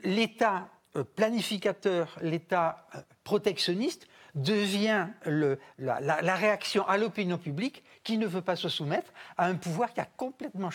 l'État 0.02 0.68
euh, 0.96 1.04
planificateur, 1.04 2.16
l'État 2.20 2.86
euh, 2.94 3.00
protectionniste 3.22 4.06
devient 4.34 5.06
la, 5.78 6.34
réaction 6.34 6.86
à 6.88 6.96
l'opinion 6.96 7.38
publique 7.38 7.82
qui 8.02 8.18
ne 8.18 8.26
veut 8.26 8.42
pas 8.42 8.56
se 8.56 8.68
soumettre 8.68 9.12
à 9.36 9.46
un 9.46 9.54
pouvoir 9.54 9.92
qui 9.92 10.00
a 10.00 10.08
complètement 10.16 10.70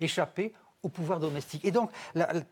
échappé 0.00 0.52
au 0.82 0.88
pouvoir 0.88 1.20
domestique. 1.20 1.64
Et 1.64 1.70
donc, 1.70 1.90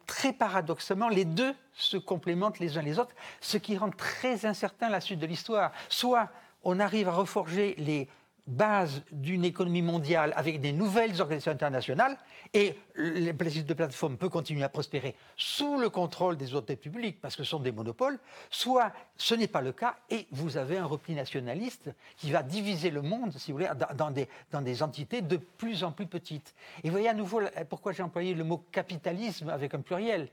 très 0.07 0.33
paradoxalement, 0.33 1.09
les 1.09 1.25
deux 1.25 1.55
se 1.73 1.97
complémentent 1.97 2.59
les 2.59 2.79
uns 2.79 2.83
les 2.83 2.99
autres, 2.99 3.15
ce 3.41 3.57
qui 3.57 3.77
rend 3.77 3.91
très 3.91 4.47
incertain 4.47 4.89
la 4.89 5.01
suite 5.01 5.19
de 5.19 5.27
l'histoire. 5.27 5.73
Soit 5.89 6.29
on 6.63 6.79
arrive 6.79 7.09
à 7.09 7.13
reforger 7.13 7.75
les 7.79 8.09
base 8.51 9.03
d'une 9.13 9.45
économie 9.45 9.83
mondiale 9.83 10.33
avec 10.37 10.61
des 10.61 10.73
nouvelles 10.73 11.21
organisations 11.21 11.53
internationales 11.53 12.17
et 12.53 12.75
les 12.97 13.33
de 13.33 13.75
plateforme 13.75 14.17
peut 14.17 14.29
continuer 14.29 14.65
à 14.65 14.69
prospérer 14.69 15.15
sous 15.37 15.79
le 15.79 15.89
contrôle 15.89 16.37
des 16.37 16.55
autorités 16.55 16.77
publiques 16.77 17.21
parce 17.21 17.37
que 17.37 17.45
ce 17.45 17.51
sont 17.51 17.61
des 17.61 17.73
monopoles, 17.73 18.19
soit 18.51 18.93
ce 19.17 19.35
n'est 19.35 19.49
pas 19.49 19.61
le 19.61 19.73
cas 19.73 19.97
et 20.11 20.27
vous 20.33 20.57
avez 20.57 20.79
un 20.79 20.85
repli 20.85 21.15
nationaliste 21.15 21.91
qui 22.17 22.31
va 22.31 22.43
diviser 22.43 22.91
le 22.91 23.03
monde, 23.03 23.33
si 23.39 23.53
vous 23.53 23.59
voulez, 23.59 23.71
dans 23.95 24.11
des, 24.11 24.29
dans 24.51 24.63
des 24.63 24.83
entités 24.83 25.23
de 25.23 25.37
plus 25.37 25.85
en 25.85 25.93
plus 25.93 26.07
petites. 26.07 26.55
Et 26.83 26.91
voyez 26.91 27.09
à 27.09 27.15
nouveau 27.15 27.41
pourquoi 27.69 27.93
j'ai 27.93 28.03
employé 28.03 28.35
le 28.35 28.45
mot 28.45 28.65
capitalisme 28.73 29.49
avec 29.49 29.75
un 29.75 29.81
pluriel? 29.81 30.29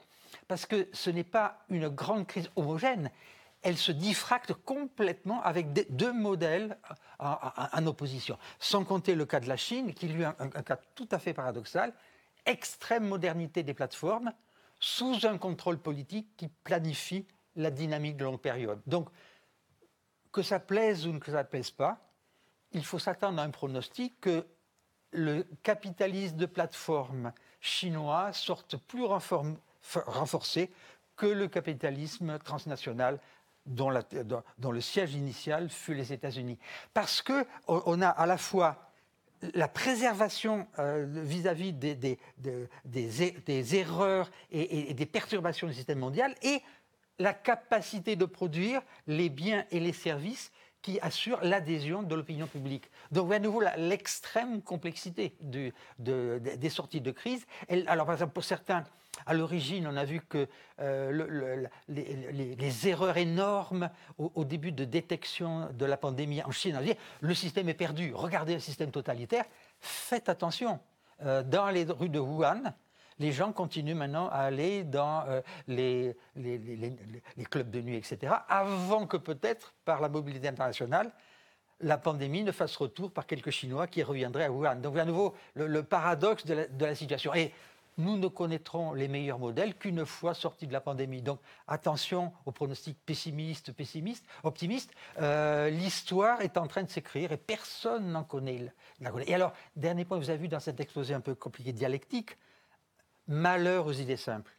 Parce 0.48 0.66
que 0.66 0.88
ce 0.92 1.10
n'est 1.10 1.24
pas 1.24 1.60
une 1.70 1.88
grande 1.90 2.28
crise 2.28 2.50
homogène, 2.56 3.10
elle 3.64 3.78
se 3.78 3.92
diffracte 3.92 4.54
complètement 4.54 5.42
avec 5.42 5.74
deux 5.96 6.14
modèles 6.14 6.78
en, 7.20 7.86
opposition. 7.88 8.38
Sans 8.60 8.84
compter 8.84 9.16
le 9.16 9.26
cas 9.26 9.40
de 9.40 9.48
la 9.48 9.58
Chine, 9.58 9.94
qui 9.94 10.08
lui 10.08 10.24
est 10.24 10.26
un, 10.26 10.50
cas 10.50 10.78
tout 10.96 11.08
à 11.12 11.20
fait 11.20 11.34
paradoxal, 11.34 11.94
extrême 12.46 13.08
modernité 13.08 13.64
des 13.64 13.74
plateformes, 13.74 14.32
sous 14.80 15.26
un 15.26 15.38
contrôle 15.38 15.80
politique 15.80 16.30
qui 16.38 16.48
planifie 16.48 17.26
la 17.56 17.72
dynamique 17.72 18.16
de 18.18 18.26
longue 18.26 18.40
période. 18.40 18.80
Donc, 18.86 19.10
que 20.32 20.44
ça 20.44 20.60
plaise 20.60 21.08
ou 21.08 21.18
que 21.20 21.32
ça 21.32 21.44
ne 21.44 21.48
plaise 21.48 21.72
pas, 21.72 21.98
il 22.72 22.86
faut 22.86 23.00
s'attendre 23.00 23.42
à 23.42 23.44
un 23.44 23.50
pronostic 23.50 24.22
que 24.22 24.46
le 25.12 25.48
capitalisme 25.64 26.38
de 26.38 26.46
plateforme 26.46 27.34
chinois 27.60 28.32
sorte 28.34 28.78
plus 28.78 29.06
renforcé 29.06 30.72
que 31.16 31.26
le 31.26 31.48
capitalisme 31.48 32.38
transnational 32.40 33.20
dont, 33.68 33.90
le 34.72 34.82
siège 34.82 35.14
initial 35.14 35.70
fut 35.70 35.94
les 35.94 36.14
États-Unis. 36.14 36.58
Parce 36.94 37.22
qu'on 37.22 37.46
on 37.68 38.02
a 38.02 38.10
à 38.10 38.26
la 38.26 38.38
fois 38.38 38.88
la 39.54 39.68
préservation 39.68 40.68
euh, 40.80 41.06
vis-à-vis 41.08 41.74
des, 41.74 42.18
erreurs 43.76 44.32
et, 44.52 44.94
des 44.94 45.06
perturbations 45.06 45.68
du 45.68 45.74
système 45.74 46.00
mondial 46.00 46.34
et 46.42 46.62
la 47.20 47.34
capacité 47.34 48.16
de 48.16 48.26
produire 48.26 48.82
les 49.08 49.30
biens 49.30 49.66
et 49.72 49.80
les 49.80 49.94
services 49.94 50.52
qui 50.88 51.02
assurent 51.02 51.44
l'adhésion 51.44 52.02
de 52.02 52.16
l'opinion 52.16 52.48
publique. 52.48 52.90
Donc, 53.12 53.34
à 53.34 53.40
nouveau, 53.40 53.62
l'extrême 53.76 54.62
complexité 54.62 55.36
des 55.42 56.70
sorties 56.70 57.02
de 57.02 57.12
crise. 57.12 57.46
alors, 57.88 58.06
par 58.06 58.16
exemple, 58.16 58.32
pour 58.32 58.46
certains, 58.46 58.86
à 59.26 59.34
l'origine, 59.34 59.86
on 59.86 59.98
a 59.98 60.06
vu 60.06 60.22
que 60.22 60.48
euh, 60.80 61.68
les, 61.90 62.88
erreurs 62.88 63.18
énormes 63.18 63.90
au, 64.18 64.46
début 64.46 64.72
de 64.72 64.86
détection 64.86 65.68
de 65.74 65.86
la 65.86 65.98
pandémie 65.98 66.42
en 66.42 66.52
Chine, 66.52 66.78
on 66.80 66.82
dit, 66.82 66.94
le 67.20 67.34
système 67.34 67.68
est 67.68 67.74
perdu, 67.74 68.14
regardez 68.14 68.54
le 68.54 68.62
système 68.62 68.92
totalitaire, 68.92 69.44
faites 69.82 70.30
attention. 70.30 70.80
Euh, 71.26 71.44
dans 71.44 71.70
les 71.70 71.84
rues 71.84 72.08
de 72.08 72.20
Wuhan, 72.20 72.62
les 73.20 73.32
gens 73.32 73.52
continuent 73.52 73.96
maintenant 73.96 74.30
à 74.30 74.40
aller 74.40 74.84
dans 74.84 75.24
euh, 75.28 75.42
les, 75.68 76.16
clubs 77.50 77.70
de 77.70 77.82
nuit, 77.82 77.96
etc., 77.96 78.34
avant 78.48 79.08
que 79.08 79.18
peut-être, 79.18 79.74
par 79.86 80.02
la 80.02 80.10
mobilité 80.10 80.48
internationale, 80.48 81.12
la 81.80 81.98
pandémie 81.98 82.44
ne 82.44 82.52
fasse 82.52 82.76
retour 82.76 83.12
par 83.12 83.28
quelques 83.28 83.52
Chinois 83.52 83.88
qui 83.88 84.02
reviendraient 84.02 84.46
à 84.46 84.52
Wuhan. 84.52 84.78
Donc, 84.78 84.98
à 84.98 85.06
nouveau, 85.06 85.36
le, 85.54 85.84
paradoxe 85.84 86.46
de 86.46 86.68
la, 86.80 86.96
situation. 86.96 87.34
Et 87.36 87.54
nous 87.98 88.18
ne 88.18 88.28
connaîtrons 88.28 88.94
les 88.94 89.08
meilleurs 89.08 89.40
modèles 89.40 89.76
qu'une 89.76 90.06
fois 90.06 90.34
sortis 90.34 90.68
de 90.68 90.74
la 90.74 90.82
pandémie. 90.82 91.22
Donc 91.22 91.40
attention 91.68 92.32
aux 92.46 92.52
pronostics 92.52 92.98
pessimistes, 93.06 93.72
pessimistes, 93.72 94.26
optimistes. 94.44 94.92
Euh, 95.20 95.70
l'histoire 95.70 96.42
est 96.42 96.58
en 96.58 96.68
train 96.68 96.84
de 96.84 96.90
s'écrire 96.90 97.32
et 97.32 97.38
personne 97.38 98.12
n'en 98.12 98.24
connaît, 98.24 98.72
Et 99.26 99.34
alors, 99.34 99.54
dernier 99.76 100.06
point, 100.06 100.18
vous 100.18 100.30
avez 100.30 100.40
vu 100.40 100.48
dans 100.48 100.60
cet 100.60 100.80
exposé 100.80 101.16
un 101.16 101.22
peu 101.22 101.34
compliqué 101.34 101.74
dialectique, 101.74 102.38
malheur 103.28 103.86
aux 103.86 103.94
idées 103.94 104.18
simples. 104.18 104.52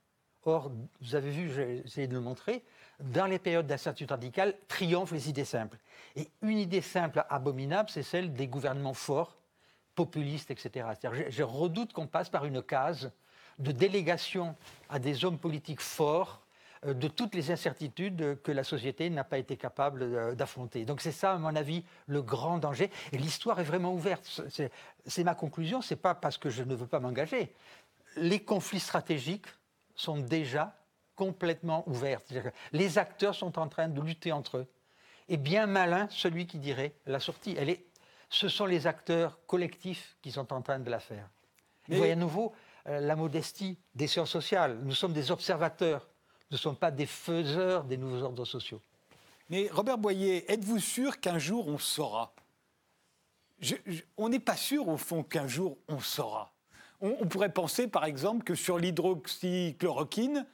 Or, 0.44 0.70
vous 1.00 1.14
avez 1.14 1.30
vu, 1.30 1.50
j'ai 1.52 1.82
essayé 1.84 2.06
de 2.06 2.14
le 2.14 2.20
montrer, 2.20 2.64
dans 3.00 3.26
les 3.26 3.38
périodes 3.38 3.66
d'incertitude 3.66 4.10
radicale, 4.10 4.54
triomphent 4.66 5.12
les 5.12 5.28
idées 5.28 5.44
simples. 5.44 5.78
Et 6.16 6.28
une 6.42 6.58
idée 6.58 6.80
simple 6.80 7.24
abominable, 7.28 7.90
c'est 7.90 8.02
celle 8.02 8.32
des 8.32 8.46
gouvernements 8.46 8.94
forts, 8.94 9.36
populistes, 9.94 10.50
etc. 10.50 10.86
je 11.28 11.42
redoute 11.42 11.92
qu'on 11.92 12.06
passe 12.06 12.28
par 12.28 12.44
une 12.44 12.62
case 12.62 13.10
de 13.58 13.72
délégation 13.72 14.56
à 14.88 14.98
des 14.98 15.24
hommes 15.24 15.38
politiques 15.38 15.80
forts 15.80 16.40
euh, 16.86 16.94
de 16.94 17.08
toutes 17.08 17.34
les 17.34 17.50
incertitudes 17.50 18.40
que 18.42 18.52
la 18.52 18.62
société 18.62 19.10
n'a 19.10 19.24
pas 19.24 19.38
été 19.38 19.56
capable 19.56 20.02
euh, 20.02 20.34
d'affronter. 20.34 20.84
Donc 20.84 21.00
c'est 21.00 21.12
ça, 21.12 21.32
à 21.32 21.38
mon 21.38 21.54
avis, 21.56 21.84
le 22.06 22.22
grand 22.22 22.58
danger. 22.58 22.90
Et 23.12 23.18
l'histoire 23.18 23.58
est 23.58 23.64
vraiment 23.64 23.92
ouverte. 23.92 24.42
C'est 25.06 25.24
ma 25.24 25.34
conclusion, 25.34 25.82
c'est 25.82 25.96
pas 25.96 26.14
parce 26.14 26.38
que 26.38 26.50
je 26.50 26.62
ne 26.62 26.74
veux 26.74 26.86
pas 26.86 27.00
m'engager. 27.00 27.52
Les 28.20 28.40
conflits 28.40 28.80
stratégiques 28.80 29.46
sont 29.94 30.18
déjà 30.18 30.76
complètement 31.14 31.82
ouverts. 31.88 32.20
Les 32.72 32.98
acteurs 32.98 33.34
sont 33.34 33.58
en 33.58 33.68
train 33.68 33.88
de 33.88 34.00
lutter 34.00 34.32
entre 34.32 34.58
eux. 34.58 34.66
Et 35.28 35.36
bien 35.36 35.66
malin 35.66 36.08
celui 36.10 36.46
qui 36.46 36.58
dirait 36.58 36.94
la 37.06 37.20
sortie. 37.20 37.54
Elle 37.58 37.70
est, 37.70 37.86
ce 38.30 38.48
sont 38.48 38.66
les 38.66 38.86
acteurs 38.86 39.38
collectifs 39.46 40.16
qui 40.22 40.30
sont 40.30 40.52
en 40.52 40.62
train 40.62 40.78
de 40.78 40.90
la 40.90 41.00
faire. 41.00 41.28
Vous 41.88 41.96
voyez 41.96 42.12
à 42.12 42.16
nouveau 42.16 42.54
euh, 42.86 43.00
la 43.00 43.16
modestie 43.16 43.78
des 43.94 44.06
sciences 44.06 44.30
sociales. 44.30 44.78
Nous 44.82 44.94
sommes 44.94 45.12
des 45.12 45.30
observateurs 45.30 46.08
ne 46.50 46.56
sont 46.56 46.74
pas 46.74 46.90
des 46.90 47.06
faiseurs 47.06 47.84
des 47.84 47.96
nouveaux 47.96 48.22
ordres 48.22 48.44
sociaux. 48.44 48.80
Mais 49.50 49.68
Robert 49.72 49.98
Boyer, 49.98 50.50
êtes-vous 50.50 50.78
sûr 50.78 51.20
qu'un 51.20 51.38
jour 51.38 51.68
on 51.68 51.78
saura? 51.78 52.34
On 54.16 54.28
n'est 54.28 54.38
pas 54.38 54.56
sûr 54.56 54.88
au 54.88 54.96
fond 54.96 55.22
qu'un 55.22 55.48
jour 55.48 55.78
on 55.88 55.98
saura. 55.98 56.52
On, 57.01 57.26
pourrait 57.26 57.53
penser 57.53 57.86
par 57.86 58.05
exemple 58.05 58.44
que 58.44 58.55
sur 58.55 58.78
l'hydroxychloroquine, 58.78 60.46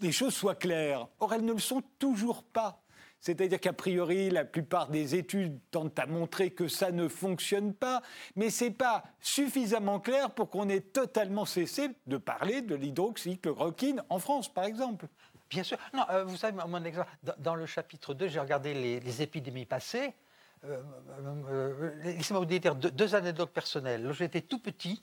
les 0.00 0.12
choses 0.12 0.34
soient 0.34 0.54
claires. 0.54 1.08
Or, 1.20 1.34
elles 1.34 1.44
ne 1.44 1.52
le 1.52 1.58
sont 1.58 1.82
toujours 1.98 2.42
pas. 2.42 2.82
C'est-à-dire 3.20 3.60
qu'a 3.60 3.72
priori, 3.72 4.30
la 4.30 4.44
plupart 4.44 4.88
des 4.88 5.14
études 5.14 5.60
tentent 5.70 5.98
à 5.98 6.06
montrer 6.06 6.50
que 6.50 6.66
ça 6.66 6.90
ne 6.90 7.06
fonctionne 7.06 7.72
pas, 7.72 8.02
mais 8.34 8.50
ce 8.50 8.64
n'est 8.64 8.70
pas 8.72 9.04
suffisamment 9.20 10.00
clair 10.00 10.30
pour 10.30 10.50
qu'on 10.50 10.68
ait 10.68 10.80
totalement 10.80 11.44
cessé 11.44 11.90
de 12.08 12.16
parler 12.16 12.62
de 12.62 12.74
l'hydroxychloroquine 12.74 14.02
en 14.08 14.18
France, 14.18 14.52
par 14.52 14.64
exemple. 14.64 15.06
Bien 15.48 15.62
sûr. 15.62 15.78
Non, 15.94 16.04
euh, 16.10 16.24
vous 16.24 16.36
savez, 16.36 16.58
dans, 17.38 17.54
le 17.54 17.66
chapitre 17.66 18.14
2, 18.14 18.26
j'ai 18.26 18.40
regardé 18.40 18.74
les, 18.74 19.22
épidémies 19.22 19.66
passées. 19.66 20.14
Laissez-moi 22.02 22.40
vous 22.40 22.46
dire 22.46 22.74
deux, 22.74 23.14
anecdotes 23.14 23.52
personnelles. 23.52 24.10
J'étais 24.12 24.40
tout 24.40 24.58
petit, 24.58 25.00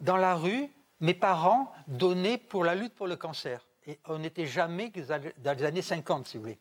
dans 0.00 0.16
la 0.16 0.34
rue, 0.34 0.68
mes 1.00 1.14
parents 1.14 1.72
donnaient 1.86 2.38
pour 2.38 2.64
la 2.64 2.74
lutte 2.74 2.94
pour 2.94 3.06
le 3.06 3.16
cancer. 3.16 3.66
Et 3.86 4.00
on 4.06 4.18
n'était 4.18 4.46
jamais 4.46 4.92
dans 5.38 5.58
les 5.58 5.64
années 5.64 5.82
50, 5.82 6.26
si 6.26 6.36
vous 6.36 6.44
voulez. 6.44 6.58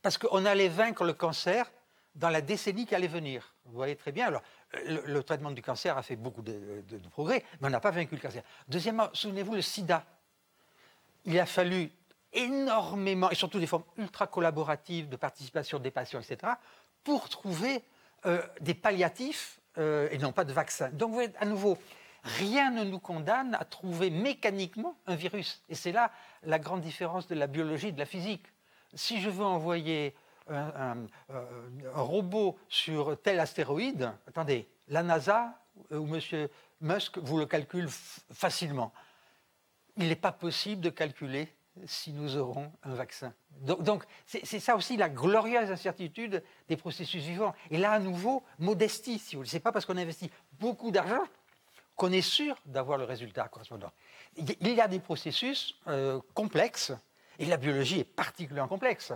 Parce 0.00 0.18
qu'on 0.18 0.44
allait 0.44 0.68
vaincre 0.68 1.04
le 1.04 1.12
cancer 1.12 1.70
dans 2.14 2.30
la 2.30 2.40
décennie 2.40 2.86
qui 2.86 2.94
allait 2.94 3.06
venir. 3.06 3.54
Vous 3.64 3.74
voyez 3.74 3.96
très 3.96 4.12
bien. 4.12 4.26
Alors, 4.26 4.42
le, 4.86 5.22
traitement 5.22 5.50
du 5.50 5.62
cancer 5.62 5.96
a 5.96 6.02
fait 6.02 6.16
beaucoup 6.16 6.42
de, 6.42 6.82
de 6.88 7.08
progrès, 7.08 7.44
mais 7.60 7.68
on 7.68 7.70
n'a 7.70 7.80
pas 7.80 7.90
vaincu 7.90 8.14
le 8.14 8.20
cancer. 8.20 8.42
Deuxièmement, 8.68 9.08
souvenez-vous, 9.12 9.54
le 9.54 9.62
sida. 9.62 10.04
Il 11.24 11.38
a 11.38 11.46
fallu 11.46 11.90
énormément, 12.32 13.30
et 13.30 13.34
surtout 13.34 13.58
des 13.58 13.66
formes 13.66 13.84
ultra 13.98 14.26
collaboratives 14.26 15.08
de 15.08 15.16
participation 15.16 15.78
des 15.78 15.90
patients, 15.90 16.20
etc., 16.20 16.52
pour 17.04 17.28
trouver 17.28 17.82
euh, 18.26 18.42
des 18.60 18.74
palliatifs 18.74 19.60
euh, 19.78 20.08
et 20.10 20.18
non 20.18 20.32
pas 20.32 20.44
de 20.44 20.52
vaccins. 20.52 20.90
Donc, 20.90 21.08
vous 21.10 21.14
voyez, 21.14 21.32
à 21.38 21.44
nouveau, 21.44 21.78
rien 22.22 22.70
ne 22.70 22.84
nous 22.84 22.98
condamne 22.98 23.54
à 23.54 23.64
trouver 23.64 24.10
mécaniquement 24.10 24.96
un 25.06 25.14
virus. 25.14 25.62
Et 25.68 25.74
c'est 25.74 25.92
là 25.92 26.10
la 26.42 26.58
grande 26.58 26.80
différence 26.80 27.26
de 27.26 27.34
la 27.34 27.46
biologie 27.46 27.88
et 27.88 27.92
de 27.92 27.98
la 27.98 28.06
physique. 28.06 28.46
Si 28.94 29.20
je 29.20 29.30
veux 29.30 29.44
envoyer 29.44 30.14
un, 30.48 31.06
un 31.28 32.02
robot 32.02 32.58
sur 32.68 33.20
tel 33.22 33.40
astéroïde, 33.40 34.12
attendez, 34.26 34.68
la 34.88 35.02
NASA 35.02 35.58
ou 35.90 36.14
M. 36.14 36.48
Musk 36.80 37.18
vous 37.18 37.38
le 37.38 37.46
calcule 37.46 37.88
facilement. 38.32 38.92
Il 39.96 40.08
n'est 40.08 40.16
pas 40.16 40.32
possible 40.32 40.80
de 40.80 40.90
calculer 40.90 41.52
si 41.86 42.12
nous 42.12 42.36
aurons 42.36 42.70
un 42.82 42.94
vaccin. 42.94 43.32
Donc, 43.60 44.04
c'est 44.26 44.60
ça 44.60 44.76
aussi 44.76 44.96
la 44.96 45.08
glorieuse 45.08 45.70
incertitude 45.70 46.42
des 46.68 46.76
processus 46.76 47.22
vivants. 47.22 47.54
Et 47.70 47.78
là, 47.78 47.92
à 47.92 47.98
nouveau, 47.98 48.42
modestie, 48.58 49.18
si 49.18 49.36
vous 49.36 49.44
Ce 49.44 49.54
n'est 49.54 49.60
pas 49.60 49.72
parce 49.72 49.86
qu'on 49.86 49.96
investit 49.96 50.30
beaucoup 50.58 50.90
d'argent 50.90 51.22
qu'on 52.02 52.10
est 52.10 52.20
sûr 52.20 52.56
d'avoir 52.66 52.98
le 52.98 53.04
résultat 53.04 53.46
correspondant. 53.46 53.92
Il 54.36 54.72
y 54.72 54.80
a 54.80 54.88
des 54.88 54.98
processus 54.98 55.76
euh, 55.86 56.20
complexes, 56.34 56.90
et 57.38 57.46
la 57.46 57.56
biologie 57.56 58.00
est 58.00 58.04
particulièrement 58.04 58.68
complexe, 58.68 59.12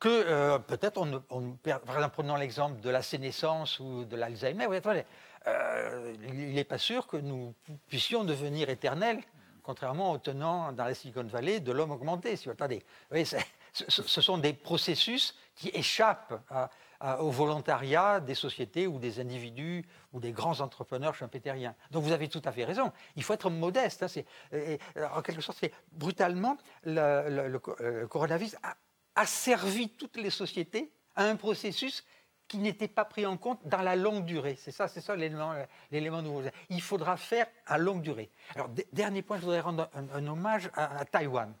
que 0.00 0.08
euh, 0.08 0.58
peut-être, 0.58 1.00
on, 1.00 1.22
on, 1.30 1.52
par 1.52 1.94
exemple, 1.94 2.20
l'exemple 2.40 2.80
de 2.80 2.90
la 2.90 3.02
sénescence 3.02 3.78
ou 3.78 4.04
de 4.04 4.16
l'Alzheimer, 4.16 4.66
euh, 5.46 6.16
il 6.24 6.52
n'est 6.52 6.64
pas 6.64 6.78
sûr 6.78 7.06
que 7.06 7.16
nous 7.16 7.54
puissions 7.86 8.24
devenir 8.24 8.70
éternels 8.70 9.20
contrairement 9.62 10.10
aux 10.10 10.18
tenants 10.18 10.72
dans 10.72 10.86
la 10.86 10.94
Silicon 10.94 11.22
Valley 11.22 11.60
de 11.60 11.70
l'homme 11.70 11.92
augmenté. 11.92 12.34
Si 12.34 12.46
vous 12.46 12.50
attendez, 12.50 12.82
ce, 13.72 14.20
sont 14.20 14.38
des 14.38 14.52
processus 14.52 15.36
qui 15.54 15.68
échappent 15.68 16.34
au 17.18 17.30
volontariat 17.30 18.20
des 18.20 18.34
sociétés 18.34 18.86
ou 18.86 18.98
des 18.98 19.20
individus 19.20 19.84
ou 20.12 20.20
des 20.20 20.32
grands 20.32 20.60
entrepreneurs 20.60 21.14
champétériens. 21.14 21.74
Donc 21.90 22.04
vous 22.04 22.12
avez 22.12 22.28
tout 22.28 22.42
à 22.44 22.52
fait 22.52 22.64
raison. 22.64 22.92
Il 23.16 23.22
faut 23.22 23.32
être 23.32 23.50
modeste. 23.50 24.02
Hein, 24.04 24.76
en 25.14 25.22
quelque 25.22 25.40
sorte, 25.40 25.64
brutalement, 25.92 26.58
le, 26.84 27.58
coronavirus 28.06 28.56
a 29.14 29.26
servi 29.26 29.88
toutes 29.88 30.16
les 30.16 30.30
sociétés 30.30 30.92
à 31.16 31.24
un 31.24 31.36
processus 31.36 32.04
qui 32.50 32.58
n'était 32.58 32.88
pas 32.88 33.04
pris 33.04 33.26
en 33.26 33.36
compte 33.36 33.60
dans 33.64 33.80
la 33.80 33.94
longue 33.94 34.24
durée. 34.24 34.56
C'est 34.56 34.72
ça, 34.72 34.88
c'est 34.88 35.00
ça 35.00 35.14
l'élément 35.14 36.20
nouveau. 36.20 36.42
Il 36.68 36.82
faudra 36.82 37.16
faire 37.16 37.46
à 37.64 37.78
longue 37.78 38.02
durée. 38.02 38.28
Alors, 38.56 38.68
dernier 38.92 39.22
point, 39.22 39.36
je 39.36 39.42
voudrais 39.42 39.60
rendre 39.60 39.88
un, 39.94 40.26
hommage 40.26 40.68
à, 40.74 41.04
Taïwan. 41.04 41.54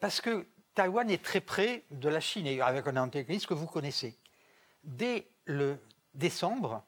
Parce 0.00 0.20
que 0.20 0.48
Taïwan 0.78 1.10
est 1.10 1.24
très 1.24 1.40
près 1.40 1.82
de 1.90 2.08
la 2.08 2.20
Chine, 2.20 2.46
avec 2.62 2.86
un 2.86 2.96
antagonisme 2.98 3.48
que 3.48 3.54
vous 3.54 3.66
connaissez. 3.66 4.16
Dès 4.84 5.26
le 5.44 5.76
décembre, 6.14 6.84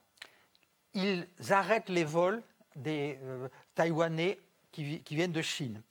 ils 0.95 1.27
arrêtent 1.49 1.89
les 1.89 2.05
vols 2.05 2.41
des 2.77 3.19
euh, 3.25 3.49
Taïwanais 3.75 4.39
qui, 4.71 5.03
viennent 5.11 5.33
de 5.33 5.43
Chine. 5.43 5.83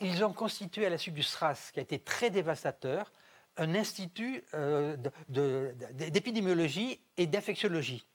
Ils 0.00 0.24
ont 0.24 0.32
constitué 0.32 0.86
à 0.86 0.88
la 0.88 0.96
suite 0.96 1.12
du 1.12 1.22
SRAS, 1.22 1.70
qui 1.74 1.80
a 1.80 1.82
été 1.82 1.98
très 1.98 2.30
dévastateur, 2.30 3.12
un 3.58 3.74
institut 3.74 4.42
euh, 4.54 4.96
d'épidémiologie 5.28 6.98
et 7.18 7.26
d'infectiologie 7.26 8.06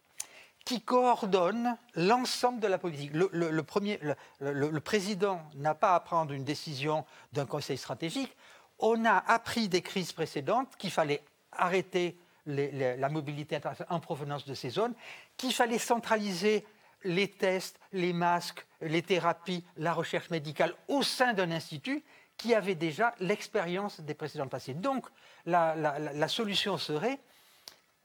qui 0.66 0.82
coordonne 0.82 1.78
l'ensemble 1.96 2.60
de 2.60 2.68
la 2.68 2.78
politique. 2.78 3.12
Le, 3.14 4.80
président 4.80 5.42
n'a 5.56 5.74
pas 5.74 5.96
à 5.96 6.00
prendre 6.00 6.34
une 6.34 6.44
décision 6.44 7.06
d'un 7.34 7.46
conseil 7.46 7.78
stratégique. 7.78 8.36
On 8.80 9.06
a 9.06 9.18
appris 9.18 9.70
des 9.70 9.82
crises 9.82 10.14
précédentes 10.14 10.76
qu'il 10.78 10.92
fallait 10.92 11.24
arrêter 11.52 12.18
la 12.46 13.10
mobilité 13.10 13.60
en 13.90 14.00
provenance 14.00 14.46
de 14.46 14.54
ces 14.54 14.70
zones, 14.70 14.94
qu'il 15.38 15.54
fallait 15.54 15.78
centraliser 15.78 16.66
les 17.04 17.30
tests, 17.30 17.80
les 17.94 18.14
masques, 18.14 18.66
les 18.82 19.02
thérapies, 19.02 19.64
la 19.78 19.94
recherche 19.94 20.30
médicale 20.30 20.74
au 20.88 21.04
sein 21.04 21.34
d'un 21.34 21.52
institut 21.52 22.04
qui 22.38 22.56
avait 22.56 22.76
déjà 22.76 23.14
l'expérience 23.20 24.00
des 24.00 24.14
précédents 24.14 24.48
passés. 24.48 24.74
Donc, 24.74 25.06
la, 25.46 26.28
solution 26.28 26.78
serait 26.78 27.20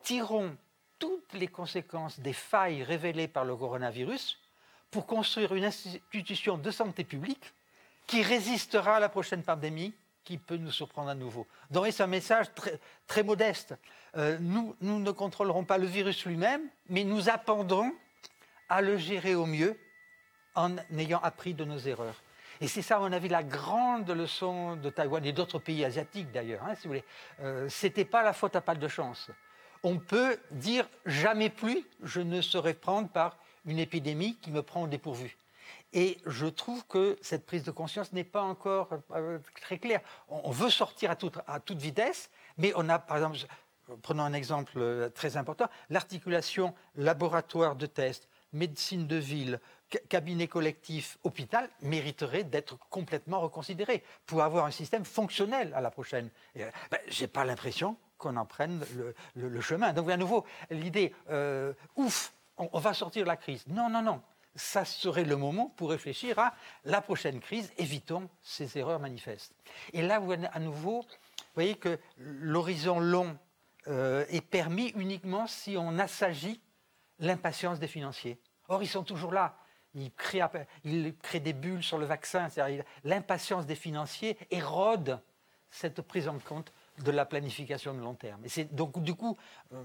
tirons 0.03 0.57
toutes 0.99 1.33
les 1.35 1.49
conséquences 1.49 2.20
des 2.20 2.33
failles 2.33 2.83
révélées 2.83 3.29
par 3.29 3.45
le 3.45 3.57
coronavirus 3.57 4.39
pour 4.91 5.07
construire 5.07 5.55
une 5.55 5.64
institution 5.64 6.59
de 6.59 6.70
santé 6.70 7.05
publique 7.05 7.53
qui 8.07 8.22
résistera 8.22 8.97
à 8.97 9.01
la 9.01 9.09
prochaine 9.09 9.43
pandémie 9.43 9.95
qui 10.25 10.39
peut 10.39 10.57
nous 10.57 10.70
surprendre 10.70 11.11
à 11.11 11.14
nouveau. 11.14 11.47
Donc 11.70 11.87
c'est 11.91 12.03
un 12.03 12.09
message 12.09 12.47
très, 13.07 13.22
modeste. 13.22 13.75
Euh, 14.16 14.39
nous, 14.41 14.75
nous 14.81 14.99
ne 14.99 15.11
contrôlerons 15.11 15.64
pas 15.64 15.79
le 15.79 15.87
virus 15.87 16.25
lui-même, 16.25 16.62
mais 16.89 17.05
nous 17.05 17.29
apprendrons 17.29 17.93
à 18.68 18.81
le 18.81 18.97
gérer 18.97 19.35
au 19.35 19.47
mieux 19.47 19.79
en 20.55 20.77
ayant 20.97 21.20
appris 21.20 21.55
de 21.55 21.64
nos 21.64 21.79
erreurs. 21.79 22.22
Et 22.61 22.68
c'est 22.68 22.83
ça, 22.83 22.97
à 22.97 23.01
mon 23.01 23.12
avis, 23.12 23.29
la 23.29 23.43
grande 23.43 24.09
leçon 24.11 24.77
de 24.77 24.89
Taïwan 24.89 25.25
et 25.25 25.33
d'autres 25.33 25.59
pays 25.59 25.85
asiatiques 25.85 26.31
d'ailleurs, 26.31 26.62
hein, 26.64 26.75
si 26.75 26.85
vous 26.85 26.91
voulez. 26.91 27.05
Euh, 27.41 27.68
C'était 27.68 28.05
pas 28.05 28.22
la 28.22 28.33
faute 28.33 28.57
à 28.57 28.61
pas 28.61 28.75
de 28.75 28.89
chance. 28.89 29.31
On 29.83 29.99
peut 29.99 30.39
dire 30.53 30.89
jamais 31.05 31.51
plus 31.51 31.85
je 32.03 32.20
ne 32.20 32.41
serai 32.41 32.72
prendre 32.75 33.09
par 33.09 33.37
une 33.66 33.79
épidémie 33.79 34.37
qui 34.37 34.51
me 34.51 34.62
prend 34.62 34.83
au 34.83 34.87
dépourvu. 34.87 35.37
Et 35.95 36.18
je 36.26 36.47
trouve 36.47 36.84
que 36.86 37.16
cette 37.22 37.47
prise 37.47 37.62
de 37.62 37.70
conscience 37.70 38.12
n'est 38.12 38.24
pas 38.24 38.42
encore 38.42 38.90
euh, 39.12 39.38
très 39.62 39.78
claire. 39.78 40.01
On, 40.28 40.51
veut 40.51 40.68
sortir 40.68 41.12
à 41.12 41.16
toute, 41.16 41.80
vitesse, 41.80 42.30
mais 42.59 42.72
on 42.74 42.88
a, 42.88 42.99
par 42.99 43.16
exemple, 43.16 43.38
prenons 44.03 44.24
un 44.24 44.32
exemple 44.32 44.72
euh, 44.76 45.09
très 45.09 45.36
important, 45.36 45.66
l'articulation 45.90 46.74
laboratoire 46.97 47.76
de 47.76 47.86
tests, 47.86 48.28
médecine 48.53 49.07
de 49.07 49.14
ville, 49.16 49.61
cabinet 50.09 50.49
collectif, 50.49 51.16
hôpital 51.22 51.70
mériterait 51.80 52.42
d'être 52.42 52.76
complètement 52.90 53.38
reconsidéré 53.38 54.03
pour 54.26 54.42
avoir 54.42 54.66
un 54.66 54.72
système 54.72 55.05
fonctionnel 55.05 55.72
à 55.74 55.80
la 55.80 55.92
prochaine. 55.92 56.28
Euh, 56.57 56.68
ben, 56.90 56.99
Je 57.09 57.22
n'ai 57.22 57.28
pas 57.28 57.45
l'impression 57.45 57.97
qu'on 58.18 58.36
en 58.36 58.47
prenne 58.47 58.84
le, 59.36 59.61
chemin. 59.61 59.92
Donc, 59.92 60.11
à 60.11 60.16
nouveau, 60.16 60.45
l'idée, 60.70 61.12
ouf, 61.97 62.32
on, 62.57 62.78
va 62.78 62.95
sortir 62.95 63.22
de 63.22 63.28
la 63.28 63.36
crise. 63.36 63.64
Non, 63.66 63.88
non, 63.90 64.03
non. 64.03 64.22
Ça 64.57 64.84
serait 64.84 65.24
le 65.24 65.36
moment 65.36 65.72
pour 65.76 65.90
réfléchir 65.90 66.38
à 66.38 66.55
la 66.84 67.00
prochaine 67.00 67.40
crise, 67.40 67.72
évitons 67.78 68.28
ces 68.42 68.78
erreurs 68.78 69.00
manifestes. 69.00 69.55
Et 69.92 70.02
là, 70.02 70.20
à 70.52 70.61
nouveau, 70.61 71.05
voyez 71.55 71.74
que 71.74 71.98
l'horizon 72.16 73.00
long 73.00 73.36
euh, 73.88 74.24
est 74.28 74.40
permis 74.40 74.88
uniquement 74.96 75.46
si 75.46 75.76
on 75.76 75.98
assagit 75.98 76.61
l'impatience 77.18 77.78
des 77.78 77.88
financiers. 77.88 78.38
Or, 78.68 78.82
ils 78.82 78.88
sont 78.88 79.05
toujours 79.05 79.32
là. 79.32 79.57
Ils 79.94 80.11
créent 80.12 81.40
des 81.40 81.52
bulles 81.52 81.82
sur 81.82 81.98
le 81.98 82.07
vaccin. 82.07 82.48
L'impatience 83.05 83.66
des 83.66 83.76
financiers 83.76 84.36
érode 84.50 85.20
cette 85.70 86.02
prise 86.02 86.28
en 86.28 86.38
compte 86.38 86.72
de 87.03 87.11
la 87.11 87.24
planification 87.26 87.95
de 87.95 88.01
long 88.01 88.14
terme. 88.14 88.45
Et 88.45 88.49
c'est 88.49 88.74
donc 88.74 89.03
du 89.03 89.14
coup 89.14 89.36
euh, 89.72 89.82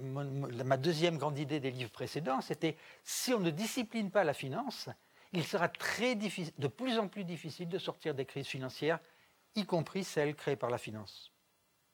ma 0.64 0.78
deuxième 0.78 1.18
grande 1.18 1.40
idée 1.40 1.60
des 1.60 1.72
livres 1.72 1.92
précédents, 1.92 2.42
c'était 2.42 2.78
si 3.04 3.34
on 3.34 3.40
ne 3.40 3.50
discipline 3.50 4.12
pas 4.12 4.24
la 4.24 4.34
finance, 4.34 4.90
il 5.32 5.44
sera 5.44 5.70
très 5.70 6.16
difficile, 6.16 6.54
de 6.58 6.68
plus 6.68 6.98
en 7.00 7.08
plus 7.08 7.24
difficile 7.24 7.70
de 7.70 7.78
sortir 7.78 8.14
des 8.14 8.26
crises 8.26 8.48
financières, 8.48 9.00
y 9.56 9.66
compris 9.66 10.04
celles 10.04 10.36
créées 10.36 10.56
par 10.56 10.70
la 10.70 10.78
finance. 10.78 11.32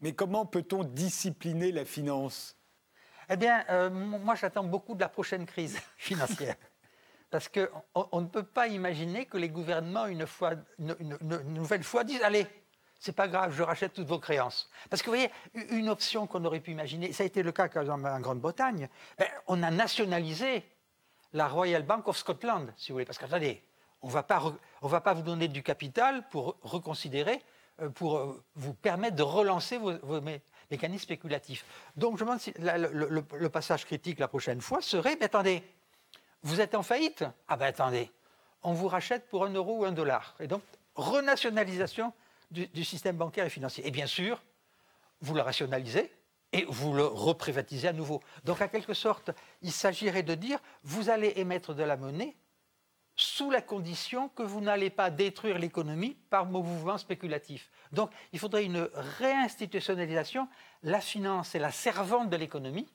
Mais 0.02 0.14
comment 0.14 0.46
peut-on 0.46 0.84
discipliner 0.84 1.72
la 1.72 1.86
finance? 1.86 2.58
Eh 3.30 3.38
bien, 3.38 3.66
euh, 3.70 3.90
moi 3.90 4.36
j'attends 4.36 4.64
beaucoup 4.64 4.96
de 4.96 5.02
la 5.02 5.10
prochaine 5.10 5.46
crise 5.46 5.80
financière. 5.98 6.56
Parce 7.32 7.50
qu'on 7.50 7.68
on 8.12 8.22
ne 8.22 8.28
peut 8.28 8.44
pas 8.44 8.68
imaginer 8.68 9.26
que 9.26 9.38
les 9.38 9.50
gouvernements, 9.50 10.06
une, 10.06 10.28
fois, 10.28 10.54
une 10.78 11.18
nouvelle 11.48 11.84
fois, 11.84 12.04
disent 12.04 12.22
Allez, 12.22 12.48
c'est 13.00 13.16
pas 13.16 13.28
grave, 13.28 13.54
je 13.56 13.64
rachète 13.64 13.94
toutes 13.94 14.08
vos 14.08 14.20
créances. 14.20 14.70
Parce 14.90 15.02
que 15.02 15.10
vous 15.10 15.16
voyez, 15.16 15.32
une 15.70 15.90
option 15.90 16.28
qu'on 16.28 16.44
aurait 16.46 16.60
pu 16.60 16.72
imaginer, 16.72 17.14
ça 17.14 17.24
a 17.24 17.26
été 17.26 17.44
le 17.44 17.52
cas 17.52 17.70
en 17.90 18.20
Grande-Bretagne, 18.20 18.90
ben, 19.18 19.28
on 19.48 19.62
a 19.64 19.72
nationalisé 19.72 20.64
la 21.34 21.48
Royal 21.48 21.84
Bank 21.84 22.08
of 22.08 22.18
Scotland, 22.18 22.74
si 22.78 22.92
vous 22.92 22.96
voulez. 22.96 23.06
Parce 23.06 23.18
qu'attendez, 23.18 23.62
on 24.02 24.08
ne 24.08 24.14
va 24.14 25.02
pas 25.02 25.14
vous 25.14 25.22
donner 25.22 25.48
du 25.48 25.64
capital 25.64 26.28
pour 26.30 26.58
reconsidérer, 26.62 27.42
euh, 27.82 27.90
pour 27.90 28.18
euh, 28.18 28.44
vous 28.56 28.74
permettre 28.74 29.16
de 29.16 29.24
relancer 29.24 29.78
vos, 29.78 30.22
mécanismes 30.72 31.04
spéculatifs. 31.04 31.66
Donc 31.96 32.18
je 32.18 32.24
me 32.24 32.30
demande 32.30 32.40
si 32.40 32.54
le, 32.58 33.48
passage 33.50 33.86
critique 33.86 34.20
la 34.20 34.28
prochaine 34.28 34.62
fois 34.62 34.82
serait, 34.82 35.18
mais 35.20 35.26
attendez, 35.26 35.64
vous 36.42 36.62
êtes 36.62 36.76
en 36.76 36.84
faillite? 36.84 37.26
Ah 37.48 37.58
ben 37.58 37.66
attendez, 37.66 38.12
on 38.64 38.74
vous 38.74 38.88
rachète 38.88 39.28
pour 39.28 39.46
un 39.46 39.50
euro 39.50 39.80
ou 39.80 39.86
un 39.86 39.92
dollar. 39.92 40.36
Et 40.40 40.48
donc, 40.48 40.62
renationalisation 40.96 42.14
du, 42.52 42.84
système 42.84 43.18
bancaire 43.18 43.46
et 43.46 43.50
financier. 43.50 43.86
Et 43.88 43.92
bien 43.92 44.08
sûr, 44.08 44.44
vous 45.22 45.34
le 45.34 45.42
rationalisez 45.42 46.12
et 46.52 46.66
vous 46.68 46.94
le 46.94 47.06
reprivatisez 47.06 47.88
à 47.88 47.94
nouveau. 47.94 48.22
Donc, 48.44 48.62
en 48.62 48.68
quelque 48.68 48.94
sorte, 48.94 49.32
il 49.62 49.72
s'agirait 49.72 50.24
de 50.24 50.36
dire, 50.36 50.60
vous 50.84 51.10
allez 51.10 51.34
émettre 51.36 51.74
de 51.74 51.84
la 51.84 51.98
monnaie 51.98 52.36
sous 53.16 53.50
la 53.50 53.62
condition 53.62 54.30
que 54.30 54.44
vous 54.44 54.62
n'allez 54.62 54.90
pas 54.90 55.10
détruire 55.10 55.58
l'économie 55.58 56.18
par 56.30 56.46
mouvements 56.46 56.98
spéculatifs. 56.98 57.72
Donc, 57.92 58.12
il 58.34 58.40
faudrait 58.40 58.66
une 58.66 58.90
réinstitutionnalisation. 58.94 60.48
La 60.84 61.00
finance 61.00 61.56
est 61.56 61.60
la 61.60 61.72
servante 61.72 62.30
de 62.30 62.36
l'économie, 62.36 62.88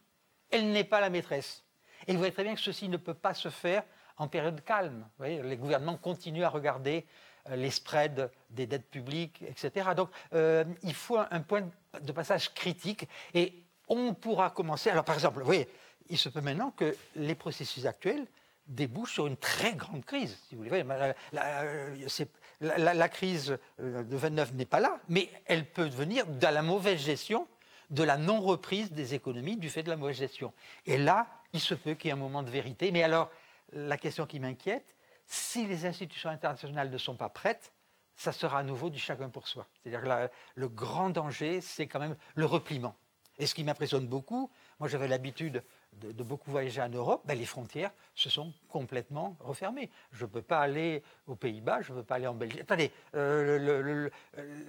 elle 0.51 0.73
n'est 0.73 0.85
pas 0.85 1.01
la 1.01 1.11
maîtresse. 1.11 1.65
Et 2.07 2.13
vous 2.13 2.19
voyez 2.19 2.33
très 2.33 2.45
bien 2.45 2.55
que 2.55 2.61
ceci 2.61 2.89
ne 2.89 2.97
peut 2.97 3.15
pas 3.15 3.35
se 3.35 3.49
faire 3.49 3.83
en 4.17 4.29
période 4.29 4.63
calme. 4.65 5.01
Vous 5.01 5.25
voyez, 5.25 5.43
les 5.43 5.57
gouvernements 5.57 5.97
continuent 5.97 6.45
à 6.45 6.51
regarder 6.51 7.07
les 7.55 7.71
spreads 7.71 8.31
des 8.51 8.67
dettes 8.67 8.89
publiques, 8.91 9.43
etc. 9.43 9.91
Donc 9.97 10.11
euh, 10.35 10.65
il 10.83 10.95
faut 10.95 11.19
un, 11.19 11.41
point 11.41 11.69
de 12.01 12.13
passage 12.13 12.53
critique 12.55 13.09
et 13.35 13.55
on 13.89 14.15
pourra 14.15 14.51
commencer. 14.51 14.91
Alors 14.91 15.05
par 15.05 15.15
exemple, 15.15 15.41
vous 15.41 15.47
voyez, 15.47 15.69
il 16.09 16.19
se 16.19 16.29
peut 16.29 16.41
maintenant 16.41 16.71
que 16.71 16.97
les 17.17 17.35
processus 17.35 17.87
actuels 17.87 18.27
débouchent 18.67 19.15
sur 19.15 19.27
une 19.27 19.37
très 19.37 19.75
grande 19.75 20.05
crise, 20.05 20.39
si 20.49 20.55
vous 20.55 20.63
voulez. 20.63 20.85
La, 21.33 22.95
la 22.95 23.09
crise 23.09 23.59
euh, 23.81 24.03
de 24.03 24.17
29 24.17 24.55
n'est 24.55 24.67
pas 24.67 24.81
là, 24.81 25.01
mais 25.09 25.29
elle 25.47 25.65
peut 25.65 25.89
venir 25.89 26.27
de 26.27 26.47
la 26.47 26.63
mauvaise 26.63 27.01
gestion, 27.01 27.49
de 27.91 28.05
la 28.05 28.17
non-reprise 28.17 28.93
des 28.93 29.15
économies 29.15 29.57
du 29.57 29.71
fait 29.71 29.83
de 29.83 29.91
la 29.91 29.97
mauvaise 29.97 30.19
gestion. 30.19 30.53
Et 30.87 30.99
là, 30.99 31.27
il 31.53 31.61
se 31.61 31.75
peut 31.75 31.95
qu'il 31.95 32.09
y 32.09 32.11
ait 32.11 32.15
un 32.15 32.17
moment 32.17 32.43
de 32.43 32.51
vérité. 32.51 32.93
Mais 32.93 33.03
alors, 33.03 33.31
la 33.73 33.97
question 33.97 34.27
qui 34.27 34.41
m'inquiète, 34.41 34.95
si 35.33 35.65
les 35.65 35.87
institutions 35.87 36.29
internationales 36.29 36.91
ne 36.91 36.99
sont 36.99 37.15
pas 37.15 37.29
prêtes, 37.29 37.73
ça 38.17 38.33
sera 38.33 38.59
à 38.59 38.63
nouveau 38.65 38.91
du 38.91 38.99
chacun 38.99 39.31
pour 39.31 39.47
soi. 39.47 39.69
C'est-à-dire 39.83 40.29
le 40.57 40.69
grand 40.69 41.11
danger, 41.11 41.61
c'est 41.61 41.87
quand 41.87 42.01
même 42.01 42.17
le 42.35 42.45
repliement. 42.47 42.97
Et 43.39 43.47
ce 43.47 43.55
qui 43.55 43.63
m'impressionne 43.63 44.09
beaucoup, 44.09 44.51
moi 44.81 44.89
j'avais 44.89 45.07
l'habitude 45.07 45.63
de, 46.01 46.23
beaucoup 46.23 46.51
voyager 46.51 46.81
en 46.81 46.89
Europe, 46.89 47.23
ben 47.25 47.39
les 47.39 47.45
frontières 47.45 47.91
se 48.15 48.31
sont 48.31 48.53
complètement 48.69 49.37
refermées. 49.41 49.91
Je 50.13 50.25
ne 50.25 50.31
peux 50.31 50.43
pas 50.43 50.61
aller 50.61 51.03
aux 51.27 51.35
Pays-Bas, 51.35 51.83
je 51.83 51.93
ne 51.93 51.99
peux 51.99 52.05
pas 52.05 52.17
aller 52.17 52.27
en 52.27 52.35
Belgique. 52.35 52.61
Attendez, 52.61 52.91
euh, 53.15 54.09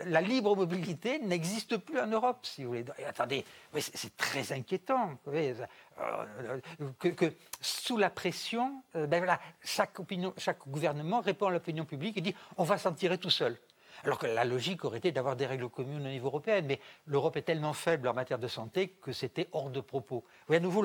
la 0.05 0.22
libre 0.22 0.55
mobilité 0.55 1.19
n'existe 1.19 1.78
plus 1.78 1.99
en 1.99 2.07
Europe, 2.07 2.39
si 2.43 2.63
vous 2.63 2.69
voulez. 2.69 2.86
attendez, 3.07 3.45
c'est 3.78 4.15
très 4.17 4.51
inquiétant. 4.51 5.17
Euh, 5.28 6.59
que, 6.99 7.34
sous 7.59 7.97
la 7.97 8.09
pression, 8.09 8.84
euh, 8.95 9.07
ben 9.07 9.19
voilà, 9.19 9.39
chaque, 9.63 9.97
chaque 10.38 10.67
gouvernement 10.67 11.22
répond 11.22 11.47
à 11.47 11.51
l'opinion 11.51 11.86
publique 11.86 12.17
et 12.17 12.22
dit 12.22 12.36
on 12.57 12.63
va 12.63 12.78
s'en 12.78 12.93
tirer 12.93 13.17
tout 13.17 13.30
seul. 13.30 13.57
Alors 14.04 14.18
que 14.18 14.26
la 14.26 14.45
logique 14.45 14.84
aurait 14.84 14.97
été 14.97 15.12
d'avoir 15.12 15.36
des 15.36 15.45
règles 15.45 15.70
communes 15.70 16.06
au 16.06 16.10
niveau 16.10 16.28
européen, 16.28 16.62
mais 16.62 16.80
l'Europe 17.06 17.38
est 17.38 17.43
tellement 17.43 17.74
faible 17.74 18.08
en 18.08 18.14
matière 18.14 18.39
de 18.39 18.47
santé 18.47 18.89
que 19.02 19.12
c'était 19.12 19.47
hors 19.52 19.70
de 19.70 19.82
propos. 19.82 20.24
À 20.49 20.60
nouveau, 20.60 20.84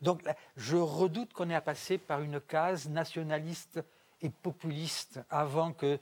donc, 0.00 0.22
je 0.56 0.76
redoute 0.76 1.32
qu'on 1.32 1.50
ait 1.50 1.54
à 1.54 1.60
passer 1.60 1.98
par 1.98 2.20
une 2.22 2.40
case 2.40 2.88
nationaliste 2.88 3.80
et 4.20 4.30
populiste 4.30 5.20
avant 5.30 5.72
que 5.72 5.98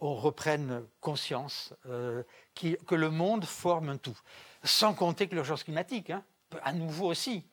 on 0.00 0.14
reprenne 0.14 0.84
conscience 1.00 1.72
euh, 1.86 2.22
que 2.54 2.94
le 2.94 3.10
monde 3.10 3.44
forme 3.44 3.88
un 3.88 3.96
tout. 3.96 4.18
Sans 4.62 4.92
compter 4.92 5.28
que 5.28 5.34
l'urgence 5.34 5.64
climatique, 5.64 6.10
hein, 6.10 6.24
peut 6.50 6.58
à 6.62 6.72
nouveau 6.72 7.06
aussi 7.06 7.46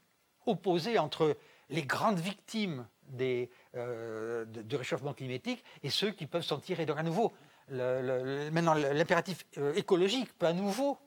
opposer 0.46 0.98
entre 0.98 1.38
les 1.70 1.84
grandes 1.84 2.20
victimes 2.20 2.88
euh, 3.20 4.46
du 4.46 4.76
réchauffement 4.76 5.14
climatique 5.14 5.64
et 5.84 5.89
ceux 5.89 6.12
qui 6.12 6.26
peuvent 6.26 6.44
s'en 6.44 6.60
tirer. 6.60 6.86
Donc 6.86 6.98
à 6.98 7.04
nouveau, 7.04 7.32
maintenant 7.72 8.74
l'impératif 8.74 9.46
euh, 9.58 9.74
écologique 9.76 10.38
peut 10.38 10.48
à 10.48 10.54
nouveau 10.54 10.98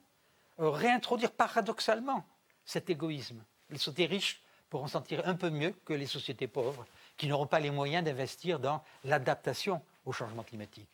euh, 0.59 0.69
réintroduire 0.69 1.31
paradoxalement 1.31 2.25
cet 2.65 2.89
égoïsme. 2.89 3.43
Les 3.69 3.77
sociétés 3.77 4.05
riches 4.07 4.41
pourront 4.69 4.87
s'en 4.87 5.01
tirer 5.01 5.23
un 5.25 5.35
peu 5.35 5.49
mieux 5.49 5.73
que 5.85 5.93
les 5.93 6.07
sociétés 6.07 6.47
pauvres 6.47 6.85
qui 7.17 7.27
n'auront 7.27 7.47
pas 7.47 7.59
les 7.59 7.71
moyens 7.71 8.03
d'investir 8.03 8.59
dans 8.59 8.83
l'adaptation 9.03 9.81
au 10.05 10.11
changement 10.11 10.43
climatique. 10.43 10.89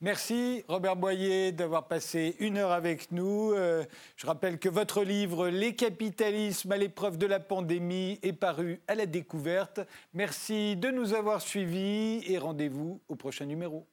Merci 0.00 0.64
Robert 0.66 0.96
Boyer 0.96 1.52
d'avoir 1.52 1.86
passé 1.86 2.34
une 2.40 2.56
heure 2.56 2.72
avec 2.72 3.12
nous. 3.12 3.52
Euh, 3.52 3.84
je 4.16 4.26
rappelle 4.26 4.58
que 4.58 4.68
votre 4.68 5.04
livre 5.04 5.48
Les 5.48 5.76
capitalismes 5.76 6.72
à 6.72 6.76
l'épreuve 6.76 7.18
de 7.18 7.26
la 7.26 7.38
pandémie 7.38 8.18
est 8.22 8.32
paru 8.32 8.80
à 8.88 8.96
la 8.96 9.06
découverte. 9.06 9.78
Merci 10.12 10.74
de 10.74 10.90
nous 10.90 11.14
avoir 11.14 11.40
suivis 11.40 12.24
et 12.26 12.38
rendez-vous 12.38 13.00
au 13.08 13.14
prochain 13.14 13.44
numéro. 13.44 13.86